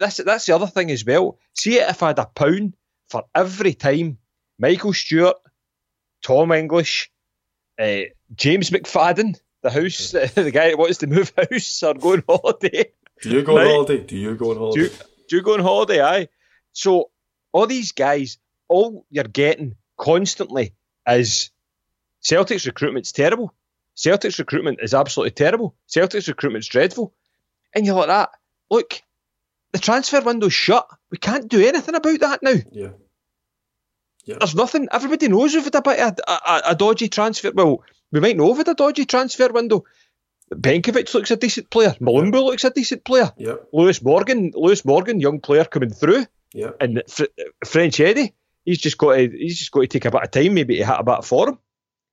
That's 0.00 0.16
that's 0.16 0.46
the 0.46 0.54
other 0.56 0.66
thing 0.66 0.90
as 0.90 1.04
well. 1.04 1.38
See 1.54 1.78
if 1.78 2.02
I 2.02 2.08
had 2.08 2.18
a 2.18 2.26
pound 2.26 2.74
for 3.08 3.24
every 3.34 3.74
time 3.74 4.18
Michael 4.58 4.92
Stewart, 4.92 5.36
Tom 6.22 6.50
English, 6.52 7.12
uh, 7.78 8.00
James 8.34 8.70
McFadden, 8.70 9.38
the 9.62 9.70
house, 9.70 10.10
the 10.34 10.50
guy 10.52 10.70
that 10.70 10.78
wants 10.78 10.98
to 10.98 11.06
move 11.06 11.32
house 11.36 11.82
or 11.82 11.94
go 11.94 12.14
on 12.14 12.24
holiday. 12.28 12.90
Do 13.22 13.30
you 13.30 13.42
go 13.42 13.52
on 13.52 13.58
Right. 13.58 13.70
holiday? 13.70 13.98
Do 13.98 14.16
you 14.16 14.34
go 14.34 14.50
on 14.50 14.56
Do 14.56 14.60
holiday? 14.60 14.80
you, 14.82 14.90
do 15.28 15.36
you 15.36 15.42
go 15.42 15.54
on 15.54 15.60
holiday? 15.60 16.00
Aye. 16.02 16.28
So 16.72 17.10
all 17.52 17.66
these 17.66 17.92
guys, 17.92 18.38
all 18.68 19.04
you're 19.10 19.24
getting 19.24 19.74
constantly 19.98 20.74
is 21.06 21.50
Celtic's 22.20 22.66
recruitment's 22.66 23.12
terrible. 23.12 23.54
Celtic's 23.94 24.38
recruitment 24.38 24.78
is 24.82 24.94
absolutely 24.94 25.32
terrible. 25.32 25.74
Celtic's 25.86 26.28
recruitment's 26.28 26.68
dreadful. 26.68 27.12
And 27.74 27.84
you're 27.84 27.94
like 27.96 28.06
that. 28.08 28.30
Look, 28.70 29.02
the 29.72 29.78
transfer 29.78 30.20
window's 30.20 30.52
shut. 30.52 30.86
We 31.10 31.18
can't 31.18 31.48
do 31.48 31.66
anything 31.66 31.94
about 31.94 32.20
that 32.20 32.42
now. 32.42 32.54
Yeah. 32.72 32.88
There's 34.26 34.54
nothing. 34.54 34.88
Everybody 34.92 35.28
knows 35.28 35.54
we've 35.54 35.64
had 35.64 35.74
a 35.74 35.82
bit 35.82 35.98
of 35.98 36.18
a, 36.26 36.32
a, 36.32 36.62
a 36.68 36.74
dodgy 36.76 37.08
transfer. 37.08 37.50
Well, 37.52 37.82
we 38.12 38.20
might 38.20 38.36
know 38.36 38.46
we've 38.48 38.58
had 38.58 38.68
a 38.68 38.74
dodgy 38.74 39.04
transfer 39.04 39.48
window. 39.52 39.84
Benkovic 40.52 41.12
looks 41.14 41.30
a 41.30 41.36
decent 41.36 41.70
player. 41.70 41.94
Mulumbu 42.00 42.42
looks 42.44 42.64
a 42.64 42.70
decent 42.70 43.04
player. 43.04 43.32
Yep. 43.38 43.68
Lewis 43.72 44.02
Morgan, 44.02 44.52
Lewis 44.54 44.84
Morgan, 44.84 45.20
young 45.20 45.40
player 45.40 45.64
coming 45.64 45.90
through, 45.90 46.26
Yep. 46.54 46.76
and 46.80 47.02
Fr- 47.08 47.24
French 47.64 48.00
Eddie, 48.00 48.34
he's 48.64 48.78
just 48.78 48.98
got 48.98 49.14
to 49.16 49.28
he's 49.28 49.58
just 49.58 49.70
got 49.70 49.80
to 49.82 49.86
take 49.86 50.04
a 50.04 50.10
bit 50.10 50.22
of 50.22 50.30
time 50.30 50.54
maybe 50.54 50.78
to 50.78 50.84
hit 50.84 50.96
a 50.98 51.04
bit 51.04 51.14
of 51.18 51.26
form, 51.26 51.58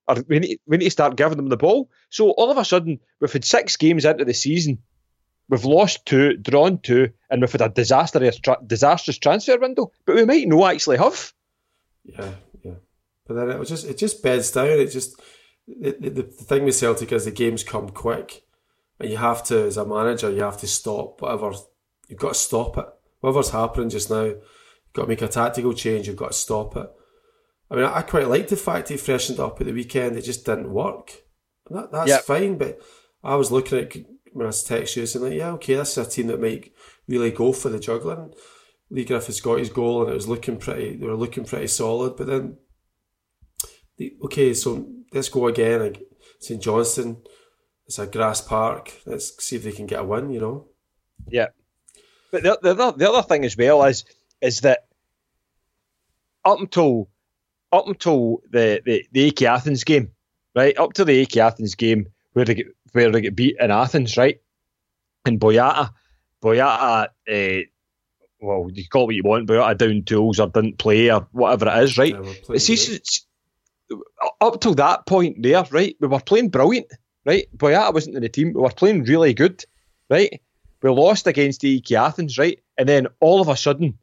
or 0.07 0.15
we 0.27 0.39
need 0.39 0.59
we 0.67 0.77
need 0.77 0.85
to 0.85 0.91
start 0.91 1.17
giving 1.17 1.37
them 1.37 1.49
the 1.49 1.57
ball. 1.57 1.89
So 2.09 2.29
all 2.31 2.51
of 2.51 2.57
a 2.57 2.65
sudden 2.65 2.99
we've 3.19 3.33
had 3.33 3.43
six 3.45 3.75
games 3.77 4.05
into 4.05 4.23
the 4.25 4.33
season, 4.35 4.79
we've 5.49 5.65
lost 5.65 6.05
two, 6.05 6.37
drawn 6.37 6.79
two, 6.79 7.09
and 7.29 7.41
we've 7.41 7.51
had 7.51 7.61
a 7.61 7.69
disastrous 7.69 8.39
tra- 8.39 8.61
disastrous 8.65 9.17
transfer 9.17 9.59
window. 9.59 9.91
But 10.05 10.15
we 10.15 10.25
might 10.25 10.47
not 10.47 10.73
actually 10.73 10.97
have. 10.97 11.33
Yeah, 12.03 12.31
yeah. 12.63 12.73
But 13.27 13.35
then 13.35 13.51
it 13.51 13.59
was 13.59 13.69
just 13.69 13.85
it 13.85 13.97
just 13.97 14.23
beds 14.23 14.51
down. 14.51 14.67
It 14.67 14.91
just 14.91 15.21
the, 15.67 15.95
the, 15.99 16.09
the 16.09 16.23
thing 16.23 16.63
with 16.63 16.75
Celtic 16.75 17.11
is 17.11 17.25
the 17.25 17.31
games 17.31 17.63
come 17.63 17.89
quick, 17.89 18.43
and 18.99 19.09
you 19.09 19.17
have 19.17 19.43
to, 19.45 19.65
as 19.65 19.77
a 19.77 19.85
manager, 19.85 20.31
you 20.31 20.41
have 20.43 20.59
to 20.59 20.67
stop 20.67 21.21
whatever. 21.21 21.53
You've 22.07 22.19
got 22.19 22.33
to 22.33 22.39
stop 22.39 22.77
it. 22.77 22.85
Whatever's 23.19 23.49
happening 23.49 23.89
just 23.89 24.09
now, 24.09 24.23
you've 24.23 24.93
got 24.93 25.03
to 25.03 25.07
make 25.07 25.21
a 25.21 25.27
tactical 25.27 25.73
change. 25.73 26.07
You've 26.07 26.15
got 26.15 26.31
to 26.31 26.37
stop 26.37 26.77
it. 26.77 26.89
I 27.69 27.75
mean, 27.75 27.83
I 27.83 28.01
quite 28.03 28.29
like 28.29 28.47
the 28.47 28.55
fact 28.55 28.89
he 28.89 28.97
freshened 28.97 29.39
up 29.39 29.59
at 29.59 29.67
the 29.67 29.73
weekend. 29.73 30.15
It 30.15 30.21
just 30.21 30.45
didn't 30.45 30.71
work. 30.71 31.23
That, 31.69 31.91
that's 31.91 32.07
yep. 32.07 32.23
fine, 32.23 32.57
but 32.57 32.79
I 33.23 33.35
was 33.35 33.51
looking 33.51 33.79
at 33.79 33.93
when 34.37 34.45
I 34.45 34.49
was 34.49 34.69
you 34.69 35.05
saying 35.07 35.25
like, 35.25 35.33
yeah, 35.33 35.51
okay, 35.53 35.75
this 35.75 35.97
is 35.97 36.07
a 36.07 36.09
team 36.09 36.27
that 36.27 36.39
might 36.39 36.71
really 37.07 37.31
go 37.31 37.51
for 37.51 37.69
the 37.69 37.79
juggling. 37.79 38.33
Leigh 38.91 39.03
Griffiths 39.03 39.41
got 39.41 39.57
his 39.57 39.71
goal 39.71 40.03
and 40.03 40.11
it 40.11 40.15
was 40.15 40.27
looking 40.27 40.57
pretty. 40.57 40.95
They 40.95 41.07
were 41.07 41.15
looking 41.15 41.43
pretty 41.43 41.67
solid, 41.67 42.15
but 42.15 42.27
then, 42.27 42.57
the, 43.97 44.15
okay, 44.25 44.53
so 44.53 44.87
let's 45.11 45.29
go 45.29 45.47
again. 45.47 45.95
St 46.39 46.61
Johnstone, 46.61 47.23
it's 47.87 47.97
a 47.97 48.05
grass 48.05 48.41
park. 48.41 48.93
Let's 49.07 49.43
see 49.43 49.55
if 49.55 49.63
they 49.63 49.71
can 49.71 49.87
get 49.87 50.01
a 50.01 50.03
win. 50.03 50.29
You 50.29 50.39
know. 50.39 50.67
Yeah, 51.27 51.47
but 52.31 52.43
the, 52.43 52.59
the 52.61 52.71
other 52.71 52.95
the 52.95 53.09
other 53.09 53.27
thing 53.27 53.43
as 53.43 53.57
well 53.57 53.83
is 53.85 54.05
is 54.39 54.61
that 54.61 54.85
up 56.45 56.59
until 56.59 57.09
up 57.71 57.87
until 57.87 58.43
the 58.51 58.81
the, 58.85 59.03
the 59.11 59.31
AEK 59.31 59.41
Athens 59.47 59.83
game, 59.83 60.11
right? 60.55 60.77
Up 60.77 60.93
to 60.93 61.05
the 61.05 61.25
AEK 61.25 61.37
Athens 61.37 61.73
game 61.73 62.09
where 62.33 62.45
they 62.45 62.65
where 62.93 63.11
they 63.11 63.21
get 63.21 63.35
beat 63.35 63.57
in 63.59 63.71
Athens, 63.71 64.17
right? 64.17 64.39
In 65.25 65.39
Boyata, 65.39 65.91
Boyata. 66.43 67.07
Uh, 67.29 67.61
well, 68.39 68.67
you 68.71 68.87
call 68.87 69.03
it 69.03 69.05
what 69.05 69.15
you 69.15 69.23
want, 69.23 69.47
Boyata 69.47 69.77
down 69.77 70.03
tools 70.03 70.39
or 70.39 70.47
didn't 70.47 70.77
play 70.77 71.11
or 71.11 71.27
whatever 71.31 71.67
it 71.69 71.83
is, 71.83 71.97
right? 71.97 72.15
Yeah, 72.15 72.57
see, 72.57 72.99
up 74.41 74.61
till 74.61 74.75
that 74.75 75.05
point 75.05 75.41
there, 75.41 75.63
right? 75.71 75.95
We 75.99 76.07
were 76.07 76.19
playing 76.19 76.49
brilliant, 76.49 76.87
right? 77.25 77.47
Boyata 77.55 77.93
wasn't 77.93 78.15
in 78.15 78.21
the 78.21 78.29
team. 78.29 78.53
We 78.53 78.61
were 78.61 78.69
playing 78.69 79.03
really 79.03 79.33
good, 79.33 79.63
right? 80.09 80.41
We 80.81 80.89
lost 80.91 81.25
against 81.25 81.61
the 81.61 81.81
Athens, 81.95 82.37
right? 82.37 82.59
And 82.77 82.87
then 82.87 83.07
all 83.19 83.41
of 83.41 83.47
a 83.47 83.57
sudden, 83.57 83.97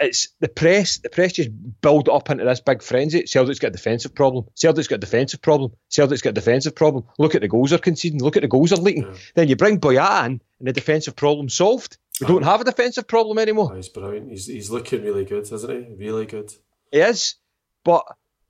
it's 0.00 0.28
the 0.40 0.48
press. 0.48 0.98
The 0.98 1.08
press 1.08 1.32
just 1.32 1.50
build 1.80 2.08
up 2.08 2.30
into 2.30 2.44
this 2.44 2.60
big 2.60 2.82
frenzy. 2.82 3.26
Celtic's 3.26 3.58
got 3.58 3.68
a 3.68 3.72
defensive 3.72 4.14
problem. 4.14 4.46
Celtic's 4.54 4.88
got 4.88 4.96
a 4.96 4.98
defensive 4.98 5.42
problem. 5.42 5.72
Celtic's 5.88 6.22
got 6.22 6.30
a 6.30 6.34
defensive 6.34 6.74
problem. 6.74 7.04
Look 7.18 7.34
at 7.34 7.40
the 7.40 7.48
goals 7.48 7.70
they're 7.70 7.78
conceding. 7.78 8.22
Look 8.22 8.36
at 8.36 8.42
the 8.42 8.48
goals 8.48 8.70
they're 8.70 8.78
leaking. 8.78 9.04
Yeah. 9.04 9.18
Then 9.34 9.48
you 9.48 9.56
bring 9.56 9.80
Boyata 9.80 10.26
in, 10.26 10.40
and 10.58 10.68
the 10.68 10.72
defensive 10.72 11.16
problem 11.16 11.48
solved. 11.48 11.98
We 12.20 12.26
don't 12.26 12.42
have 12.42 12.60
a 12.60 12.64
defensive 12.64 13.06
problem 13.06 13.38
anymore. 13.38 13.70
Oh, 13.72 13.76
he's 13.76 13.88
brilliant. 13.88 14.30
He's 14.30 14.46
he's 14.46 14.70
looking 14.70 15.02
really 15.02 15.24
good, 15.24 15.50
isn't 15.50 15.70
he? 15.70 15.94
Really 15.94 16.26
good. 16.26 16.52
He 16.90 16.98
is, 16.98 17.36
but 17.84 18.04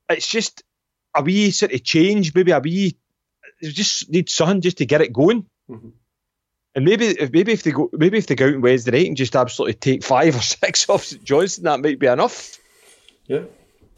it's 0.09 0.27
just 0.27 0.63
a 1.15 1.23
wee 1.23 1.51
sort 1.51 1.73
of 1.73 1.85
change. 1.85 2.35
Maybe 2.35 2.53
a 2.53 2.61
wee. 2.61 2.97
Just 3.63 4.09
need 4.11 4.31
something 4.31 4.61
just 4.61 4.79
to 4.79 4.87
get 4.87 5.01
it 5.01 5.13
going. 5.13 5.47
Mm-hmm. 5.69 5.89
And 6.79 6.85
maybe 6.85 7.07
if 7.07 7.33
maybe 7.33 7.51
if 7.51 7.65
they 7.65 7.73
go 7.73 7.91
maybe 7.93 8.19
if 8.19 8.29
they 8.29 8.37
go 8.37 8.47
out 8.47 8.55
on 8.55 8.61
Wednesday 8.61 8.93
night 8.93 9.09
and 9.09 9.17
just 9.17 9.35
absolutely 9.35 9.75
take 9.75 10.05
five 10.05 10.37
or 10.37 10.41
six 10.41 10.89
off 10.89 11.03
St 11.03 11.25
Johnstone, 11.25 11.65
that 11.65 11.81
might 11.81 11.99
be 11.99 12.07
enough. 12.07 12.57
Yeah. 13.27 13.47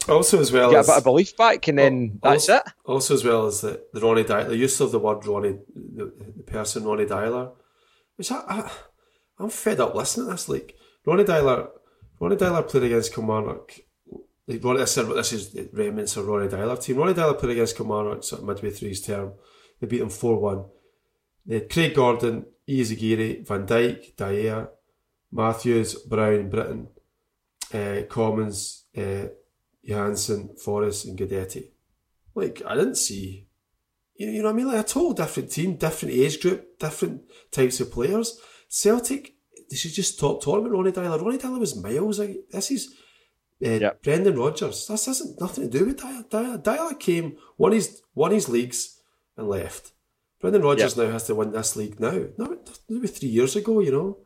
Also, 0.09 0.39
as 0.39 0.51
well 0.51 0.71
get 0.71 0.79
as, 0.79 0.89
a 0.89 0.93
bit 0.93 0.97
of 0.97 1.03
belief 1.03 1.37
back, 1.37 1.67
and 1.67 1.77
then 1.77 2.19
that's 2.23 2.49
also, 2.49 2.55
it. 2.55 2.73
Also, 2.83 3.13
as 3.13 3.23
well 3.23 3.45
as 3.45 3.61
the, 3.61 3.85
the 3.93 4.01
Ronny 4.01 4.23
Deila, 4.23 4.47
the 4.47 4.57
use 4.57 4.81
of 4.81 4.91
the 4.91 4.97
word 4.97 5.23
Ronnie, 5.27 5.59
the, 5.75 6.11
the 6.35 6.41
person 6.41 6.83
Ronny 6.83 7.05
Deila, 7.05 7.51
which 8.15 8.31
I, 8.31 8.41
I 8.47 8.71
I'm 9.37 9.51
fed 9.51 9.79
up 9.79 9.93
listening 9.93 10.25
to 10.25 10.31
this. 10.31 10.49
Like 10.49 10.75
Ronny 11.05 11.23
Deila, 11.23 11.69
Ronny 12.19 12.35
Deila 12.35 12.67
played 12.67 12.85
against 12.85 13.13
Kilmarnock. 13.13 13.73
Like 14.47 14.63
Ronnie, 14.63 14.81
I 14.81 14.85
said, 14.85 15.05
this 15.05 15.33
is 15.33 15.55
remnants 15.71 16.17
of 16.17 16.25
Ronny 16.25 16.47
Deila 16.47 16.83
team. 16.83 16.97
Ronny 16.97 17.13
Deila 17.13 17.37
played 17.37 17.51
against 17.51 17.77
Kilmarnock 17.77 18.23
sort 18.23 18.41
of 18.41 18.47
midway 18.47 18.71
through 18.71 18.89
his 18.89 19.03
term. 19.03 19.33
They 19.79 19.85
beat 19.85 19.99
them 19.99 20.09
four 20.09 20.39
one. 20.39 20.65
They 21.45 21.59
had 21.59 21.69
Craig 21.69 21.93
Gordon, 21.93 22.47
Izaguirre, 22.79 23.45
Van 23.45 23.65
Dijk, 23.65 24.15
Dier, 24.15 24.69
Matthews, 25.31 25.95
Brown, 26.07 26.49
Bitton, 26.49 26.87
uh, 27.73 28.05
Commons, 28.07 28.85
uh, 28.97 29.27
Johansen, 29.83 30.57
Forrest, 30.59 31.05
and 31.05 31.17
Guidetti. 31.17 31.71
Like, 32.35 32.61
I 32.65 32.75
didn't 32.75 32.95
see, 32.95 33.47
you 34.15 34.27
know, 34.27 34.33
you 34.33 34.41
know 34.41 34.49
what 34.49 34.53
I 34.53 34.57
mean? 34.57 34.67
Like 34.67 34.85
a 34.85 34.87
total 34.87 35.13
different 35.13 35.51
team, 35.51 35.75
different 35.75 36.13
age 36.13 36.41
group, 36.41 36.79
different 36.79 37.23
types 37.51 37.79
of 37.79 37.91
players. 37.91 38.39
Celtic, 38.69 39.35
this 39.69 39.85
is 39.85 39.95
just 39.95 40.19
top 40.19 40.41
to 40.43 40.51
about 40.51 40.71
Ronny 40.71 40.91
Deila. 40.91 41.21
Ronny 41.21 41.37
Deila 41.37 41.59
was 41.59 41.75
miles. 41.75 42.19
Like, 42.19 42.37
this 42.51 42.71
is 42.71 42.93
uh, 43.65 43.69
yep. 43.69 44.01
Brendan 44.03 44.37
Rodgers. 44.37 44.87
This 44.87 45.05
hasn't 45.05 45.39
nothing 45.39 45.69
to 45.69 45.77
do 45.77 45.85
with 45.85 45.99
Deila. 45.99 46.29
Deila, 46.29 46.63
Deila 46.63 46.99
came, 46.99 47.37
won 47.57 47.71
his, 47.73 48.01
won 48.13 48.31
his 48.31 48.47
leagues, 48.47 49.01
and 49.35 49.47
left. 49.47 49.91
Brendan 50.41 50.63
Rodgers 50.63 50.97
now 50.97 51.09
has 51.11 51.27
to 51.27 51.35
win 51.35 51.51
this 51.51 51.75
league 51.75 51.99
now. 51.99 52.25
Not 52.37 52.69
maybe 52.89 53.07
three 53.07 53.29
years 53.29 53.55
ago, 53.55 53.79
you 53.79 53.91
know. 53.91 54.17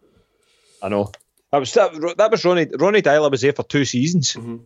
I 0.82 0.90
know. 0.90 1.12
That 1.52 1.60
was 1.60 1.74
that, 1.74 2.16
that 2.18 2.32
was 2.32 2.44
Ronnie 2.46 2.68
Ronny 2.78 3.02
Deila 3.02 3.30
was 3.30 3.42
there 3.42 3.54
for 3.54 3.64
two 3.64 3.86
seasons. 3.86 4.34
Mm-hmm. 4.34 4.58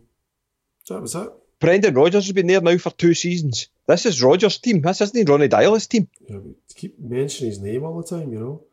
That 0.88 1.00
was 1.00 1.14
it. 1.14 1.28
Brendan 1.60 1.94
Rodgers 1.94 2.24
has 2.24 2.32
been 2.32 2.46
there 2.46 2.60
now 2.60 2.78
for 2.78 2.90
two 2.90 3.14
seasons. 3.14 3.68
This 3.86 4.06
is 4.06 4.22
Rodgers' 4.22 4.58
team. 4.58 4.80
This 4.80 5.00
isn't 5.02 5.28
Ronny 5.28 5.48
Deila's 5.48 5.86
team. 5.86 6.08
Yeah, 6.28 6.38
keep 6.74 6.98
mentioning 6.98 7.50
his 7.50 7.60
name 7.60 7.84
all 7.84 8.00
the 8.00 8.08
time, 8.08 8.32
you 8.32 8.38
know. 8.38 8.64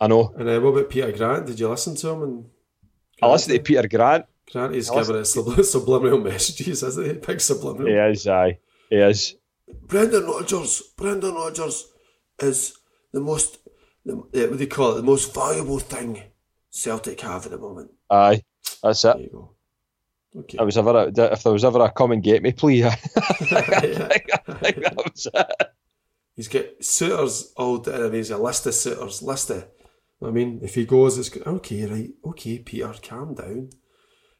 I 0.00 0.06
know. 0.06 0.32
And 0.36 0.48
uh, 0.48 0.60
what 0.60 0.70
about 0.70 0.90
Peter 0.90 1.10
Grant? 1.10 1.46
Did 1.46 1.58
you 1.58 1.68
listen 1.68 1.96
to 1.96 2.08
him? 2.10 2.22
And 2.22 2.44
I 3.20 3.26
listened 3.26 3.56
to 3.56 3.62
Peter 3.62 3.88
Grant. 3.88 4.26
Grant 4.52 4.74
is 4.74 4.88
giving 4.88 5.16
us 5.16 5.32
subliminal 5.70 6.18
messages, 6.20 6.82
isn't 6.82 7.04
he? 7.04 7.12
Big 7.14 7.40
subliminal. 7.40 7.88
He 7.88 7.94
is, 7.94 8.26
aye. 8.28 8.58
He 8.88 8.96
is. 8.96 9.34
Brendan 9.86 10.26
Rodgers. 10.26 10.82
Brendan 10.96 11.34
Rodgers 11.34 11.88
is 12.40 12.78
the 13.12 13.20
most, 13.20 13.58
the, 14.04 14.16
what 14.16 14.32
do 14.32 14.56
you 14.58 14.66
call 14.66 14.92
it, 14.92 14.96
the 14.96 15.02
most 15.02 15.34
valuable 15.34 15.78
thing 15.78 16.22
Celtic 16.70 17.20
have 17.20 17.44
at 17.46 17.52
the 17.52 17.58
moment. 17.58 17.90
Aye, 18.10 18.42
that's 18.82 19.04
it. 19.04 19.16
There 19.16 19.22
you 19.24 19.30
go. 19.30 19.54
Okay. 20.36 20.62
was 20.62 20.76
ever 20.76 20.90
a, 20.90 21.32
if 21.32 21.42
there 21.42 21.52
was 21.52 21.64
ever 21.64 21.80
a 21.80 21.90
come 21.90 22.12
and 22.12 22.22
get 22.22 22.42
me 22.42 22.52
plea, 22.52 22.84
I 22.84 22.90
think 22.90 23.16
that 24.82 24.94
was 24.96 25.26
it. 25.32 25.68
He's 26.36 26.48
got 26.48 26.66
suitors 26.80 27.52
all. 27.56 27.82
I 27.90 27.98
mean, 28.02 28.12
he's 28.14 28.30
a 28.30 28.38
list 28.38 28.66
of 28.66 28.74
suitors, 28.74 29.22
list 29.22 29.50
of. 29.50 29.66
I 30.22 30.30
mean, 30.30 30.60
if 30.62 30.74
he 30.74 30.84
goes, 30.84 31.18
it's 31.18 31.36
okay, 31.36 31.86
right? 31.86 32.10
Okay, 32.24 32.58
Peter, 32.58 32.92
calm 33.02 33.34
down. 33.34 33.70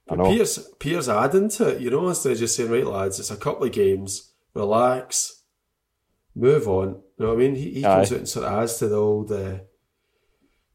But 0.06 0.24
Peter's 0.24 0.58
Peter's 0.78 1.08
adding 1.08 1.48
to 1.50 1.68
it, 1.68 1.80
you 1.80 1.90
know, 1.90 2.08
instead 2.08 2.32
of 2.32 2.38
just 2.38 2.56
saying, 2.56 2.70
right, 2.70 2.86
lads, 2.86 3.18
it's 3.18 3.30
a 3.30 3.36
couple 3.36 3.64
of 3.64 3.72
games, 3.72 4.32
relax, 4.54 5.42
move 6.34 6.68
on. 6.68 7.02
You 7.18 7.26
know 7.26 7.34
what 7.34 7.40
I 7.40 7.46
mean? 7.46 7.54
He, 7.56 7.70
he 7.70 7.82
comes 7.82 8.12
out 8.12 8.18
and 8.18 8.28
sort 8.28 8.46
of 8.46 8.52
adds 8.52 8.78
to 8.78 8.88
the 8.88 8.96
old 8.96 9.32
uh, 9.32 9.58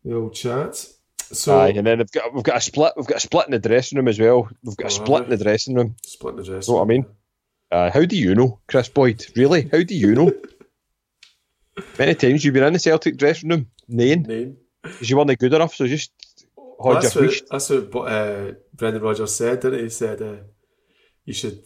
the 0.04 0.16
old 0.16 0.34
chat. 0.34 0.86
So, 1.18 1.58
Aye, 1.58 1.70
and 1.70 1.88
then 1.88 2.00
we've 2.00 2.12
got 2.12 2.34
we've 2.34 2.44
got 2.44 2.58
a 2.58 2.62
split. 2.62 2.94
We've 2.98 3.08
got 3.08 3.18
a 3.18 3.22
split 3.22 3.46
in 3.46 3.52
the 3.52 3.60
dressing 3.60 3.98
room 3.98 4.10
as 4.10 4.20
well. 4.20 4.50
We've 4.64 4.76
got 4.76 4.92
a 4.92 5.02
oh, 5.02 5.04
split 5.04 5.24
in 5.24 5.30
the 5.30 5.44
dressing 5.44 5.76
room. 5.76 5.96
Split 6.04 6.34
in 6.34 6.38
the 6.38 6.44
dressing. 6.44 6.74
Room. 6.74 6.90
You 6.90 6.96
know 6.98 7.02
what 7.02 7.82
I 7.82 7.86
mean? 7.86 7.86
Uh, 7.88 7.92
how 7.92 8.06
do 8.06 8.18
you 8.18 8.36
know, 8.36 8.60
Kris 8.68 8.90
Boyd? 8.90 9.26
Really? 9.36 9.70
How 9.72 9.82
do 9.82 9.96
you 9.96 10.14
know? 10.14 10.34
Many 11.98 12.14
times 12.14 12.44
you've 12.44 12.54
been 12.54 12.64
in 12.64 12.74
the 12.74 12.80
Celtic 12.80 13.18
dressing 13.18 13.50
room, 13.50 13.68
name, 13.88 14.24
name, 14.24 14.58
because 14.84 15.10
you 15.10 15.18
weren't 15.18 15.40
good 15.40 15.54
enough. 15.54 15.74
So 15.74 15.88
just 15.88 16.12
hold 16.58 16.98
that's 16.98 17.16
your 17.16 17.26
what, 17.26 17.42
That's 17.50 17.70
what 17.70 18.12
uh, 18.12 18.52
Brendan 18.76 19.02
Rodgers 19.02 19.34
said, 19.34 19.62
didn't 19.62 19.80
he? 19.80 19.86
He 19.86 19.90
said 19.90 20.22
uh, 20.22 20.44
you 21.26 21.34
should 21.34 21.64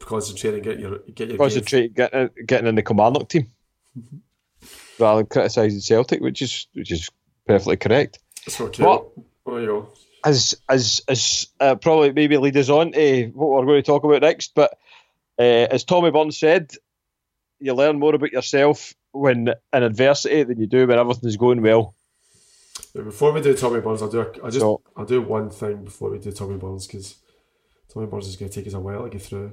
concentrate 0.00 0.54
and 0.54 0.62
get 0.62 0.78
your 0.78 1.00
get 1.14 1.28
your 1.28 1.36
concentrate 1.36 1.94
getting 1.94 2.30
getting 2.46 2.68
in 2.68 2.76
the 2.76 2.82
Kilmarnock 2.82 3.28
team 3.28 3.50
rather 4.98 5.20
than 5.20 5.26
criticising 5.26 5.80
Celtic, 5.80 6.20
which 6.20 6.42
is 6.42 6.66
which 6.74 6.90
is 6.92 7.10
perfectly 7.46 7.76
correct. 7.76 8.18
Okay. 8.60 8.82
But, 8.82 9.06
oh, 9.46 9.92
as 10.24 10.54
as 10.68 11.00
as 11.08 11.48
uh, 11.60 11.74
probably 11.76 12.12
maybe 12.12 12.36
lead 12.36 12.56
us 12.56 12.68
on 12.68 12.92
to 12.92 13.26
what 13.34 13.50
we're 13.50 13.66
going 13.66 13.82
to 13.82 13.86
talk 13.86 14.04
about 14.04 14.22
next, 14.22 14.52
but 14.54 14.72
uh, 15.38 15.68
as 15.70 15.84
Tommy 15.84 16.10
Burns 16.10 16.38
said, 16.38 16.72
you 17.58 17.74
learn 17.74 17.98
more 17.98 18.14
about 18.14 18.32
yourself 18.32 18.94
when 19.12 19.48
in 19.72 19.82
adversity 19.82 20.42
than 20.44 20.60
you 20.60 20.66
do 20.66 20.86
when 20.86 20.98
everything's 20.98 21.36
going 21.36 21.62
well. 21.62 21.94
before 22.94 23.32
we 23.32 23.40
do 23.40 23.56
Tommy 23.56 23.80
Burns, 23.80 24.02
I'll 24.02 24.10
do 24.10 24.20
a, 24.20 24.44
I'll 24.44 24.50
just 24.50 24.60
so, 24.60 24.82
I'll 24.96 25.06
do 25.06 25.22
one 25.22 25.50
thing 25.50 25.84
before 25.84 26.10
we 26.10 26.18
do 26.18 26.32
Tommy 26.32 26.56
Burns 26.56 26.86
because 26.86 27.16
Tommy 27.92 28.06
Burns 28.06 28.28
is 28.28 28.36
going 28.36 28.50
to 28.50 28.54
take 28.54 28.66
us 28.66 28.74
a 28.74 28.80
while 28.80 29.04
to 29.04 29.10
get 29.10 29.22
through. 29.22 29.52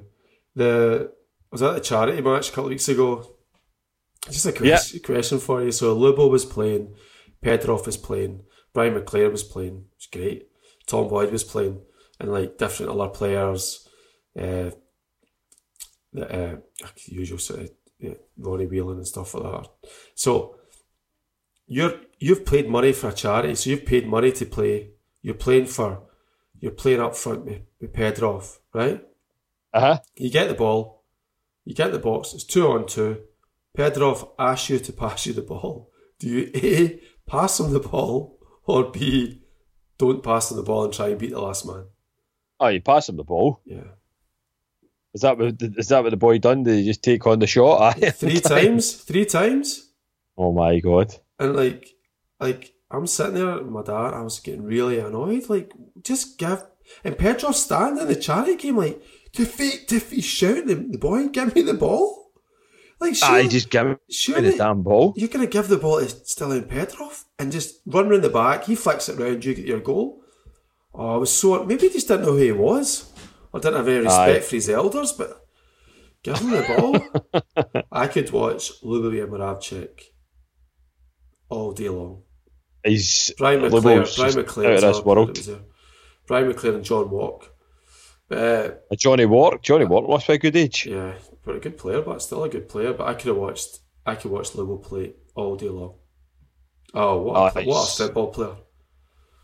The 0.56 1.12
was 1.52 1.62
that 1.62 1.76
the 1.76 1.80
charity 1.80 2.22
match 2.22 2.50
a 2.50 2.52
couple 2.52 2.66
of 2.66 2.70
weeks 2.72 2.90
ago 2.90 3.37
just 4.30 4.46
a 4.46 4.52
question, 4.52 5.00
yeah. 5.02 5.06
question 5.06 5.40
for 5.40 5.64
you. 5.64 5.72
So 5.72 5.96
Lubo 5.96 6.30
was 6.30 6.46
playing, 6.46 6.96
Petrov 7.42 7.86
was 7.86 7.98
playing, 7.98 8.44
Brian 8.74 8.94
McClair 8.94 9.32
was 9.32 9.44
playing. 9.44 9.86
It's 9.96 10.08
great. 10.08 10.50
Tom 10.86 11.08
Boyd 11.08 11.32
was 11.32 11.44
playing, 11.44 11.82
and 12.20 12.32
like 12.32 12.58
different 12.58 12.92
other 12.92 13.10
players. 13.10 13.88
Uh, 14.40 14.72
the 16.14 16.54
uh, 16.54 16.56
usual 17.08 17.40
sort 17.40 17.62
of 17.62 17.72
yeah, 18.00 18.14
Ronnie 18.38 18.68
Whelan 18.68 18.98
and 18.98 19.08
stuff 19.08 19.34
like 19.34 19.44
that. 19.44 19.70
So 20.16 20.56
you're 21.66 21.96
you've 22.20 22.46
played 22.46 22.70
money 22.70 22.94
for 22.94 23.10
a 23.10 23.14
charity, 23.14 23.56
so 23.56 23.70
you've 23.70 23.86
paid 23.86 24.08
money 24.08 24.32
to 24.34 24.46
play. 24.46 24.92
You're 25.22 25.36
playing 25.36 25.66
for, 25.66 26.04
you're 26.60 26.72
playing 26.72 27.02
up 27.02 27.16
front 27.16 27.46
with, 27.46 27.62
with 27.82 27.94
Petrov, 27.94 28.60
right? 28.74 29.04
Uh 29.74 29.80
huh. 29.80 30.00
You 30.16 30.32
get 30.32 30.48
the 30.48 30.54
ball, 30.54 31.04
you 31.66 31.76
get 31.76 31.92
the 31.92 32.00
box. 32.00 32.34
It's 32.34 32.44
two 32.44 32.68
on 32.68 32.86
two. 32.88 33.24
Petrov 33.78 34.32
asks 34.40 34.72
you 34.72 34.80
to 34.80 34.92
pass 34.92 35.28
you 35.28 35.34
the 35.34 35.44
ball. 35.44 35.92
Do 36.18 36.28
you 36.28 36.50
A, 36.56 37.00
pass 37.28 37.60
him 37.60 37.72
the 37.72 37.80
ball, 37.80 38.40
or 38.66 38.90
B, 38.90 39.44
don't 40.00 40.24
pass 40.24 40.50
him 40.50 40.58
the 40.58 40.64
ball 40.64 40.86
and 40.86 40.94
try 40.94 41.10
and 41.10 41.20
beat 41.20 41.30
the 41.30 41.40
last 41.40 41.64
man? 41.64 41.86
Oh, 42.60 42.70
you 42.70 42.82
pass 42.82 43.08
him 43.08 43.18
the 43.18 43.24
ball. 43.24 43.62
Yeah. 43.66 43.92
Is 45.14 45.22
that 45.22 45.38
what 45.38 45.62
is 45.62 45.90
that 45.90 46.04
what 46.04 46.10
the 46.10 46.18
boy 46.18 46.40
done? 46.40 46.64
Did 46.64 46.80
he 46.80 46.86
just 46.86 47.04
take 47.04 47.28
on 47.28 47.38
the 47.38 47.46
shot? 47.46 48.00
Three 48.16 48.40
times? 48.40 48.94
Three 48.94 49.26
times? 49.26 49.92
Oh 50.36 50.52
my 50.52 50.80
god. 50.80 51.14
And 51.38 51.56
like, 51.56 51.88
like 52.40 52.74
I'm 52.90 53.06
sitting 53.06 53.36
there 53.36 53.58
with 53.60 53.68
my 53.68 53.84
dad. 53.84 54.16
I 54.16 54.22
was 54.22 54.40
getting 54.40 54.64
really 54.64 54.98
annoyed. 54.98 55.50
Like, 55.50 55.72
just 56.02 56.40
give. 56.40 56.66
And 57.04 57.16
Petrov 57.16 57.56
standing 57.56 58.02
in 58.02 58.08
the 58.08 58.16
charity 58.16 58.56
game, 58.56 58.78
like, 58.78 59.04
defeat, 59.34 59.88
defeat, 59.88 60.24
shouting 60.24 60.92
the 60.92 60.98
boy, 60.98 61.28
give 61.28 61.54
me 61.54 61.62
the 61.62 61.74
ball. 61.74 62.27
Like, 63.00 63.16
Aye, 63.24 63.48
just 63.48 63.70
give 63.70 63.98
surely 64.10 64.52
the 64.52 64.58
damn 64.58 64.82
ball. 64.82 65.14
you're 65.16 65.30
gonna 65.30 65.46
give 65.48 65.68
the 65.68 65.78
ball 65.78 66.00
to 66.00 66.06
Stiliyan 66.06 66.68
Petrov 66.68 67.26
and 67.38 67.52
just 67.52 67.82
run 67.86 68.10
round 68.10 68.24
the 68.24 68.30
back. 68.30 68.66
He 68.66 68.76
flicks 68.76 69.08
it 69.08 69.20
round, 69.20 69.46
you 69.46 69.54
get 69.54 69.66
your 69.66 69.80
goal. 69.80 70.24
Oh, 70.96 71.14
I 71.16 71.18
was 71.18 71.32
so 71.32 71.64
maybe 71.64 71.88
he 71.88 71.94
just 71.94 72.08
didn't 72.08 72.26
know 72.26 72.32
who 72.32 72.38
he 72.38 72.52
was, 72.52 73.12
or 73.54 73.60
didn't 73.60 73.78
have 73.78 73.88
any 73.88 74.00
respect 74.00 74.38
Aye. 74.38 74.48
for 74.48 74.56
his 74.56 74.70
elders. 74.70 75.12
But 75.14 75.46
give 76.24 76.40
him 76.40 76.50
the 76.50 76.64
ball. 77.64 77.84
I 77.92 78.08
could 78.08 78.32
watch 78.32 78.82
Lubomir 78.82 79.28
Moravcik 79.28 80.02
all 81.50 81.74
day 81.74 81.90
long. 81.90 82.24
He's 82.84 83.32
Brian 83.38 83.62
McClair, 83.62 83.72
Lubo's 83.72 84.16
Brian 84.16 84.34
McClair, 84.34 84.78
out 84.78 84.84
of 84.84 84.96
this 84.96 85.06
world. 85.06 85.40
Brian 86.26 86.52
McClair 86.52 86.76
and 86.76 86.84
John 86.84 87.10
Walk. 87.12 87.54
Uh, 88.30 88.70
Johnny 88.98 89.26
Walk. 89.26 89.62
Johnny 89.64 89.86
Walk 89.86 90.10
must 90.10 90.28
be 90.28 90.34
a 90.34 90.38
good 90.38 90.56
age. 90.56 90.86
yeah, 90.86 91.14
but 91.46 91.56
a 91.56 91.60
good 91.60 91.78
player, 91.78 92.02
but 92.02 92.22
still 92.22 92.44
a 92.44 92.50
good 92.50 92.68
player. 92.68 92.94
But 92.94 93.08
I 93.08 93.14
could 93.14 93.28
have 93.28 93.38
watched, 93.38 93.80
I 94.06 94.16
could 94.16 94.32
watch 94.32 94.52
Lubo 94.52 94.82
play 94.84 95.14
all 95.36 95.56
day 95.56 95.70
long. 95.70 95.96
Oh, 96.94 97.22
what, 97.22 97.56
a, 97.56 97.60
Oh, 97.62 97.66
what 97.66 97.88
a 97.88 97.92
football 98.04 98.28
player! 98.28 98.56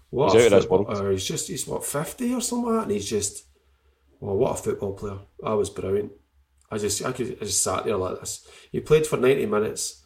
What 0.10 0.34
He's 0.34 0.44
a 0.44 0.46
out 0.48 0.54
of 0.54 0.68
football- 0.68 0.98
uh, 1.08 1.10
he's 1.12 1.26
just 1.26 1.48
he's 1.48 1.68
what 1.68 1.86
fifty 1.86 2.34
or 2.34 2.42
something 2.42 2.68
like 2.68 2.76
that, 2.76 2.84
and 2.84 2.92
he's 2.92 3.10
just, 3.10 3.46
well, 4.20 4.36
what 4.36 4.60
a 4.60 4.62
football 4.64 4.94
player! 4.94 5.20
I 5.44 5.54
was 5.54 5.70
brilliant. 5.70 6.12
I 6.72 6.78
just 6.78 7.04
I 7.06 7.12
could 7.12 7.38
I 7.42 7.46
just 7.46 7.64
sat 7.64 7.86
there 7.86 7.98
like 7.98 8.20
this. 8.20 8.46
He 8.72 8.80
played 8.80 9.08
for 9.08 9.18
ninety 9.18 9.46
minutes, 9.46 10.06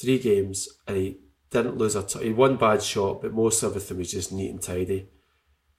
three 0.00 0.18
games, 0.18 0.68
and 0.88 0.96
he 0.96 1.18
didn't 1.50 1.76
lose 1.78 1.94
a. 1.96 2.02
T- 2.02 2.24
he 2.24 2.32
one 2.32 2.56
bad 2.56 2.82
shot, 2.82 3.22
but 3.22 3.32
most 3.32 3.62
of 3.62 3.70
everything 3.72 3.98
was 3.98 4.10
just 4.10 4.32
neat 4.32 4.50
and 4.50 4.62
tidy. 4.62 5.08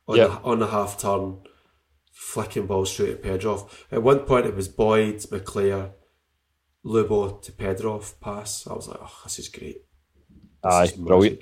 On, 0.08 0.18
Yeah. 0.18 0.28
the, 0.28 0.42
on 0.42 0.60
the 0.60 0.68
half 0.68 0.98
turn, 1.00 1.40
flicking 2.14 2.68
balls 2.68 2.92
straight 2.92 3.10
at 3.10 3.24
Petrov. 3.24 3.86
At 3.92 4.04
one 4.04 4.20
point, 4.20 4.46
it 4.46 4.56
was 4.56 4.68
Boyd, 4.68 5.18
McClair, 5.18 5.92
Lubo 6.86 7.42
to 7.42 7.52
Petrov 7.52 8.20
pass. 8.22 8.68
I 8.68 8.74
was 8.74 8.88
like, 8.88 9.00
oh, 9.02 9.22
this 9.24 9.40
is 9.40 9.50
great. 9.50 9.82
This 10.64 10.74
Aye, 10.74 10.84
is 10.84 10.92
brilliant. 10.94 11.42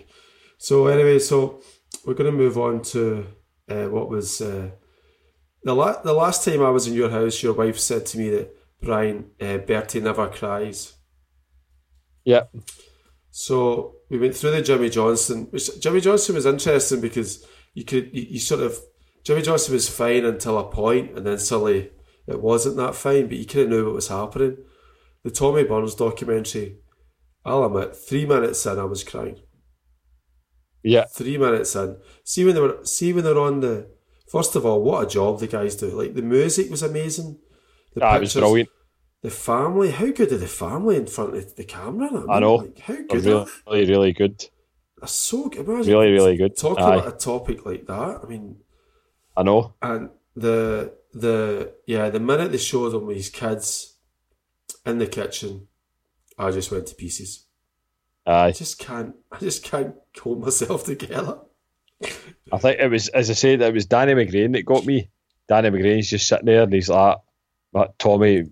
So 0.58 0.88
anyway, 0.88 1.20
so 1.20 1.62
we're 2.06 2.14
going 2.14 2.32
to 2.32 2.38
move 2.38 2.58
on 2.58 2.82
to 2.84 3.28
uh, 3.70 3.86
what 3.86 4.10
was 4.10 4.42
uh, 4.42 4.72
the 5.64 5.76
la- 5.76 6.02
the 6.02 6.14
last 6.14 6.46
time 6.46 6.64
I 6.64 6.70
was 6.70 6.88
in 6.88 6.94
your 6.94 7.10
house. 7.10 7.44
Your 7.44 7.54
wife 7.54 7.80
said 7.80 8.06
to 8.08 8.18
me 8.18 8.30
that 8.30 8.56
Brian 8.82 9.32
uh, 9.40 9.58
Bertie 9.58 10.00
never 10.00 10.28
cries. 10.28 10.94
Yeah. 12.24 12.44
So 13.32 13.96
we 14.10 14.20
went 14.20 14.36
through 14.36 14.52
the 14.52 14.62
Jimmy 14.62 14.90
Johnstone, 14.90 15.48
which 15.52 15.80
Jimmy 15.80 16.02
Johnstone 16.02 16.36
was 16.36 16.46
interesting 16.46 17.02
because 17.02 17.46
you 17.74 17.84
could 17.84 18.10
you, 18.14 18.24
you 18.30 18.40
sort 18.40 18.62
of 18.62 18.78
Jimmy 19.24 19.42
Johnstone 19.42 19.74
was 19.74 19.90
fine 19.90 20.26
until 20.26 20.58
a 20.58 20.64
point, 20.64 21.18
and 21.18 21.26
then 21.26 21.38
suddenly 21.38 21.92
it 22.28 22.42
wasn't 22.42 22.78
that 22.78 22.96
fine, 22.96 23.28
but 23.28 23.38
you 23.38 23.46
kind 23.46 23.66
of 23.66 23.70
knew 23.70 23.86
what 23.86 23.96
was 23.96 24.08
happening. 24.08 24.58
The 25.24 25.32
Tommy 25.32 25.64
Burns 25.64 25.96
documentary, 25.96 26.78
I'll 27.46 27.66
admit, 27.66 27.96
three 27.96 28.26
minutes 28.26 28.66
in, 28.66 28.80
I 28.80 28.84
was 28.86 29.04
crying. 29.04 29.40
Yeah. 30.84 31.06
Three 31.06 31.38
minutes 31.38 31.76
in, 31.76 31.98
see 32.24 32.46
when 32.46 32.56
they 32.56 32.62
were 32.62 32.80
see 32.84 33.14
when 33.14 33.24
they're 33.24 33.38
on 33.38 33.60
the. 33.60 33.90
First 34.32 34.56
of 34.56 34.66
all, 34.66 34.82
what 34.82 35.04
a 35.04 35.10
job 35.10 35.40
the 35.40 35.48
guys 35.48 35.76
do! 35.76 35.88
Like 35.88 36.16
the 36.16 36.22
music 36.22 36.72
was 36.72 36.82
amazing. 36.82 37.38
The 37.94 38.04
Ah, 38.04 38.18
was 38.18 38.34
brilliant. 38.34 38.70
The 39.22 39.30
family, 39.30 39.92
how 39.92 40.10
good 40.10 40.32
are 40.32 40.38
the 40.38 40.48
family 40.48 40.96
in 40.96 41.06
front 41.06 41.36
of 41.36 41.56
the 41.56 41.64
camera? 41.64 42.08
I, 42.08 42.12
mean, 42.12 42.30
I 42.30 42.40
know. 42.40 42.56
Like, 42.56 42.80
how 42.80 42.96
good 42.96 43.12
really, 43.26 43.34
are 43.34 43.46
they? 43.46 43.52
really, 43.68 43.92
really 43.92 44.14
good. 44.14 44.46
So 45.06 45.50
good. 45.50 45.68
Imagine 45.68 45.94
Really, 45.94 46.12
really 46.12 46.38
good. 46.38 46.58
Talking 46.58 46.84
Aye. 46.86 46.96
about 46.96 47.14
a 47.14 47.18
topic 47.18 47.66
like 47.66 47.86
that, 47.86 48.22
I 48.24 48.28
mean, 48.28 48.58
I 49.36 49.44
know. 49.44 49.74
and 49.82 50.10
the 50.36 50.94
the 51.14 51.74
yeah, 51.86 52.10
the 52.10 52.20
minute 52.20 52.52
they 52.52 52.58
showed 52.58 52.94
him 52.94 53.06
with 53.06 53.18
his 53.18 53.30
kids 53.30 53.96
in 54.86 55.00
the 55.00 55.08
kitchen, 55.08 55.68
I 56.38 56.52
just 56.52 56.72
went 56.72 56.88
to 56.88 56.96
pieces. 56.96 57.46
I 58.26 58.52
just 58.52 58.80
can't. 58.80 59.16
I 59.32 59.40
just 59.40 59.64
can't 59.64 59.96
hold 60.20 60.42
myself 60.42 60.84
together. 60.86 61.40
I 62.52 62.58
think 62.58 62.80
it 62.80 62.90
was, 62.90 63.10
as 63.10 63.30
I 63.30 63.34
said, 63.34 63.62
it 63.62 63.74
was 63.74 63.86
Danny 63.86 64.14
McGrain 64.14 64.54
that 64.54 64.66
got 64.66 64.86
me. 64.86 65.10
Danny 65.48 65.70
McGrain's 65.70 66.10
just 66.10 66.28
sitting 66.28 66.46
there 66.46 66.64
and 66.64 66.74
he's 66.74 66.90
like, 66.90 67.18
"But 67.72 67.98
Tommy, 68.00 68.52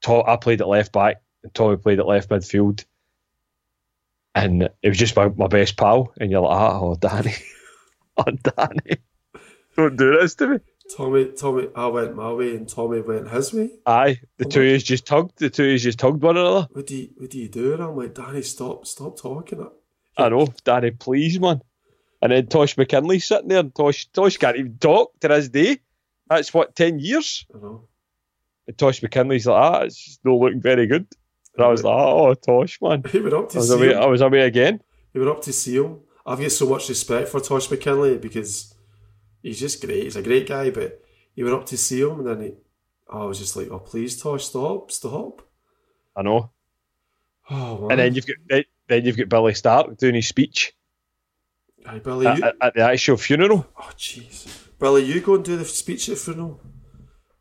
Tom, 0.00 0.24
I 0.26 0.36
played 0.36 0.60
at 0.60 0.68
left 0.68 0.92
back 0.92 1.22
and 1.42 1.54
Tommy 1.54 1.76
played 1.76 2.00
at 2.00 2.06
left 2.06 2.30
midfield. 2.30 2.84
And 4.34 4.68
it 4.82 4.88
was 4.88 4.98
just 4.98 5.16
my, 5.16 5.28
my 5.28 5.48
best 5.48 5.76
pal. 5.76 6.12
And 6.20 6.30
you're 6.30 6.40
like, 6.40 6.56
oh, 6.56 6.94
Danny. 6.94 7.34
oh, 8.16 8.24
Danny. 8.56 8.98
Don't 9.80 9.96
do 9.96 10.18
this 10.20 10.34
to 10.34 10.46
me. 10.46 10.58
Tommy, 10.94 11.32
Tommy, 11.32 11.68
I 11.74 11.86
went 11.86 12.14
my 12.14 12.30
way 12.32 12.54
and 12.54 12.68
Tommy 12.68 13.00
went 13.00 13.30
his 13.30 13.54
way. 13.54 13.70
Aye. 13.86 14.20
The 14.36 14.44
two 14.44 14.60
of 14.60 14.74
us 14.76 14.82
just 14.82 15.08
hugged. 15.08 15.38
The 15.38 15.48
two 15.48 15.64
of 15.70 15.74
us 15.76 15.80
just 15.80 16.00
hugged 16.02 16.22
one 16.22 16.36
another. 16.36 16.68
What 16.72 16.86
do 16.86 16.96
you, 16.96 17.08
what 17.16 17.30
do 17.30 17.38
you 17.38 17.48
do? 17.48 17.72
And 17.72 17.82
I'm 17.82 17.96
like, 17.96 18.14
Danny, 18.14 18.42
stop, 18.42 18.86
stop 18.86 19.18
talking. 19.18 19.66
I 20.18 20.28
know. 20.28 20.48
Danny, 20.64 20.90
please, 20.90 21.40
man. 21.40 21.62
And 22.20 22.30
then 22.32 22.46
Tosh 22.48 22.74
McKinlay 22.76 23.22
sitting 23.22 23.48
there. 23.48 23.60
And 23.60 23.74
Tosh, 23.74 24.06
Tosh 24.12 24.36
can't 24.36 24.58
even 24.58 24.76
talk 24.76 25.18
to 25.20 25.28
this 25.28 25.48
day. 25.48 25.78
That's 26.28 26.52
what, 26.52 26.76
10 26.76 26.98
years? 26.98 27.46
I 27.54 27.58
know. 27.58 27.88
And 28.66 28.76
Tosh 28.76 29.00
McKinlay's 29.00 29.46
like, 29.46 29.62
ah, 29.62 29.80
it's 29.84 30.18
not 30.24 30.34
looking 30.34 30.60
very 30.60 30.86
good. 30.86 31.06
And 31.56 31.64
I 31.64 31.68
was 31.68 31.82
like, 31.82 31.96
oh, 31.96 32.34
Tosh, 32.34 32.78
man. 32.82 33.02
He 33.10 33.20
went 33.20 33.32
up 33.32 33.46
I 33.46 33.48
to 33.48 33.58
was 33.58 33.68
see 33.68 33.74
away, 33.76 33.92
him. 33.94 34.02
I 34.02 34.06
was 34.06 34.20
away 34.20 34.40
again. 34.40 34.82
He 35.14 35.18
went 35.18 35.30
up 35.30 35.40
to 35.42 35.52
see 35.54 35.76
him. 35.76 36.00
I've 36.26 36.38
got 36.38 36.52
so 36.52 36.68
much 36.68 36.88
respect 36.90 37.28
for 37.28 37.40
Tosh 37.40 37.68
McKinlay 37.68 38.20
because 38.20 38.74
he's 39.42 39.60
just 39.60 39.80
great. 39.84 40.04
He's 40.04 40.16
a 40.16 40.22
great 40.22 40.48
guy, 40.48 40.70
but 40.70 41.00
he 41.34 41.42
went 41.42 41.54
up 41.56 41.66
to 41.66 41.76
see 41.76 42.00
him 42.00 42.20
and 42.20 42.26
then 42.26 42.40
he, 42.42 42.52
oh, 43.08 43.22
I 43.22 43.24
was 43.26 43.38
just 43.38 43.56
like, 43.56 43.68
oh, 43.70 43.78
please, 43.78 44.20
Tosh, 44.20 44.44
stop, 44.44 44.90
stop. 44.90 45.42
I 46.16 46.22
know. 46.22 46.50
Oh, 47.50 47.78
man. 47.82 47.90
And 47.92 48.00
then 48.00 48.14
you've 48.14 48.26
got 48.26 48.36
then- 48.88 49.04
you've 49.04 49.16
got 49.16 49.28
Billy 49.28 49.54
Stark 49.54 49.96
doing 49.98 50.16
his 50.16 50.26
speech 50.26 50.72
Aye, 51.86 52.00
Billy, 52.00 52.26
at, 52.26 52.38
you, 52.38 52.44
at- 52.60 52.74
the 52.74 52.82
actual 52.82 53.16
funeral. 53.16 53.66
oh, 53.76 53.90
jeez. 53.96 54.46
Billy, 54.78 55.04
you 55.04 55.20
go 55.20 55.34
and 55.36 55.44
do 55.44 55.56
the 55.56 55.64
speech 55.64 56.08
at 56.08 56.16
the 56.16 56.20
funeral. 56.20 56.60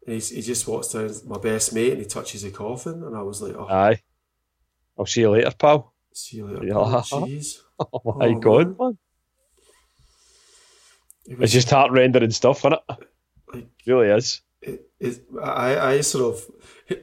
And 0.06 0.14
he's, 0.14 0.30
he 0.30 0.42
just 0.42 0.68
walks 0.68 0.90
down, 0.90 1.12
my 1.28 1.38
best 1.40 1.74
mate, 1.74 1.92
and 1.94 2.00
he 2.02 2.06
touches 2.06 2.44
the 2.44 2.52
coffin. 2.52 3.04
And 3.04 3.16
I 3.18 3.22
was 3.22 3.42
like, 3.42 3.56
oh, 3.56 3.68
Aye. 3.68 4.02
I'll 4.98 5.06
see 5.06 5.22
you 5.22 5.30
later, 5.32 5.52
pal. 5.58 5.94
see 6.14 6.38
you 6.38 6.48
later. 6.48 6.66
Yeah. 6.66 6.74
Oh, 6.76 7.02
jeez. 7.02 7.58
Oh 7.80 8.14
my 8.18 8.28
Oh, 8.28 8.40
god, 8.40 8.68
man. 8.68 8.76
man. 8.80 8.98
It 11.30 11.38
It's 11.40 11.54
just 11.54 11.70
heart 11.70 11.92
rendering 11.92 12.32
stuff, 12.32 12.60
isn't 12.60 12.74
it? 12.74 12.82
It 13.54 13.68
really 13.86 14.08
is. 14.10 14.42
it, 14.62 14.90
it, 15.00 15.22
I, 15.42 15.94
I 15.94 16.02
sort 16.02 16.36
of, 16.36 16.98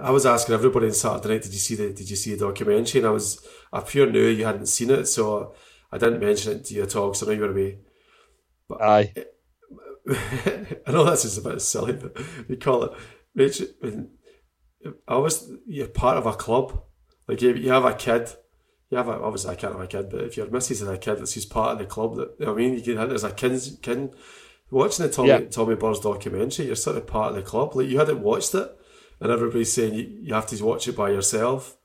I 0.00 0.10
was 0.10 0.24
asking 0.24 0.54
everybody 0.54 0.86
on 0.86 0.92
Saturday 0.92 1.34
night, 1.34 1.42
did 1.42 1.52
you 1.52 1.58
see 1.58 1.74
the, 1.74 1.92
did 1.92 2.08
you 2.08 2.16
see 2.16 2.34
the 2.34 2.46
documentary? 2.46 3.00
And 3.00 3.08
I 3.08 3.10
was, 3.10 3.44
I 3.72 3.80
pure 3.80 4.08
knew 4.10 4.26
you 4.26 4.44
hadn't 4.44 4.66
seen 4.66 4.90
it, 4.90 5.06
so 5.06 5.54
I 5.90 5.98
didn't 5.98 6.20
mention 6.20 6.52
it 6.52 6.64
to 6.66 6.74
you 6.74 6.82
at 6.84 6.94
all 6.96 7.08
because 7.08 7.22
I 7.22 7.26
know 7.26 7.32
you 7.32 7.40
were 7.40 7.50
away. 7.50 7.78
Aye. 8.80 9.12
I 10.86 10.90
know 10.90 11.04
this 11.10 11.24
is 11.24 11.38
a 11.38 11.42
bit 11.42 11.60
silly, 11.60 11.92
but 11.94 12.16
we 12.48 12.56
call 12.56 12.84
it, 12.84 12.92
Rachel, 13.34 13.66
I 15.06 15.16
was, 15.16 15.50
you're 15.66 15.88
part 15.88 16.16
of 16.16 16.26
a 16.26 16.32
club. 16.32 16.82
Like 17.28 17.42
you, 17.42 17.54
you 17.54 17.70
have 17.70 17.84
a 17.84 17.94
kid, 17.94 18.30
you 18.92 18.98
have 18.98 19.08
a, 19.08 19.12
obviously 19.12 19.50
I 19.50 19.54
can't 19.54 19.72
have 19.72 19.80
a 19.80 19.86
kid, 19.86 20.10
but 20.10 20.20
if 20.20 20.36
your 20.36 20.50
missus 20.50 20.80
has 20.80 20.88
a 20.88 20.98
kid 20.98 21.16
that's 21.18 21.32
just 21.32 21.48
part 21.48 21.72
of 21.72 21.78
the 21.78 21.86
club, 21.86 22.14
that, 22.16 22.34
you 22.38 22.44
know 22.44 22.52
what 22.52 22.60
I 22.60 22.64
mean, 22.64 22.74
you 22.74 22.82
can, 22.82 22.96
there's 23.08 23.24
a 23.24 23.32
kid's, 23.32 23.78
kid, 23.80 24.14
watching 24.70 25.06
the 25.06 25.10
Tommy, 25.10 25.28
Yeah. 25.30 25.40
Tommy 25.46 25.76
Burns 25.76 26.00
documentary, 26.00 26.66
you're 26.66 26.76
sort 26.76 26.98
of 26.98 27.06
part 27.06 27.30
of 27.30 27.36
the 27.36 27.42
club. 27.42 27.74
Like 27.74 27.88
you 27.88 27.98
hadn't 27.98 28.20
watched 28.20 28.54
it, 28.54 28.70
and 29.18 29.32
everybody's 29.32 29.72
saying 29.72 29.94
you, 29.94 30.18
you 30.20 30.34
have 30.34 30.46
to 30.48 30.62
watch 30.62 30.86
it 30.88 30.96
by 30.96 31.08
yourself. 31.08 31.78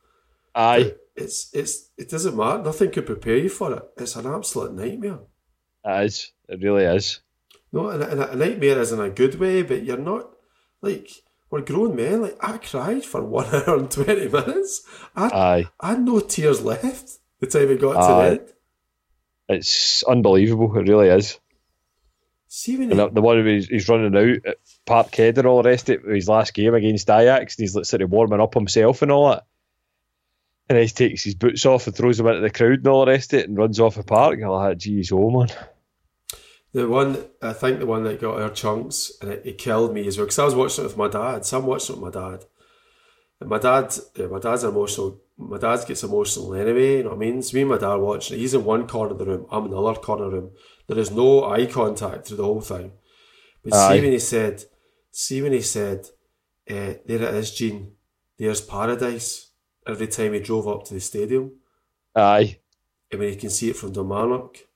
Aye. 0.53 0.95
It's, 1.15 1.49
it's, 1.53 1.91
it 1.97 2.09
doesn't 2.09 2.35
matter. 2.35 2.61
Nothing 2.61 2.91
could 2.91 3.05
prepare 3.05 3.37
you 3.37 3.49
for 3.49 3.73
it. 3.73 3.83
It's 3.95 4.17
an 4.17 4.27
absolute 4.27 4.73
nightmare. 4.73 5.19
It 5.85 6.05
is. 6.05 6.33
It 6.49 6.61
really 6.61 6.83
is. 6.83 7.21
No, 7.71 7.89
and, 7.89 8.03
and 8.03 8.21
a 8.21 8.35
nightmare 8.35 8.81
is 8.81 8.91
in 8.91 8.99
a 8.99 9.09
good 9.09 9.39
way, 9.39 9.63
but 9.63 9.83
you're 9.83 9.97
not 9.97 10.29
like 10.81 11.09
we're 11.49 11.61
grown 11.61 11.95
men. 11.95 12.21
Like 12.21 12.37
I 12.41 12.57
cried 12.57 13.05
for 13.05 13.23
one 13.25 13.47
hour 13.53 13.77
and 13.77 13.91
twenty 13.91 14.27
minutes. 14.27 14.85
I, 15.15 15.27
Aye. 15.27 15.69
I 15.79 15.89
had 15.89 16.01
no 16.01 16.19
tears 16.19 16.61
left 16.61 17.17
the 17.39 17.47
time 17.47 17.69
it 17.71 17.81
got 17.81 17.93
to 17.93 18.13
the 18.13 18.41
end. 18.41 18.53
It's 19.49 20.03
unbelievable. 20.03 20.75
It 20.77 20.87
really 20.87 21.07
is. 21.07 21.39
See 22.49 22.77
when 22.77 22.91
And 22.91 22.99
you, 22.99 23.09
the, 23.11 23.21
one 23.21 23.37
where 23.37 23.53
he's, 23.53 23.67
he's 23.67 23.89
running 23.89 24.15
out 24.15 24.45
at 24.45 24.57
Parkhead 24.85 25.37
and 25.37 25.45
all 25.45 25.61
the 25.61 25.69
rest 25.69 25.89
of 25.89 26.05
it, 26.05 26.15
his 26.15 26.29
last 26.29 26.53
game 26.53 26.73
against 26.73 27.09
Ajax, 27.09 27.55
and 27.55 27.63
he's 27.63 27.75
like, 27.75 27.85
sort 27.85 28.01
of 28.01 28.09
warming 28.09 28.39
up 28.39 28.53
himself 28.53 29.01
and 29.01 29.11
all 29.11 29.29
that. 29.29 29.45
And 30.69 30.77
he 30.77 30.87
takes 30.87 31.23
his 31.23 31.35
boots 31.35 31.65
off 31.65 31.87
and 31.87 31.95
throws 31.95 32.17
them 32.17 32.27
into 32.27 32.41
the 32.41 32.49
crowd 32.49 32.79
and 32.79 32.87
all 32.87 33.05
the 33.05 33.11
rest 33.11 33.33
of 33.33 33.39
it 33.39 33.49
and 33.49 33.57
runs 33.57 33.79
off 33.79 33.95
the 33.95 34.03
park. 34.03 34.39
You're 34.39 34.49
like, 34.49 34.77
geez, 34.77 35.11
oh 35.11 35.29
man. 35.29 35.49
The 36.77 36.87
one, 36.87 37.25
I 37.41 37.53
think 37.53 37.79
the 37.79 37.87
one 37.87 38.03
that 38.03 38.21
got 38.21 38.39
our 38.39 38.51
chunks 38.51 39.11
and 39.19 39.31
it, 39.31 39.41
it 39.43 39.57
killed 39.57 39.95
me 39.95 40.05
as 40.05 40.15
well 40.15 40.27
because 40.27 40.37
I 40.37 40.45
was 40.45 40.53
watching 40.53 40.83
it 40.83 40.89
with 40.89 40.97
my 40.97 41.07
dad. 41.07 41.43
So 41.43 41.57
I'm 41.57 41.65
watching 41.65 41.95
it 41.95 41.99
with 42.03 42.13
my 42.13 42.21
dad. 42.21 42.45
And 43.39 43.49
my 43.49 43.57
dad, 43.57 43.95
yeah, 44.15 44.27
my 44.27 44.37
dad's 44.37 44.63
emotional. 44.63 45.19
My 45.39 45.57
dad 45.57 45.83
gets 45.87 46.03
emotional 46.03 46.53
anyway, 46.53 46.97
you 46.97 47.03
know 47.03 47.09
what 47.09 47.15
I 47.15 47.19
mean? 47.19 47.41
So 47.41 47.55
me 47.55 47.61
and 47.61 47.71
my 47.71 47.79
dad 47.79 47.95
watching 47.95 48.37
it. 48.37 48.41
He's 48.41 48.53
in 48.53 48.63
one 48.63 48.87
corner 48.87 49.13
of 49.13 49.17
the 49.17 49.25
room, 49.25 49.47
I'm 49.49 49.65
in 49.65 49.71
the 49.71 49.81
other 49.81 49.99
corner 49.99 50.25
of 50.25 50.31
the 50.31 50.37
room. 50.37 50.51
There 50.85 50.99
is 50.99 51.09
no 51.09 51.45
eye 51.45 51.65
contact 51.65 52.27
through 52.27 52.37
the 52.37 52.43
whole 52.43 52.61
thing. 52.61 52.91
But 53.63 53.73
Aye. 53.73 53.95
see 53.95 54.01
when 54.03 54.11
he 54.11 54.19
said, 54.19 54.63
see 55.09 55.41
when 55.41 55.53
he 55.53 55.61
said, 55.61 56.05
eh, 56.67 56.97
there 57.07 57.23
it 57.23 57.33
is, 57.33 57.55
Gene, 57.55 57.93
there's 58.37 58.61
paradise. 58.61 59.49
Every 59.87 60.05
time 60.05 60.33
he 60.33 60.41
drove 60.41 60.67
up 60.67 60.83
to 60.85 60.93
the 60.93 60.99
stadium. 60.99 61.53
Aye. 62.15 62.59
I 63.11 63.15
mean, 63.15 63.33
you 63.33 63.39
can 63.39 63.49
see 63.49 63.71
it 63.71 63.77
from 63.77 63.95
Kilmarnock. 63.95 64.66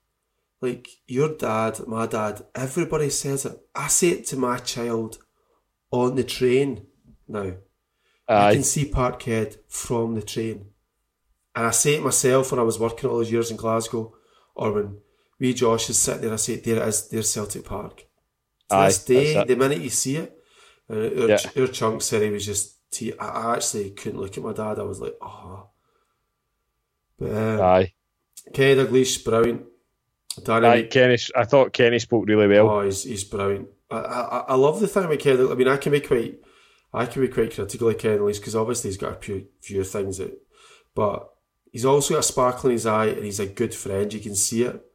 Like, 0.62 0.88
your 1.08 1.36
dad, 1.36 1.80
my 1.88 2.06
dad, 2.06 2.44
everybody 2.54 3.10
says 3.10 3.46
it. 3.46 3.58
I 3.74 3.88
say 3.88 4.10
it 4.10 4.26
to 4.28 4.38
my 4.38 4.58
child 4.58 5.18
on 5.90 6.16
the 6.16 6.24
train 6.24 6.86
now. 7.28 7.54
I 8.28 8.54
can 8.54 8.64
see 8.64 8.86
Parkhead 8.90 9.58
from 9.68 10.14
the 10.16 10.22
train. 10.22 10.68
And 11.56 11.66
I 11.68 11.72
say 11.72 11.96
it 11.96 12.04
myself 12.04 12.52
when 12.52 12.60
I 12.60 12.64
was 12.64 12.80
working 12.80 13.10
all 13.10 13.18
those 13.18 13.32
years 13.32 13.52
in 13.52 13.58
Glasgow, 13.58 14.14
or 14.56 14.72
when 14.72 14.98
we 15.40 15.54
Josh 15.54 15.90
is 15.90 15.98
sitting 15.98 16.22
there, 16.22 16.34
I 16.34 16.38
say, 16.38 16.58
there 16.58 16.78
it 16.78 16.88
is, 16.88 17.10
there's 17.10 17.30
Celtic 17.30 17.66
Park. 17.66 18.06
To 18.70 18.76
Aye, 18.76 18.88
this 18.88 19.04
day, 19.04 19.44
the 19.44 19.56
minute 19.56 19.80
you 19.82 19.90
see 19.90 20.16
it, 20.18 20.38
and 20.88 21.20
our, 21.20 21.28
Yeah. 21.30 21.40
our 21.58 21.68
chunk 21.68 22.02
said 22.04 22.22
he 22.22 22.30
was 22.30 22.46
just, 22.46 22.78
te- 22.92 23.18
I 23.18 23.56
actually 23.56 23.90
couldn't 23.90 24.22
look 24.22 24.38
at 24.38 24.44
my 24.44 24.54
dad, 24.54 24.80
I 24.80 24.84
was 24.84 25.02
like, 25.02 25.16
oh. 25.22 25.68
But 27.20 27.32
uh, 27.32 27.62
Aye. 27.62 27.94
Kenny 28.54 28.76
Dalglish, 28.82 29.26
brilliant. 29.26 29.66
Aye. 30.48 30.88
Kenny, 30.90 31.18
I 31.36 31.44
thought 31.46 31.74
Kenny 31.74 32.00
spoke 32.00 32.28
really 32.28 32.48
well. 32.48 32.70
Oh, 32.70 32.82
he's, 32.82 33.04
he's 33.04 33.24
brilliant. 33.24 33.68
I, 33.90 33.98
I, 33.98 34.38
I 34.50 34.56
love 34.56 34.80
the 34.80 34.88
thing 34.88 35.10
with 35.10 35.20
Ken. 35.20 35.40
I 35.52 35.56
mean, 35.56 35.68
I 35.68 35.78
can 35.78 35.92
be 35.92 36.00
quite, 36.00 36.40
I 36.94 37.06
can 37.06 37.22
be 37.22 37.28
quite 37.28 37.54
critical 37.54 37.90
of 37.90 37.98
Ken 37.98 38.26
Lees 38.26 38.40
because 38.40 38.56
obviously 38.56 38.90
he's 38.90 38.98
got 38.98 39.18
a 39.18 39.20
few, 39.20 39.48
few 39.62 39.84
things 39.84 40.18
that, 40.18 40.38
but 40.96 41.30
he's 41.72 41.86
also 41.86 42.14
got 42.14 42.22
a 42.22 42.24
sparkle 42.24 42.70
in 42.70 42.76
his 42.76 42.86
eye 42.86 43.08
and 43.08 43.26
he's 43.26 43.40
a 43.40 43.46
good 43.46 43.76
friend. 43.76 44.14
You 44.14 44.20
can 44.20 44.36
see 44.36 44.64
it. 44.64 44.86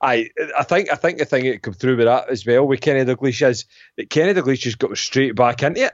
I 0.00 0.30
I 0.56 0.62
think 0.62 0.92
I 0.92 0.94
think 0.94 1.18
the 1.18 1.24
thing 1.24 1.44
that 1.44 1.62
come 1.62 1.74
through 1.74 1.96
with 1.96 2.06
that 2.06 2.28
as 2.28 2.46
well 2.46 2.66
with 2.66 2.80
Kenny 2.80 3.04
Dalglish 3.04 3.46
is 3.46 3.64
that 3.96 4.08
Kenny 4.08 4.32
Dalglish 4.32 4.60
just 4.60 4.78
got 4.78 4.96
straight 4.96 5.34
back 5.34 5.62
into 5.62 5.86
it. 5.86 5.92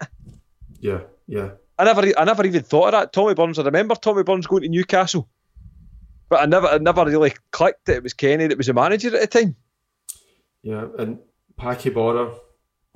Yeah, 0.79 1.01
yeah, 1.27 1.53
I 1.79 1.85
never 1.85 2.13
I 2.19 2.25
never 2.25 2.45
even 2.45 2.63
thought 2.63 2.89
of 2.89 2.93
that. 2.93 3.13
Tommy 3.15 3.35
Burns, 3.35 3.59
I 3.59 3.63
remember 3.63 3.95
Tommy 3.95 4.23
Burns 4.23 4.47
going 4.47 4.63
to 4.63 4.69
Newcastle. 4.69 5.29
But 6.35 6.43
I 6.43 6.47
never 6.47 6.67
I 6.67 6.79
never 6.79 7.05
really 7.05 7.33
clicked 7.53 7.85
that 7.87 7.97
it 7.99 8.03
was 8.03 8.13
Kenny 8.13 8.49
that 8.49 8.59
was 8.59 8.67
the 8.67 8.73
manager 8.75 9.15
at 9.17 9.21
the 9.31 9.39
time. 9.39 9.55
yeah. 10.63 10.87
And 10.99 11.19
Packie 11.57 11.95
Bonner, 11.95 12.31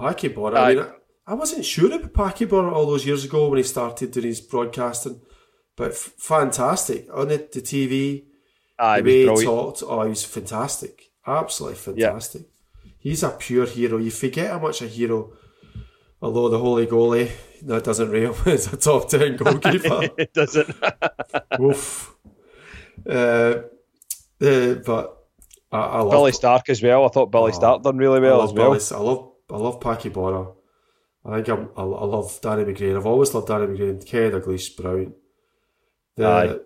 Packie 0.00 0.34
Bonner. 0.34 0.56
I 0.56 0.70
Aye. 0.70 0.74
mean, 0.74 0.84
I, 0.84 1.32
I 1.32 1.34
wasn't 1.34 1.64
sure 1.64 1.92
about 1.94 2.12
Packie 2.12 2.48
Bonner 2.48 2.70
all 2.72 2.86
those 2.86 3.06
years 3.06 3.24
ago 3.24 3.48
when 3.48 3.58
he 3.58 3.62
started 3.62 4.10
doing 4.10 4.26
his 4.26 4.40
broadcasting, 4.40 5.20
but 5.76 5.92
f- 5.92 6.12
fantastic 6.18 7.06
on 7.14 7.28
the, 7.28 7.36
the 7.52 7.60
TV. 7.60 8.24
Aye, 8.80 9.02
the 9.02 9.04
way 9.10 9.28
was 9.28 9.40
he 9.40 9.46
talked, 9.46 9.82
oh, 9.86 10.02
he 10.02 10.08
was 10.10 10.24
fantastic. 10.24 10.94
Absolutely 11.24 12.00
Yeah. 12.00 12.06
fantastic. 12.08 12.42
He's 12.98 13.22
a 13.22 13.30
pure 13.30 13.66
hero. 13.66 13.98
You 13.98 14.10
forget 14.10 14.50
how 14.50 14.58
much 14.58 14.82
a 14.82 14.88
hero, 14.88 15.32
although 16.20 16.48
the 16.48 16.58
holy 16.58 16.86
goalie, 16.88 17.30
that 17.62 17.84
doesn't 17.84 18.10
rail, 18.10 18.34
is 18.46 18.72
a 18.72 18.76
top 18.76 19.08
10 19.08 19.36
goalkeeper. 19.42 20.08
it 20.18 20.32
doesn't. 20.34 20.74
Oof. 21.60 22.14
Uh, 23.06 23.62
uh, 24.40 24.74
but 24.86 25.18
I, 25.72 25.78
I 25.78 26.00
love 26.00 26.10
Billy 26.12 26.32
Stark 26.32 26.68
as 26.68 26.82
well. 26.82 27.04
I 27.04 27.08
thought 27.08 27.30
Billy 27.30 27.52
Oh, 27.52 27.54
Stark 27.54 27.82
done 27.82 27.98
really 27.98 28.20
well 28.20 28.42
as 28.42 28.52
well. 28.52 28.72
Billy- 28.72 28.84
I 28.92 28.98
love 29.02 29.30
I 29.50 29.56
love 29.56 29.80
Packie 29.80 30.12
Bonner. 30.12 30.50
I 31.24 31.36
think 31.42 31.48
I'm, 31.48 31.68
I, 31.76 31.82
I 31.82 32.04
love 32.04 32.38
Danny 32.40 32.64
McGrain. 32.64 32.96
I've 32.96 33.06
always 33.06 33.34
loved 33.34 33.48
Danny 33.48 33.66
McGrain. 33.66 34.04
Kenny 34.06 34.30
Dalglish, 34.30 34.76
brilliant. 34.76 35.14
The, 36.16 36.26
Aye. 36.26 36.56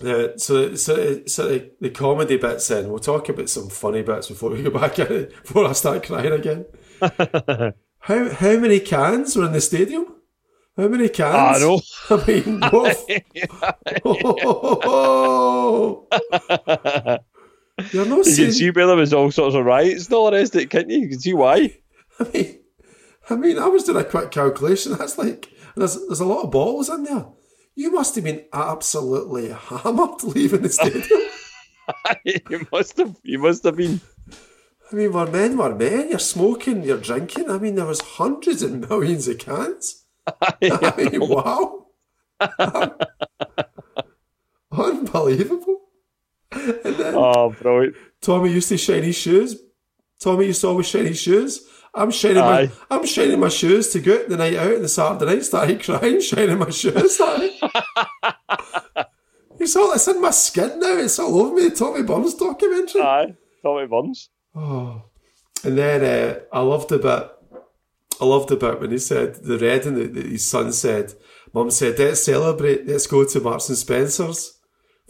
the, 0.00 0.34
so 0.36 0.74
so 0.74 1.24
so 1.26 1.48
the, 1.48 1.70
the 1.80 1.90
comedy 1.90 2.36
bits 2.36 2.70
in. 2.70 2.88
We'll 2.88 2.98
talk 2.98 3.28
about 3.28 3.50
some 3.50 3.68
funny 3.68 4.02
bits 4.02 4.28
before 4.28 4.50
we 4.50 4.62
go 4.62 4.70
back 4.70 4.98
in 4.98 5.26
before 5.42 5.66
I 5.66 5.72
start 5.72 6.04
crying 6.04 6.32
again. 6.32 6.64
how 8.00 8.30
how 8.30 8.56
many 8.56 8.80
cans 8.80 9.36
were 9.36 9.44
in 9.46 9.52
the 9.52 9.60
stadium? 9.60 10.11
How 10.76 10.88
many 10.88 11.08
cans? 11.08 11.34
I 11.34 11.58
know. 11.60 11.80
I 12.10 12.26
mean, 12.26 12.60
what? 12.60 12.96
You're 17.92 18.06
not 18.06 18.26
You 18.26 18.36
can 18.36 18.52
see 18.52 18.70
where 18.70 18.86
there 18.86 18.96
was 18.96 19.12
all 19.12 19.30
sorts 19.30 19.54
of 19.54 19.64
riots 19.64 20.06
and 20.06 20.14
all 20.14 20.30
the 20.30 20.36
rest 20.36 20.54
of 20.54 20.62
it, 20.62 20.70
can't 20.70 20.88
you? 20.90 21.00
You 21.00 21.08
can 21.08 21.20
see 21.20 21.34
why. 21.34 21.76
I 22.18 22.26
mean, 22.32 22.58
I 23.30 23.36
mean, 23.36 23.58
I 23.58 23.66
was 23.66 23.84
doing 23.84 24.02
a 24.02 24.08
quick 24.08 24.30
calculation. 24.30 24.92
That's 24.96 25.18
like 25.18 25.50
there's 25.76 25.94
there's 26.06 26.20
a 26.20 26.26
lot 26.26 26.44
of 26.44 26.50
balls 26.50 26.88
in 26.88 27.04
there. 27.04 27.26
You 27.74 27.90
must 27.92 28.14
have 28.14 28.24
been 28.24 28.44
absolutely 28.52 29.50
hammered 29.50 30.22
leaving 30.22 30.62
the 30.62 30.68
stadium. 30.68 31.04
you 32.24 32.66
must 32.70 32.96
have 32.98 33.16
you 33.22 33.38
must 33.38 33.64
have 33.64 33.76
been 33.76 34.00
I 34.92 34.94
mean, 34.94 35.12
we're 35.12 35.30
men, 35.30 35.56
we're 35.56 35.74
men. 35.74 36.10
You're 36.10 36.18
smoking, 36.18 36.82
you're 36.82 36.98
drinking. 36.98 37.50
I 37.50 37.56
mean, 37.56 37.76
there 37.76 37.86
was 37.86 38.02
hundreds 38.02 38.62
and 38.62 38.86
millions 38.88 39.26
of 39.26 39.38
cans. 39.38 40.01
Wow, 40.62 41.86
unbelievable. 44.72 45.78
Oh 46.54 47.50
bro. 47.60 47.90
Tommy 48.20 48.52
used 48.52 48.68
to 48.68 48.76
shine 48.78 49.02
his 49.02 49.16
shoes. 49.16 49.56
Tommy 50.20 50.46
used 50.46 50.60
to 50.60 50.68
always 50.68 50.86
shine 50.86 51.06
his 51.06 51.20
shoes. 51.20 51.66
I'm 51.94 52.10
shining 52.10 52.38
my 52.38 52.62
Aye. 52.62 52.70
I'm 52.90 53.04
shining 53.06 53.40
my 53.40 53.48
shoes 53.48 53.90
to 53.90 54.00
go 54.00 54.14
out 54.14 54.28
the 54.28 54.36
night 54.36 54.56
out 54.56 54.80
the 54.80 54.88
Saturday 54.88 55.34
night 55.34 55.44
started 55.44 55.82
crying, 55.82 56.20
shining 56.30 56.58
my 56.58 56.70
shoes. 56.70 57.20
It's 59.60 59.76
all 59.76 59.92
it's 59.92 60.08
in 60.08 60.20
my 60.20 60.30
skin 60.30 60.80
now, 60.80 60.96
it's 60.96 61.20
all 61.20 61.40
over 61.40 61.54
me, 61.54 61.70
Tommy 61.70 62.02
Burns 62.02 62.34
documentary. 62.34 63.00
Aye. 63.00 63.36
Tommy 63.62 63.86
Burns. 63.86 64.28
Oh. 64.56 65.02
And 65.62 65.78
then 65.78 66.02
uh, 66.02 66.40
I 66.52 66.60
loved 66.62 66.88
the 66.88 66.98
bit 66.98 67.30
I 68.20 68.24
loved 68.24 68.48
the 68.48 68.56
bit 68.56 68.80
when 68.80 68.90
he 68.90 68.98
said 68.98 69.34
the 69.36 69.58
red 69.58 69.86
and 69.86 69.96
the, 69.96 70.06
the, 70.06 70.22
his 70.30 70.46
son 70.46 70.72
said, 70.72 71.14
Mum 71.54 71.70
said, 71.70 71.98
let's 71.98 72.22
celebrate, 72.22 72.86
let's 72.86 73.06
go 73.06 73.24
to 73.24 73.40
Marks 73.40 73.68
and 73.68 73.76
Spencer's 73.78 74.58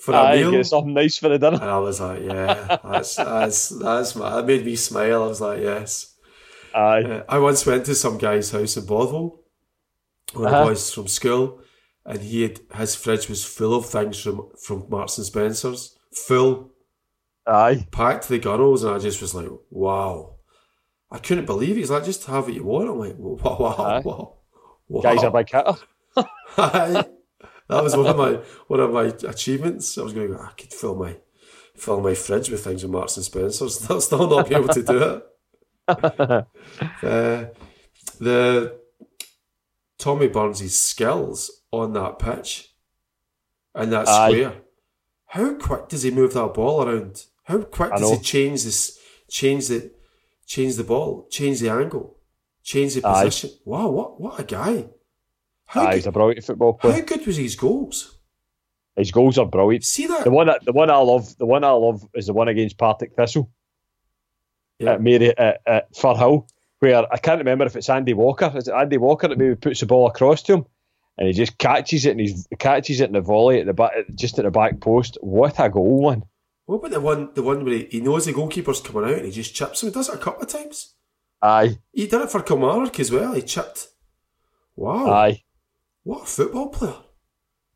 for 0.00 0.14
a 0.14 0.34
meal. 0.36 0.50
get 0.50 0.66
something 0.66 0.94
nice 0.94 1.18
for 1.18 1.28
the 1.28 1.38
dinner. 1.38 1.58
And 1.60 1.70
I 1.70 1.78
was 1.78 2.00
like, 2.00 2.22
yeah, 2.22 2.78
that's 2.84 3.16
that's 3.16 3.68
that's 3.68 4.16
my, 4.16 4.36
that 4.36 4.46
made 4.46 4.64
me 4.64 4.76
smile. 4.76 5.24
I 5.24 5.26
was 5.26 5.40
like, 5.40 5.60
yes. 5.60 6.14
Aye. 6.74 7.02
Uh, 7.02 7.24
I 7.28 7.38
once 7.38 7.66
went 7.66 7.84
to 7.86 7.94
some 7.94 8.18
guy's 8.18 8.50
house 8.50 8.76
in 8.76 8.86
Bothwell, 8.86 9.40
one 10.32 10.46
of 10.46 10.52
Uh-huh. 10.52 10.64
the 10.64 10.70
boys 10.70 10.92
from 10.92 11.06
school, 11.08 11.60
and 12.06 12.20
he 12.20 12.42
had 12.42 12.60
his 12.76 12.94
fridge 12.96 13.28
was 13.28 13.44
full 13.44 13.74
of 13.74 13.86
things 13.86 14.18
from 14.20 14.48
from 14.64 14.86
Marks 14.88 15.18
and 15.18 15.26
Spencers, 15.26 15.96
full, 16.14 16.70
Aye. 17.46 17.86
packed 17.92 18.28
the 18.28 18.38
gunnels, 18.38 18.82
and 18.84 18.94
I 18.94 18.98
just 18.98 19.20
was 19.20 19.34
like, 19.34 19.50
wow. 19.70 20.36
I 21.12 21.18
couldn't 21.18 21.44
believe 21.44 21.76
it. 21.76 21.80
He's 21.80 21.90
like, 21.90 22.04
just 22.04 22.24
have 22.26 22.44
what 22.44 22.54
you 22.54 22.64
want. 22.64 22.88
I'm 22.88 22.98
like, 22.98 23.14
wow, 23.18 23.56
wow, 23.60 24.02
wow. 24.02 24.34
wow. 24.88 25.00
Guy's 25.02 25.22
a 25.22 25.30
big 25.30 25.50
hitter. 25.50 27.06
That 27.68 27.84
was 27.84 27.96
one 27.96 28.06
of 28.06 28.16
my 28.16 28.32
one 28.66 28.80
of 28.80 28.92
my 28.92 29.04
achievements. 29.28 29.96
I 29.96 30.02
was 30.02 30.12
going 30.12 30.28
to 30.28 30.34
go, 30.34 30.40
I 30.42 30.50
could 30.52 30.72
fill 30.72 30.94
my 30.94 31.16
fill 31.76 32.00
my 32.00 32.14
fridge 32.14 32.50
with 32.50 32.64
things 32.64 32.82
with 32.82 32.92
Marks 32.92 33.16
and 33.16 33.24
Spencers. 33.24 33.78
They'll 33.88 34.00
still 34.00 34.28
not 34.28 34.48
be 34.48 34.54
able 34.54 34.68
to 34.68 34.82
do 34.82 35.02
it. 35.02 35.26
uh, 37.02 37.44
the 38.18 38.78
Tommy 39.98 40.28
Burns' 40.28 40.78
skills 40.78 41.62
on 41.70 41.92
that 41.94 42.18
pitch 42.18 42.74
and 43.74 43.92
that 43.92 44.08
Aye. 44.08 44.30
square. 44.30 44.54
How 45.26 45.54
quick 45.54 45.88
does 45.88 46.02
he 46.02 46.10
move 46.10 46.34
that 46.34 46.54
ball 46.54 46.86
around? 46.86 47.24
How 47.44 47.62
quick 47.62 47.92
I 47.92 47.98
does 47.98 48.10
he 48.10 48.18
change 48.18 48.64
this 48.64 48.98
change 49.30 49.68
the 49.68 49.92
change 50.46 50.76
the 50.76 50.84
ball, 50.84 51.26
change 51.30 51.60
the 51.60 51.70
angle, 51.70 52.16
change 52.62 52.94
the 52.94 53.06
Aye. 53.06 53.24
position? 53.24 53.50
Wow, 53.64 53.88
what 53.90 54.20
what 54.20 54.40
a 54.40 54.44
guy. 54.44 54.86
How 55.66 55.82
Aye, 55.82 55.86
good- 55.86 55.94
he's 55.94 56.06
a 56.06 56.12
brilliant 56.12 56.44
football 56.44 56.74
player. 56.74 56.94
how 56.94 57.00
good 57.00 57.26
was 57.26 57.36
his 57.36 57.54
goals? 57.56 58.18
His 58.96 59.10
goals 59.10 59.38
are 59.38 59.46
brilliant. 59.46 59.84
See 59.84 60.06
that? 60.06 60.24
The 60.24 60.30
one 60.30 60.48
that 60.48 60.64
the 60.64 60.72
one 60.72 60.90
I 60.90 60.96
love, 60.98 61.36
the 61.38 61.46
one 61.46 61.64
I 61.64 61.70
love 61.70 62.06
is 62.14 62.26
the 62.26 62.34
one 62.34 62.48
against 62.48 62.76
Partick 62.76 63.14
Thistle 63.16 63.50
Yeah. 64.78 64.92
at 64.94 65.02
Mary 65.02 65.36
at, 65.38 65.60
at 65.66 65.92
Firhill, 65.94 66.46
where 66.80 67.10
I 67.12 67.16
can't 67.16 67.38
remember 67.38 67.64
if 67.64 67.74
it's 67.76 67.88
Andy 67.88 68.12
Walker. 68.12 68.52
Is 68.54 68.68
it 68.68 68.74
Andy 68.74 68.98
Walker 68.98 69.28
that 69.28 69.38
maybe 69.38 69.54
puts 69.54 69.80
the 69.80 69.86
ball 69.86 70.06
across 70.08 70.42
to 70.42 70.54
him, 70.54 70.66
and 71.16 71.26
he 71.26 71.32
just 71.32 71.56
catches 71.56 72.04
it 72.04 72.10
and 72.10 72.20
he 72.20 72.34
catches 72.58 73.00
it 73.00 73.06
in 73.06 73.12
the 73.14 73.20
volley 73.22 73.60
at 73.60 73.66
the 73.66 73.72
back, 73.72 73.92
just 74.14 74.38
at 74.38 74.44
the 74.44 74.50
back 74.50 74.80
post. 74.80 75.16
What 75.22 75.58
a 75.58 75.70
goal, 75.70 76.10
man! 76.10 76.24
What 76.66 76.76
about 76.78 76.90
the 76.92 77.00
one 77.00 77.30
the 77.34 77.42
one 77.42 77.64
where 77.64 77.74
he, 77.74 77.84
he 77.90 78.00
knows 78.00 78.24
the 78.26 78.32
goalkeeper's 78.32 78.80
coming 78.80 79.04
out 79.10 79.16
and 79.18 79.26
he 79.26 79.30
just 79.32 79.54
chips 79.54 79.82
him? 79.82 79.88
He 79.88 79.94
does 79.94 80.08
it 80.08 80.14
a 80.14 80.18
couple 80.18 80.42
of 80.42 80.48
times. 80.48 80.94
Aye, 81.42 81.78
He 81.92 82.06
did 82.06 82.20
it 82.20 82.30
for 82.30 82.40
Kilmarnock 82.42 82.98
as 83.00 83.10
well. 83.10 83.32
He 83.32 83.42
chipped. 83.42 83.88
Wow. 84.76 85.10
aye, 85.10 85.42
What 86.04 86.22
a 86.22 86.26
football 86.26 86.68
player. 86.68 86.94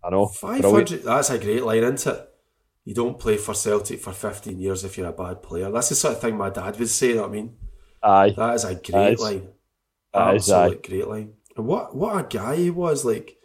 I 0.05 0.11
know. 0.11 0.27
Five 0.27 0.61
Brilliant. 0.61 0.89
hundred. 0.91 1.05
That's 1.05 1.31
a 1.31 1.39
great 1.39 1.65
line, 1.65 1.83
isn't 1.83 2.07
it? 2.15 2.29
You 2.85 2.95
don't 2.95 3.19
play 3.19 3.37
for 3.37 3.55
Celtic 3.55 4.01
for 4.01 4.13
fifteen 4.13 4.61
years 4.61 4.85
if 4.85 4.97
you're 4.97 5.09
a 5.09 5.13
bad 5.13 5.43
player. 5.43 5.71
That's 5.71 5.89
the 5.89 5.97
sort 5.97 6.15
of 6.15 6.21
thing 6.21 6.37
my 6.37 6.51
dad 6.51 6.79
would 6.79 6.89
say. 6.89 7.09
You 7.09 7.15
know 7.17 7.23
what 7.23 7.31
I 7.31 7.33
mean, 7.33 7.57
Aye. 8.03 8.35
that 8.37 8.55
is 8.55 8.65
a 8.65 8.75
great 8.77 9.15
is- 9.15 9.21
line. 9.21 9.49
that 10.15 10.37
is, 10.37 10.49
Absolute 10.51 10.87
great 10.87 11.09
line. 11.09 11.33
And 11.57 11.67
what 11.67 11.97
what 11.97 12.25
a 12.25 12.39
guy 12.39 12.55
he 12.57 12.71
was. 12.71 13.05
Like 13.05 13.37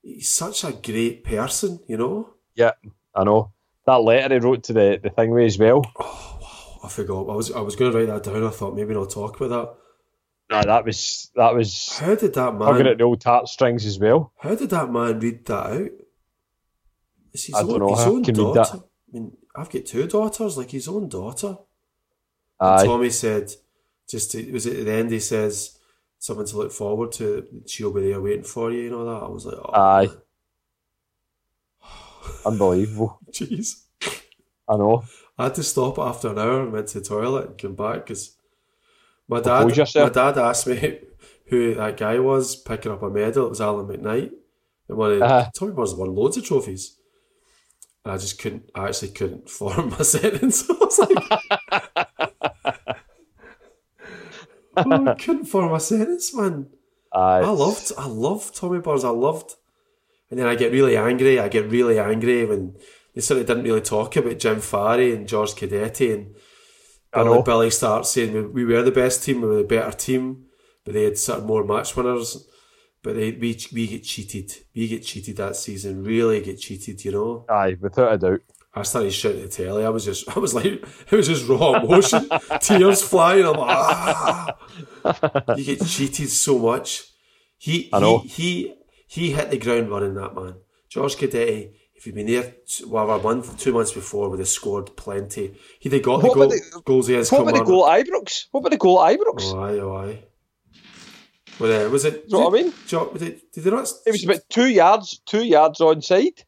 he's 0.00 0.30
such 0.30 0.64
a 0.64 0.72
great 0.72 1.24
person. 1.24 1.80
You 1.86 1.98
know. 1.98 2.30
Yeah, 2.54 2.72
I 3.14 3.24
know. 3.24 3.52
That 3.86 3.96
letter 3.96 4.34
he 4.34 4.40
wrote 4.40 4.64
to 4.64 4.72
the, 4.72 5.00
the 5.02 5.10
thing 5.10 5.30
with 5.30 5.46
as 5.46 5.58
well. 5.58 5.84
Oh, 5.98 6.78
I 6.84 6.88
forgot. 6.88 7.28
I 7.28 7.34
was 7.34 7.52
I 7.52 7.60
was 7.60 7.76
going 7.76 7.92
to 7.92 7.98
write 7.98 8.06
that 8.08 8.22
down. 8.22 8.44
I 8.44 8.50
thought 8.50 8.76
maybe 8.76 8.94
not 8.94 9.10
talk 9.10 9.40
about 9.40 9.50
that. 9.50 10.54
Nah, 10.54 10.62
that 10.64 10.84
was 10.84 11.30
that 11.34 11.54
was. 11.54 11.98
How 11.98 12.14
did 12.14 12.34
that 12.34 12.54
man? 12.54 12.86
at 12.86 12.98
the 12.98 13.04
old 13.04 13.20
tart 13.20 13.48
strings 13.48 13.86
as 13.86 13.98
well. 13.98 14.32
How 14.38 14.54
did 14.54 14.70
that 14.70 14.90
man 14.90 15.18
read 15.18 15.44
that 15.46 15.66
out? 15.66 15.90
It's 17.32 17.44
his 17.44 17.54
I 17.54 17.60
own, 17.60 17.68
don't 17.68 17.78
know 17.80 17.94
his 17.96 18.06
own 18.06 18.18
he 18.18 18.32
can 18.32 18.34
read 18.34 18.54
daughter. 18.54 18.78
I 18.78 19.12
mean, 19.12 19.36
I've 19.56 19.70
got 19.70 19.86
two 19.86 20.06
daughters, 20.06 20.58
like 20.58 20.70
his 20.70 20.88
own 20.88 21.08
daughter. 21.08 21.56
Aye. 22.60 22.84
Tommy 22.84 23.10
said, 23.10 23.50
just 24.08 24.30
to, 24.32 24.52
was 24.52 24.66
it 24.66 24.80
at 24.80 24.86
the 24.86 24.92
end? 24.92 25.10
He 25.10 25.20
says 25.20 25.78
something 26.18 26.46
to 26.46 26.56
look 26.56 26.72
forward 26.72 27.12
to. 27.12 27.46
She'll 27.66 27.92
be 27.92 28.02
there 28.02 28.20
waiting 28.20 28.44
for 28.44 28.70
you. 28.70 28.82
You 28.82 28.90
know 28.90 29.04
that. 29.04 29.24
I 29.24 29.28
was 29.28 29.46
like, 29.46 29.56
oh, 29.56 29.72
Aye. 29.72 30.06
man. 30.06 30.16
Unbelievable. 32.44 33.18
jeez. 33.30 33.84
I 34.68 34.76
know. 34.76 35.04
I 35.38 35.44
had 35.44 35.54
to 35.56 35.62
stop 35.62 35.98
after 35.98 36.28
an 36.30 36.38
hour 36.38 36.62
and 36.62 36.72
went 36.72 36.88
to 36.88 37.00
the 37.00 37.04
toilet 37.04 37.46
and 37.48 37.58
come 37.58 37.74
back 37.74 38.06
because 38.06 38.36
my 39.28 39.40
dad, 39.40 39.66
my 39.94 40.08
dad 40.08 40.38
asked 40.38 40.66
me 40.66 40.98
who 41.46 41.74
that 41.74 41.96
guy 41.96 42.18
was 42.18 42.54
picking 42.56 42.92
up 42.92 43.02
a 43.02 43.10
medal. 43.10 43.46
It 43.46 43.50
was 43.50 43.60
Alan 43.60 43.86
McKnight, 43.86 44.30
and 44.88 44.98
one 44.98 45.12
of 45.12 45.22
Uh-huh. 45.22 45.50
Tommy 45.56 45.72
Burns 45.72 45.94
won 45.94 46.14
loads 46.14 46.36
of 46.36 46.44
trophies. 46.44 46.96
And 48.04 48.12
I 48.12 48.16
just 48.18 48.38
couldn't. 48.40 48.70
I 48.74 48.86
actually 48.88 49.12
couldn't 49.12 49.48
form 49.58 49.90
my 49.90 49.96
sentence. 50.02 50.68
I 50.68 50.74
was 50.74 50.98
like, 50.98 51.16
oh, 54.76 55.06
I 55.06 55.14
couldn't 55.14 55.44
form 55.46 55.70
my 55.72 55.78
sentence, 55.78 56.34
man. 56.34 56.68
Aye. 57.12 57.40
I 57.40 57.48
loved, 57.50 57.92
I 57.98 58.06
loved 58.06 58.54
Tommy 58.56 58.80
Burns. 58.80 59.04
I 59.04 59.10
loved, 59.10 59.54
and 60.32 60.40
then 60.40 60.46
I 60.46 60.54
get 60.54 60.72
really 60.72 60.96
angry. 60.96 61.38
I 61.38 61.48
get 61.48 61.70
really 61.70 61.98
angry 61.98 62.46
when 62.46 62.74
they 63.14 63.20
sort 63.20 63.40
of 63.40 63.46
didn't 63.46 63.64
really 63.64 63.82
talk 63.82 64.16
about 64.16 64.38
Jim 64.38 64.60
Farry 64.60 65.14
and 65.14 65.28
George 65.28 65.50
Cadete 65.50 66.14
and 66.14 66.34
Billy. 67.12 67.42
Billy 67.42 67.70
starts 67.70 68.12
saying 68.12 68.32
we, 68.32 68.64
we 68.64 68.74
were 68.74 68.82
the 68.82 68.90
best 68.90 69.22
team, 69.22 69.42
we 69.42 69.48
were 69.48 69.56
the 69.56 69.64
better 69.64 69.92
team, 69.94 70.46
but 70.86 70.94
they 70.94 71.04
had 71.04 71.18
sort 71.18 71.40
of 71.40 71.44
more 71.44 71.64
match 71.64 71.94
winners. 71.94 72.48
But 73.02 73.16
they, 73.16 73.32
we 73.32 73.58
we 73.74 73.86
get 73.86 74.04
cheated. 74.04 74.54
We 74.74 74.88
get 74.88 75.04
cheated 75.04 75.36
that 75.36 75.56
season. 75.56 76.02
Really 76.02 76.40
get 76.40 76.58
cheated. 76.58 77.04
You 77.04 77.12
know. 77.12 77.44
Aye, 77.50 77.76
without 77.78 78.14
a 78.14 78.16
doubt. 78.18 78.40
I 78.74 78.84
started 78.84 79.12
shouting 79.12 79.42
at 79.42 79.50
the 79.50 79.64
telly. 79.64 79.84
I 79.84 79.90
was 79.90 80.06
just, 80.06 80.34
I 80.34 80.40
was 80.40 80.54
like, 80.54 80.64
it 81.10 81.12
was 81.12 81.28
just 81.28 81.46
raw 81.46 81.74
emotion, 81.74 82.26
tears 82.60 83.02
flying. 83.02 83.44
I'm 83.44 83.56
like, 83.56 83.76
ah. 83.76 84.56
You 85.58 85.64
get 85.64 85.84
cheated 85.84 86.30
so 86.30 86.58
much. 86.58 87.04
He, 87.58 87.90
I 87.92 88.00
know. 88.00 88.20
he, 88.20 88.28
he, 88.28 88.74
he 89.14 89.32
hit 89.32 89.50
the 89.50 89.58
ground 89.58 89.90
running. 89.90 90.14
That 90.14 90.34
man, 90.34 90.54
George 90.88 91.16
Cadete. 91.16 91.74
If 91.94 92.06
he'd 92.06 92.14
been 92.16 92.26
there, 92.26 92.54
well, 92.88 93.08
a 93.12 93.22
month, 93.22 93.56
two 93.60 93.72
months 93.72 93.92
before, 93.92 94.28
would 94.28 94.40
have 94.40 94.48
scored 94.48 94.96
plenty. 94.96 95.54
He'd 95.78 95.92
have 95.92 96.02
got 96.02 96.20
the 96.20 96.26
What 96.26 96.34
goal, 96.34 96.42
about 96.44 96.50
the- 96.54 96.82
goals 96.84 97.08
against 97.08 97.30
What 97.30 97.42
about 97.42 97.54
the 97.54 97.64
goal 97.64 97.86
at 97.88 98.04
Ibrox? 98.04 98.46
What 98.50 98.60
about 98.60 98.70
the 98.72 98.76
goal 98.78 99.02
at 99.04 99.16
Ibrox? 99.16 99.42
Oh, 99.54 99.60
aye, 99.60 99.78
oh, 99.78 99.96
aye. 99.96 100.24
Well, 101.60 101.86
uh, 101.86 101.90
was 101.90 102.04
it? 102.04 102.24
You 102.26 102.38
know 102.38 102.48
what 102.48 102.58
I 102.58 102.62
mean? 102.64 102.72
Did, 102.88 103.40
did 103.52 103.62
they 103.64 103.70
not? 103.70 103.88
It 104.06 104.10
was 104.10 104.24
about 104.24 104.40
two 104.48 104.68
yards, 104.68 105.20
two 105.26 105.44
yards 105.44 105.78
onside, 105.78 106.42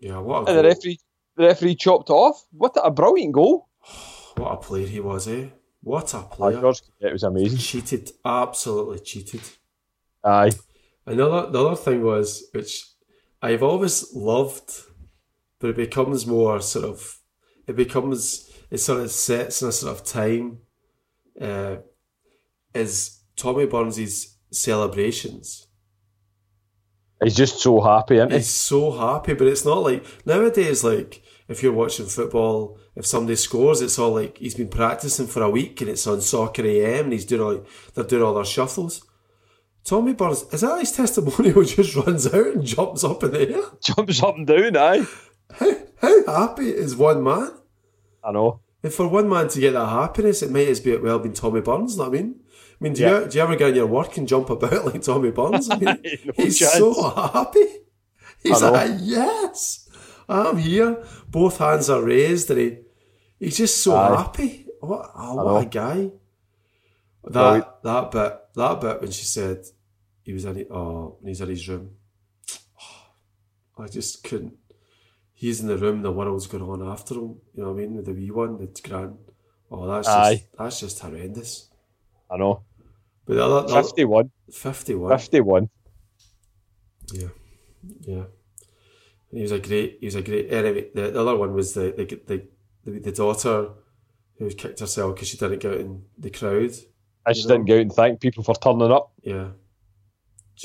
Yeah, 0.00 0.18
what 0.18 0.42
a 0.42 0.50
and 0.50 0.58
the 0.58 0.64
referee, 0.64 0.98
the 1.36 1.44
referee 1.44 1.76
chopped 1.76 2.10
off. 2.10 2.44
What 2.52 2.76
a 2.82 2.90
brilliant 2.90 3.32
goal! 3.32 3.68
What 4.36 4.52
a 4.52 4.56
player 4.56 4.86
he 4.88 4.98
was, 5.00 5.28
eh? 5.28 5.46
What 5.80 6.12
a 6.12 6.18
Aye, 6.18 6.22
player. 6.30 6.60
George, 6.60 6.82
it 7.00 7.12
was 7.12 7.22
amazing. 7.22 7.58
Cheated, 7.58 8.10
absolutely 8.24 8.98
cheated. 8.98 9.42
Aye, 10.24 10.50
Another 11.06 11.50
the 11.50 11.64
other 11.64 11.76
thing 11.76 12.02
was 12.02 12.48
which 12.52 12.84
I've 13.42 13.62
always 13.62 14.14
loved, 14.14 14.72
but 15.60 15.70
it 15.70 15.76
becomes 15.76 16.26
more 16.26 16.60
sort 16.60 16.86
of 16.86 17.18
it 17.66 17.76
becomes 17.76 18.50
it 18.70 18.78
sort 18.78 19.00
of 19.00 19.10
sets 19.10 19.62
in 19.62 19.68
a 19.68 19.72
sort 19.72 19.96
of 19.96 20.04
time. 20.04 20.58
Uh, 21.40 21.76
is 22.74 23.22
Tommy 23.36 23.66
Burns' 23.66 24.38
celebrations? 24.50 25.66
he's 27.22 27.34
just 27.34 27.60
so 27.60 27.80
happy, 27.80 28.16
isn't 28.16 28.30
he? 28.30 28.36
He's 28.38 28.50
so 28.50 28.92
happy, 28.92 29.34
but 29.34 29.46
it's 29.46 29.64
not 29.64 29.78
like 29.78 30.04
nowadays. 30.26 30.84
Like 30.84 31.22
if 31.48 31.62
you're 31.62 31.72
watching 31.72 32.06
football, 32.06 32.78
if 32.94 33.06
somebody 33.06 33.36
scores, 33.36 33.80
it's 33.80 33.98
all 33.98 34.14
like 34.14 34.38
he's 34.38 34.54
been 34.54 34.68
practicing 34.68 35.26
for 35.26 35.42
a 35.42 35.50
week 35.50 35.80
and 35.80 35.90
it's 35.90 36.06
on 36.06 36.20
Soccer 36.20 36.64
AM 36.64 37.04
and 37.04 37.12
he's 37.12 37.24
doing 37.24 37.42
all 37.42 37.66
they're 37.94 38.04
doing 38.04 38.22
all 38.22 38.34
their 38.34 38.44
shuffles. 38.44 39.04
Tommy 39.84 40.14
Burns 40.14 40.44
is 40.52 40.62
that 40.62 40.80
his 40.80 40.92
testimonial? 40.92 41.62
Just 41.64 41.94
runs 41.96 42.26
out 42.26 42.46
and 42.46 42.64
jumps 42.64 43.04
up 43.04 43.22
in 43.24 43.32
the 43.32 43.50
air. 43.54 43.62
Jumps 43.82 44.22
up 44.22 44.36
and 44.36 44.46
down. 44.46 44.76
Aye, 44.76 45.06
How, 45.58 45.72
how 46.00 46.26
happy 46.48 46.70
is 46.70 46.96
one 46.96 47.22
man? 47.22 47.50
I 48.22 48.32
know. 48.32 48.60
And 48.82 48.92
for 48.92 49.06
one 49.08 49.28
man 49.28 49.48
to 49.48 49.60
get 49.60 49.72
that 49.74 49.88
happiness, 49.88 50.42
it 50.42 50.50
might 50.50 50.68
as 50.68 50.82
well 50.84 51.18
been 51.18 51.32
Tommy 51.34 51.60
Burns. 51.60 51.96
know 51.96 52.04
what 52.08 52.18
I 52.18 52.22
mean, 52.22 52.40
I 52.80 52.84
mean, 52.84 52.92
do 52.94 53.02
Yeah. 53.02 53.20
you 53.20 53.28
do 53.28 53.38
you 53.38 53.44
ever 53.44 53.56
get 53.56 53.68
in 53.70 53.74
your 53.76 53.86
work 53.86 54.16
and 54.16 54.26
jump 54.28 54.50
about 54.50 54.84
like 54.86 55.02
Tommy 55.02 55.30
Burns? 55.30 55.70
I 55.70 55.76
mean, 55.78 55.98
No 56.24 56.32
he's 56.36 56.58
chance. 56.58 56.74
so 56.74 57.10
happy. 57.10 57.66
He's 58.42 58.62
like, 58.62 58.92
yes, 59.00 59.88
I'm 60.28 60.58
here. 60.58 61.02
Both 61.28 61.58
hands 61.58 61.88
are 61.90 62.02
raised, 62.02 62.50
and 62.50 62.60
he 62.60 62.78
he's 63.38 63.56
just 63.58 63.82
so 63.82 63.96
Aye. 63.96 64.16
happy. 64.16 64.66
What, 64.80 65.10
oh, 65.16 65.34
what 65.44 65.62
a 65.62 65.66
guy! 65.66 66.10
That 67.24 67.82
that 67.82 68.10
bit 68.10 68.40
that 68.54 68.80
bit 68.80 69.00
when 69.00 69.10
she 69.10 69.24
said 69.24 69.64
he 70.22 70.32
was 70.32 70.44
in 70.44 70.66
oh 70.70 71.16
when 71.20 71.28
he's 71.28 71.40
in 71.40 71.48
his 71.48 71.68
room, 71.68 71.90
I 73.78 73.86
just 73.86 74.24
couldn't. 74.24 74.54
He's 75.32 75.60
in 75.60 75.66
the 75.66 75.76
room, 75.76 76.02
the 76.02 76.12
world's 76.12 76.46
going 76.46 76.62
on 76.62 76.86
after 76.86 77.14
him. 77.14 77.36
You 77.54 77.62
know 77.62 77.72
what 77.72 77.78
I 77.78 77.80
mean? 77.80 77.96
With 77.96 78.06
the 78.06 78.12
wee 78.12 78.30
one, 78.30 78.58
the 78.58 78.80
grand. 78.88 79.18
Oh, 79.70 79.86
that's 79.86 80.08
Aye. 80.08 80.34
just 80.34 80.46
that's 80.58 80.80
just 80.80 81.00
horrendous. 81.00 81.68
I 82.30 82.36
know. 82.36 82.62
But 83.26 83.34
the 83.34 83.44
other, 83.44 83.66
the 83.66 83.74
other 83.74 83.88
51. 83.88 84.30
51. 84.52 85.18
51. 85.18 85.70
Yeah, 87.12 87.28
yeah. 88.00 88.24
He 89.32 89.42
was 89.42 89.52
a 89.52 89.58
great. 89.58 89.98
He 90.00 90.06
was 90.06 90.14
a 90.14 90.22
great. 90.22 90.52
Anyway, 90.52 90.90
the, 90.94 91.10
the 91.10 91.20
other 91.20 91.36
one 91.36 91.54
was 91.54 91.74
the 91.74 91.92
the 91.96 92.04
the, 92.26 92.46
the, 92.84 93.00
the 93.00 93.12
daughter 93.12 93.70
who 94.38 94.50
kicked 94.50 94.80
herself 94.80 95.14
because 95.14 95.28
she 95.28 95.36
didn't 95.36 95.58
get 95.58 95.72
out 95.72 95.80
in 95.80 96.04
the 96.16 96.30
crowd. 96.30 96.72
I 97.26 97.32
just 97.32 97.48
didn't 97.48 97.66
go 97.66 97.74
out 97.74 97.80
and 97.80 97.92
thank 97.92 98.20
people 98.20 98.44
for 98.44 98.54
turning 98.54 98.92
up. 98.92 99.12
Yeah. 99.22 99.48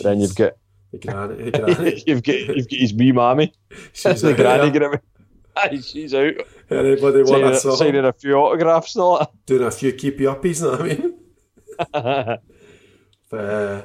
Then 0.03 0.19
you've 0.19 0.35
got 0.35 0.53
the 0.91 0.99
granny. 0.99 1.49
The 1.49 1.51
granny. 1.51 2.03
you've 2.05 2.23
got 2.23 2.35
you've 2.35 2.69
got 2.69 2.79
his 2.79 2.93
wee 2.93 3.11
mammy. 3.11 3.53
She's 3.93 4.21
the 4.21 4.33
granny. 4.33 4.97
Aye, 5.55 5.81
she's 5.81 6.13
out 6.13 6.33
Anybody 6.69 7.23
want 7.23 7.27
signing, 7.27 7.45
a 7.47 7.55
song? 7.55 7.75
signing 7.75 8.05
a 8.05 8.13
few 8.13 8.35
autographs 8.35 8.95
and 8.95 9.01
all 9.01 9.33
Doing 9.45 9.63
a 9.63 9.71
few 9.71 9.91
keepy 9.91 10.23
uppies. 10.23 10.61
Know 10.61 10.71
what 10.71 10.81
I 10.81 12.27
mean? 12.27 12.39
But 13.29 13.45
uh, 13.45 13.81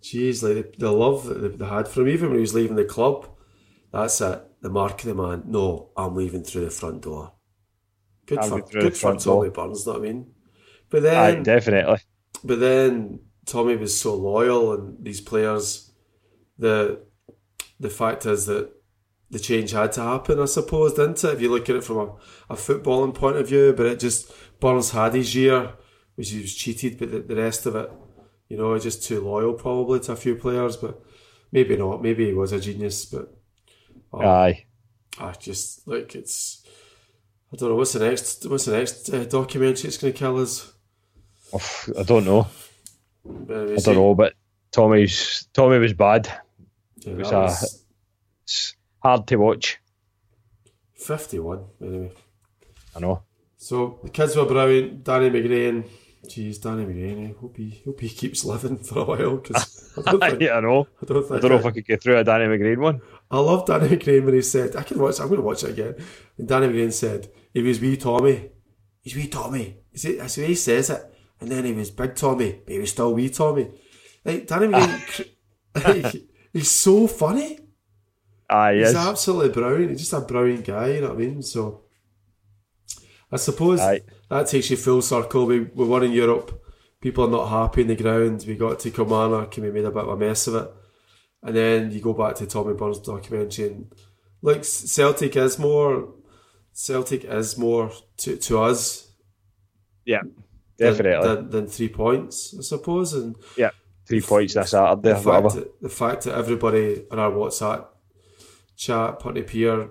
geez, 0.00 0.42
like 0.42 0.72
the, 0.72 0.86
the 0.86 0.90
love 0.92 1.26
that 1.26 1.58
they, 1.58 1.66
had 1.66 1.86
for 1.86 2.00
him, 2.00 2.08
even 2.08 2.28
when 2.28 2.38
he 2.38 2.40
was 2.40 2.54
leaving 2.54 2.76
the 2.76 2.84
club. 2.84 3.28
That's 3.92 4.20
it. 4.22 4.42
The 4.62 4.70
mark 4.70 5.04
of 5.04 5.06
the 5.06 5.14
man. 5.14 5.42
No, 5.46 5.90
I'm 5.96 6.16
leaving 6.16 6.42
through 6.42 6.64
the 6.64 6.70
front 6.70 7.02
door. 7.02 7.32
Good 8.24 8.38
I'm 8.38 8.48
for 8.48 8.60
good 8.62 8.94
for 8.94 8.98
front 8.98 9.20
Tommy 9.20 9.50
door. 9.50 9.66
Burns. 9.66 9.86
Know 9.86 9.92
what 9.92 10.00
I 10.00 10.02
mean? 10.02 10.32
But 10.88 11.06
Aye, 11.06 11.32
then, 11.32 11.42
definitely. 11.42 11.98
But 12.46 12.60
then 12.60 13.20
Tommy 13.44 13.76
was 13.76 13.98
so 13.98 14.14
loyal, 14.14 14.72
and 14.72 15.04
these 15.04 15.20
players. 15.20 15.90
The 16.58 17.02
the 17.78 17.90
fact 17.90 18.24
is 18.24 18.46
that 18.46 18.72
the 19.30 19.38
change 19.38 19.72
had 19.72 19.92
to 19.92 20.02
happen, 20.02 20.40
I 20.40 20.46
suppose, 20.46 20.94
didn't 20.94 21.22
it? 21.22 21.34
If 21.34 21.40
you 21.40 21.50
look 21.50 21.68
at 21.68 21.76
it 21.76 21.84
from 21.84 21.98
a, 21.98 22.14
a 22.50 22.56
footballing 22.56 23.14
point 23.14 23.36
of 23.36 23.48
view, 23.48 23.74
but 23.76 23.86
it 23.86 24.00
just 24.00 24.32
Burns 24.60 24.90
had 24.90 25.14
his 25.14 25.34
year, 25.34 25.74
which 26.14 26.30
he 26.30 26.40
was 26.40 26.54
cheated, 26.54 26.98
but 26.98 27.10
the, 27.10 27.20
the 27.20 27.36
rest 27.36 27.66
of 27.66 27.76
it, 27.76 27.90
you 28.48 28.56
know, 28.56 28.78
just 28.78 29.04
too 29.04 29.20
loyal 29.20 29.54
probably 29.54 30.00
to 30.00 30.12
a 30.12 30.16
few 30.16 30.36
players, 30.36 30.76
but 30.76 31.02
maybe 31.52 31.76
not. 31.76 32.02
Maybe 32.02 32.26
he 32.26 32.34
was 32.34 32.52
a 32.52 32.60
genius, 32.60 33.04
but 33.04 33.36
oh, 34.12 34.20
Aye. 34.20 34.66
I 35.18 35.32
just 35.32 35.86
like 35.86 36.14
it's. 36.14 36.62
I 37.52 37.56
don't 37.56 37.70
know 37.70 37.76
what's 37.76 37.92
the 37.92 38.00
next. 38.00 38.48
What's 38.48 38.66
the 38.66 38.76
next 38.76 39.12
uh, 39.12 39.24
documentary 39.24 39.88
it's 39.88 39.98
going 39.98 40.12
to 40.12 40.18
kill 40.18 40.38
us? 40.38 40.72
I 41.54 42.02
don't 42.02 42.24
know. 42.24 42.46
I 43.26 43.76
don't 43.76 43.94
know, 43.94 44.14
but 44.14 44.34
Tommy's 44.72 45.48
Tommy 45.52 45.78
was 45.78 45.92
bad. 45.92 46.30
Yeah, 46.98 47.14
was 47.14 47.30
a- 47.30 47.36
was 47.40 47.84
It's 48.44 48.76
hard 49.02 49.26
to 49.28 49.36
watch. 49.36 49.78
fifty-one. 50.94 51.64
Anyway, 51.80 52.12
I 52.94 53.00
know. 53.00 53.22
so 53.56 54.00
the 54.02 54.10
kids 54.10 54.36
were 54.36 54.46
brilliant. 54.46 55.04
Danny 55.04 55.30
McGrain. 55.30 55.84
Jeez, 56.26 56.60
Danny 56.60 56.84
McGrain. 56.84 57.30
I 57.30 57.40
hope 57.40 57.56
he 57.56 57.82
hope 57.84 58.00
he 58.00 58.08
keeps 58.08 58.44
living 58.44 58.78
for 58.78 58.98
a 59.00 59.04
while 59.04 59.36
because 59.36 59.92
I 60.04 60.10
don't 60.10 60.20
think 60.30 60.40
yeah, 60.42 60.54
I 60.54 60.60
know. 60.60 60.88
I 61.02 61.06
don't 61.06 61.22
think 61.22 61.32
I 61.32 61.40
don't 61.40 61.50
know 61.52 61.58
if 61.58 61.66
I 61.66 61.70
could 61.70 61.86
get 61.86 62.02
through 62.02 62.18
a 62.18 62.24
Danny 62.24 62.44
McGrain 62.46 62.78
one. 62.78 63.00
I 63.30 63.38
love 63.38 63.66
Danny 63.66 63.88
McGrain 63.88 64.24
when 64.24 64.34
he 64.34 64.42
said, 64.42 64.74
I 64.76 64.82
can 64.82 64.98
watch, 64.98 65.20
I'm 65.20 65.28
going 65.28 65.40
to 65.40 65.46
watch 65.46 65.62
it 65.64 65.70
again. 65.70 65.94
And 66.38 66.46
Danny 66.48 66.66
McGrain 66.68 66.92
said, 66.92 67.28
he 67.52 67.62
was 67.62 67.80
wee 67.80 67.96
Tommy. 67.96 68.50
He's 69.02 69.14
wee 69.16 69.28
Tommy. 69.28 69.78
Is 69.92 70.04
it, 70.04 70.18
that's 70.18 70.34
the 70.36 70.42
way 70.42 70.48
he 70.48 70.54
says 70.56 70.90
it. 70.90 71.02
And 71.40 71.50
then 71.50 71.64
he 71.64 71.72
was 71.72 71.90
big 71.90 72.14
Tommy, 72.14 72.60
but 72.64 72.72
he 72.72 72.78
was 72.78 72.90
still 72.90 73.12
wee 73.14 73.28
Tommy. 73.28 73.70
Like, 74.24 74.46
Danny 74.46 74.66
like, 75.74 76.16
he's 76.52 76.70
so 76.70 77.06
funny. 77.06 77.58
Ah, 78.48 78.70
He's 78.72 78.92
yes. 78.92 78.94
absolutely 78.96 79.50
brilliant. 79.50 79.90
He's 79.90 80.00
just 80.00 80.12
a 80.12 80.20
brilliant 80.20 80.64
guy, 80.64 80.88
you 80.94 81.00
know 81.00 81.08
what 81.08 81.16
I 81.16 81.20
mean? 81.20 81.42
So, 81.42 81.82
I 83.30 83.36
suppose 83.36 83.80
Aye. 83.80 84.02
that 84.30 84.46
takes 84.46 84.70
you 84.70 84.76
full 84.76 85.02
circle. 85.02 85.46
We, 85.46 85.60
we 85.60 85.84
won 85.84 86.04
in 86.04 86.12
Europe. 86.12 86.62
People 87.00 87.24
are 87.26 87.30
not 87.30 87.48
happy 87.48 87.82
in 87.82 87.88
the 87.88 87.96
ground. 87.96 88.44
We 88.46 88.54
got 88.56 88.78
to 88.80 88.90
Kilmarnock 88.90 89.56
and 89.56 89.66
we 89.66 89.72
made 89.72 89.84
a 89.84 89.90
bit 89.90 90.04
of 90.04 90.08
a 90.08 90.16
mess 90.16 90.46
of 90.46 90.54
it. 90.54 90.70
And 91.42 91.54
then 91.56 91.90
you 91.90 92.00
go 92.00 92.12
back 92.14 92.36
to 92.36 92.46
Tommy 92.46 92.74
Burns' 92.74 93.00
documentary 93.00 93.66
and 93.66 93.92
like 94.42 94.64
Celtic 94.64 95.36
is 95.36 95.58
more 95.58 96.14
Celtic 96.72 97.24
is 97.24 97.56
more 97.58 97.90
to, 98.18 98.36
to 98.36 98.58
us 98.60 99.10
Yeah, 100.04 100.22
definitely. 100.78 101.26
than, 101.26 101.50
than 101.50 101.66
three 101.66 101.88
points, 101.88 102.54
I 102.58 102.62
suppose. 102.62 103.14
And 103.14 103.36
yeah, 103.56 103.70
three 104.06 104.20
points 104.20 104.54
this 104.54 104.70
Saturday. 104.70 105.12
the 105.12 105.16
fact, 105.16 105.54
that, 105.54 105.82
the 105.82 105.88
fact 105.88 106.24
that 106.24 106.36
everybody 106.36 107.04
on 107.10 107.18
our 107.18 107.30
WhatsApp 107.30 107.86
chat, 108.76 109.18
Putney 109.18 109.42
Pier, 109.42 109.90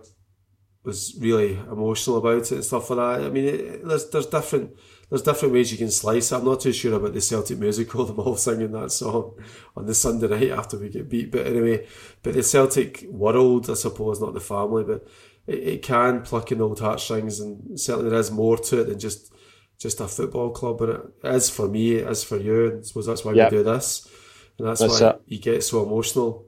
was 0.83 1.15
really 1.19 1.53
emotional 1.53 2.17
about 2.17 2.43
it 2.43 2.51
and 2.51 2.63
stuff 2.63 2.89
like 2.91 3.19
that. 3.19 3.25
I 3.25 3.29
mean, 3.29 3.45
it, 3.45 3.88
there's 3.88 4.09
there's 4.09 4.27
different 4.27 4.71
there's 5.09 5.21
different 5.21 5.53
ways 5.53 5.71
you 5.71 5.77
can 5.77 5.91
slice 5.91 6.31
it. 6.31 6.36
I'm 6.36 6.45
not 6.45 6.61
too 6.61 6.73
sure 6.73 6.95
about 6.95 7.13
the 7.13 7.21
Celtic 7.21 7.59
musical, 7.59 8.05
them 8.05 8.19
all 8.19 8.36
singing 8.36 8.71
that 8.71 8.91
song 8.91 9.39
on 9.75 9.86
the 9.86 9.93
Sunday 9.93 10.27
night 10.27 10.51
after 10.51 10.77
we 10.77 10.89
get 10.89 11.09
beat. 11.09 11.31
But 11.31 11.47
anyway, 11.47 11.88
but 12.23 12.33
the 12.33 12.43
Celtic 12.43 13.05
world, 13.09 13.69
I 13.69 13.73
suppose, 13.73 14.21
not 14.21 14.33
the 14.33 14.39
family, 14.39 14.83
but 14.83 15.07
it, 15.47 15.59
it 15.59 15.81
can 15.81 16.21
pluck 16.21 16.51
in 16.51 16.61
old 16.61 16.79
heartstrings, 16.79 17.39
and 17.39 17.79
certainly 17.79 18.09
there 18.09 18.19
is 18.19 18.31
more 18.31 18.57
to 18.57 18.81
it 18.81 18.86
than 18.86 18.99
just 18.99 19.33
just 19.80 19.99
a 20.01 20.07
football 20.07 20.49
club. 20.51 20.78
but 20.80 20.89
it 20.89 21.36
is 21.36 21.49
for 21.49 21.67
me, 21.67 21.95
it 21.95 22.07
is 22.09 22.23
for 22.23 22.38
you. 22.38 22.67
And 22.67 22.80
I 22.80 22.82
suppose 22.84 23.05
that's 23.05 23.23
why 23.26 23.34
Yeah. 23.34 23.45
we 23.49 23.57
do 23.57 23.63
this, 23.63 24.07
and 24.57 24.67
that's, 24.67 24.82
That's 24.82 25.01
why 25.01 25.09
it. 25.09 25.21
you 25.28 25.39
get 25.39 25.63
so 25.63 25.84
emotional. 25.84 26.45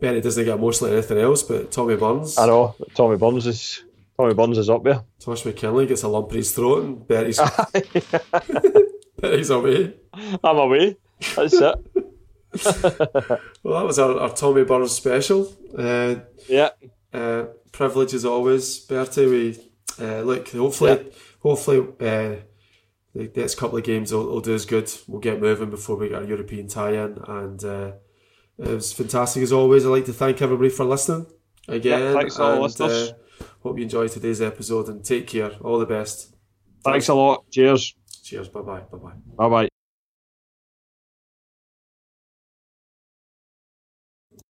Benny 0.00 0.20
doesn't 0.20 0.44
get 0.44 0.58
emotional 0.58 0.90
at 0.90 0.94
anything 0.98 1.18
else, 1.18 1.42
but 1.42 1.70
Tommy 1.70 1.96
Burns, 1.96 2.36
I 2.38 2.46
know. 2.46 2.74
Tommy 2.94 3.16
Burns 3.16 3.46
is 3.46 3.82
Tommy 4.18 4.34
Burns 4.34 4.58
is 4.58 4.68
up 4.70 4.84
there. 4.84 5.02
Tosh 5.20 5.42
McKinlay 5.44 5.88
gets 5.88 6.02
a 6.02 6.08
lump 6.08 6.30
in 6.32 6.36
his 6.38 6.52
throat, 6.52 6.84
and 6.84 7.06
Betty's 7.08 7.40
Betty's 9.20 9.50
away. 9.50 9.94
I'm 10.44 10.58
away. 10.58 10.96
That's 11.34 11.54
it. 11.54 11.74
Well, 13.62 13.80
that 13.80 13.84
was 13.86 13.98
our, 13.98 14.18
our 14.20 14.30
Tommy 14.34 14.64
Burns 14.64 14.92
special. 14.92 15.52
Uh, 15.76 16.16
Yeah. 16.48 16.70
uh, 17.12 17.44
privilege 17.72 18.14
as 18.14 18.24
always, 18.24 18.78
Bertie. 18.80 19.26
We 19.26 19.58
uh, 20.00 20.20
look. 20.22 20.48
Hopefully, 20.50 21.10
hopefully, 21.46 21.80
uh, 22.00 22.36
the 23.14 23.30
next 23.34 23.54
couple 23.54 23.78
of 23.78 23.84
games 23.84 24.12
will, 24.12 24.26
will 24.26 24.40
do 24.40 24.54
us 24.54 24.64
good. 24.64 24.92
We'll 25.06 25.20
get 25.20 25.40
moving 25.40 25.70
before 25.70 25.96
we 25.96 26.08
get 26.08 26.18
our 26.18 26.24
European 26.24 26.68
tie-in, 26.68 27.18
and 27.26 27.64
uh, 27.64 27.92
it 28.58 28.68
was 28.68 28.92
fantastic 28.92 29.42
as 29.42 29.52
always. 29.52 29.86
I'd 29.86 29.90
like 29.90 30.04
to 30.06 30.12
thank 30.12 30.42
everybody 30.42 30.70
for 30.70 30.84
listening 30.84 31.26
again. 31.68 32.00
Yeah, 32.00 32.12
thanks 32.12 32.38
all 32.38 32.52
and, 32.52 32.62
listeners. 32.62 33.10
uh, 33.10 33.44
hope 33.62 33.78
you 33.78 33.84
enjoyed 33.84 34.10
today's 34.10 34.42
episode 34.42 34.88
and 34.88 35.04
take 35.04 35.26
care. 35.26 35.52
All 35.62 35.78
the 35.78 35.86
best. 35.86 36.34
Thanks 36.84 37.08
a 37.08 37.14
lot. 37.14 37.50
Cheers. 37.50 37.94
Cheers. 38.22 38.48
Bye 38.48 38.60
bye. 38.60 38.80
Bye 38.80 38.98
bye. 38.98 39.12
Bye 39.36 39.48
bye. 39.48 39.75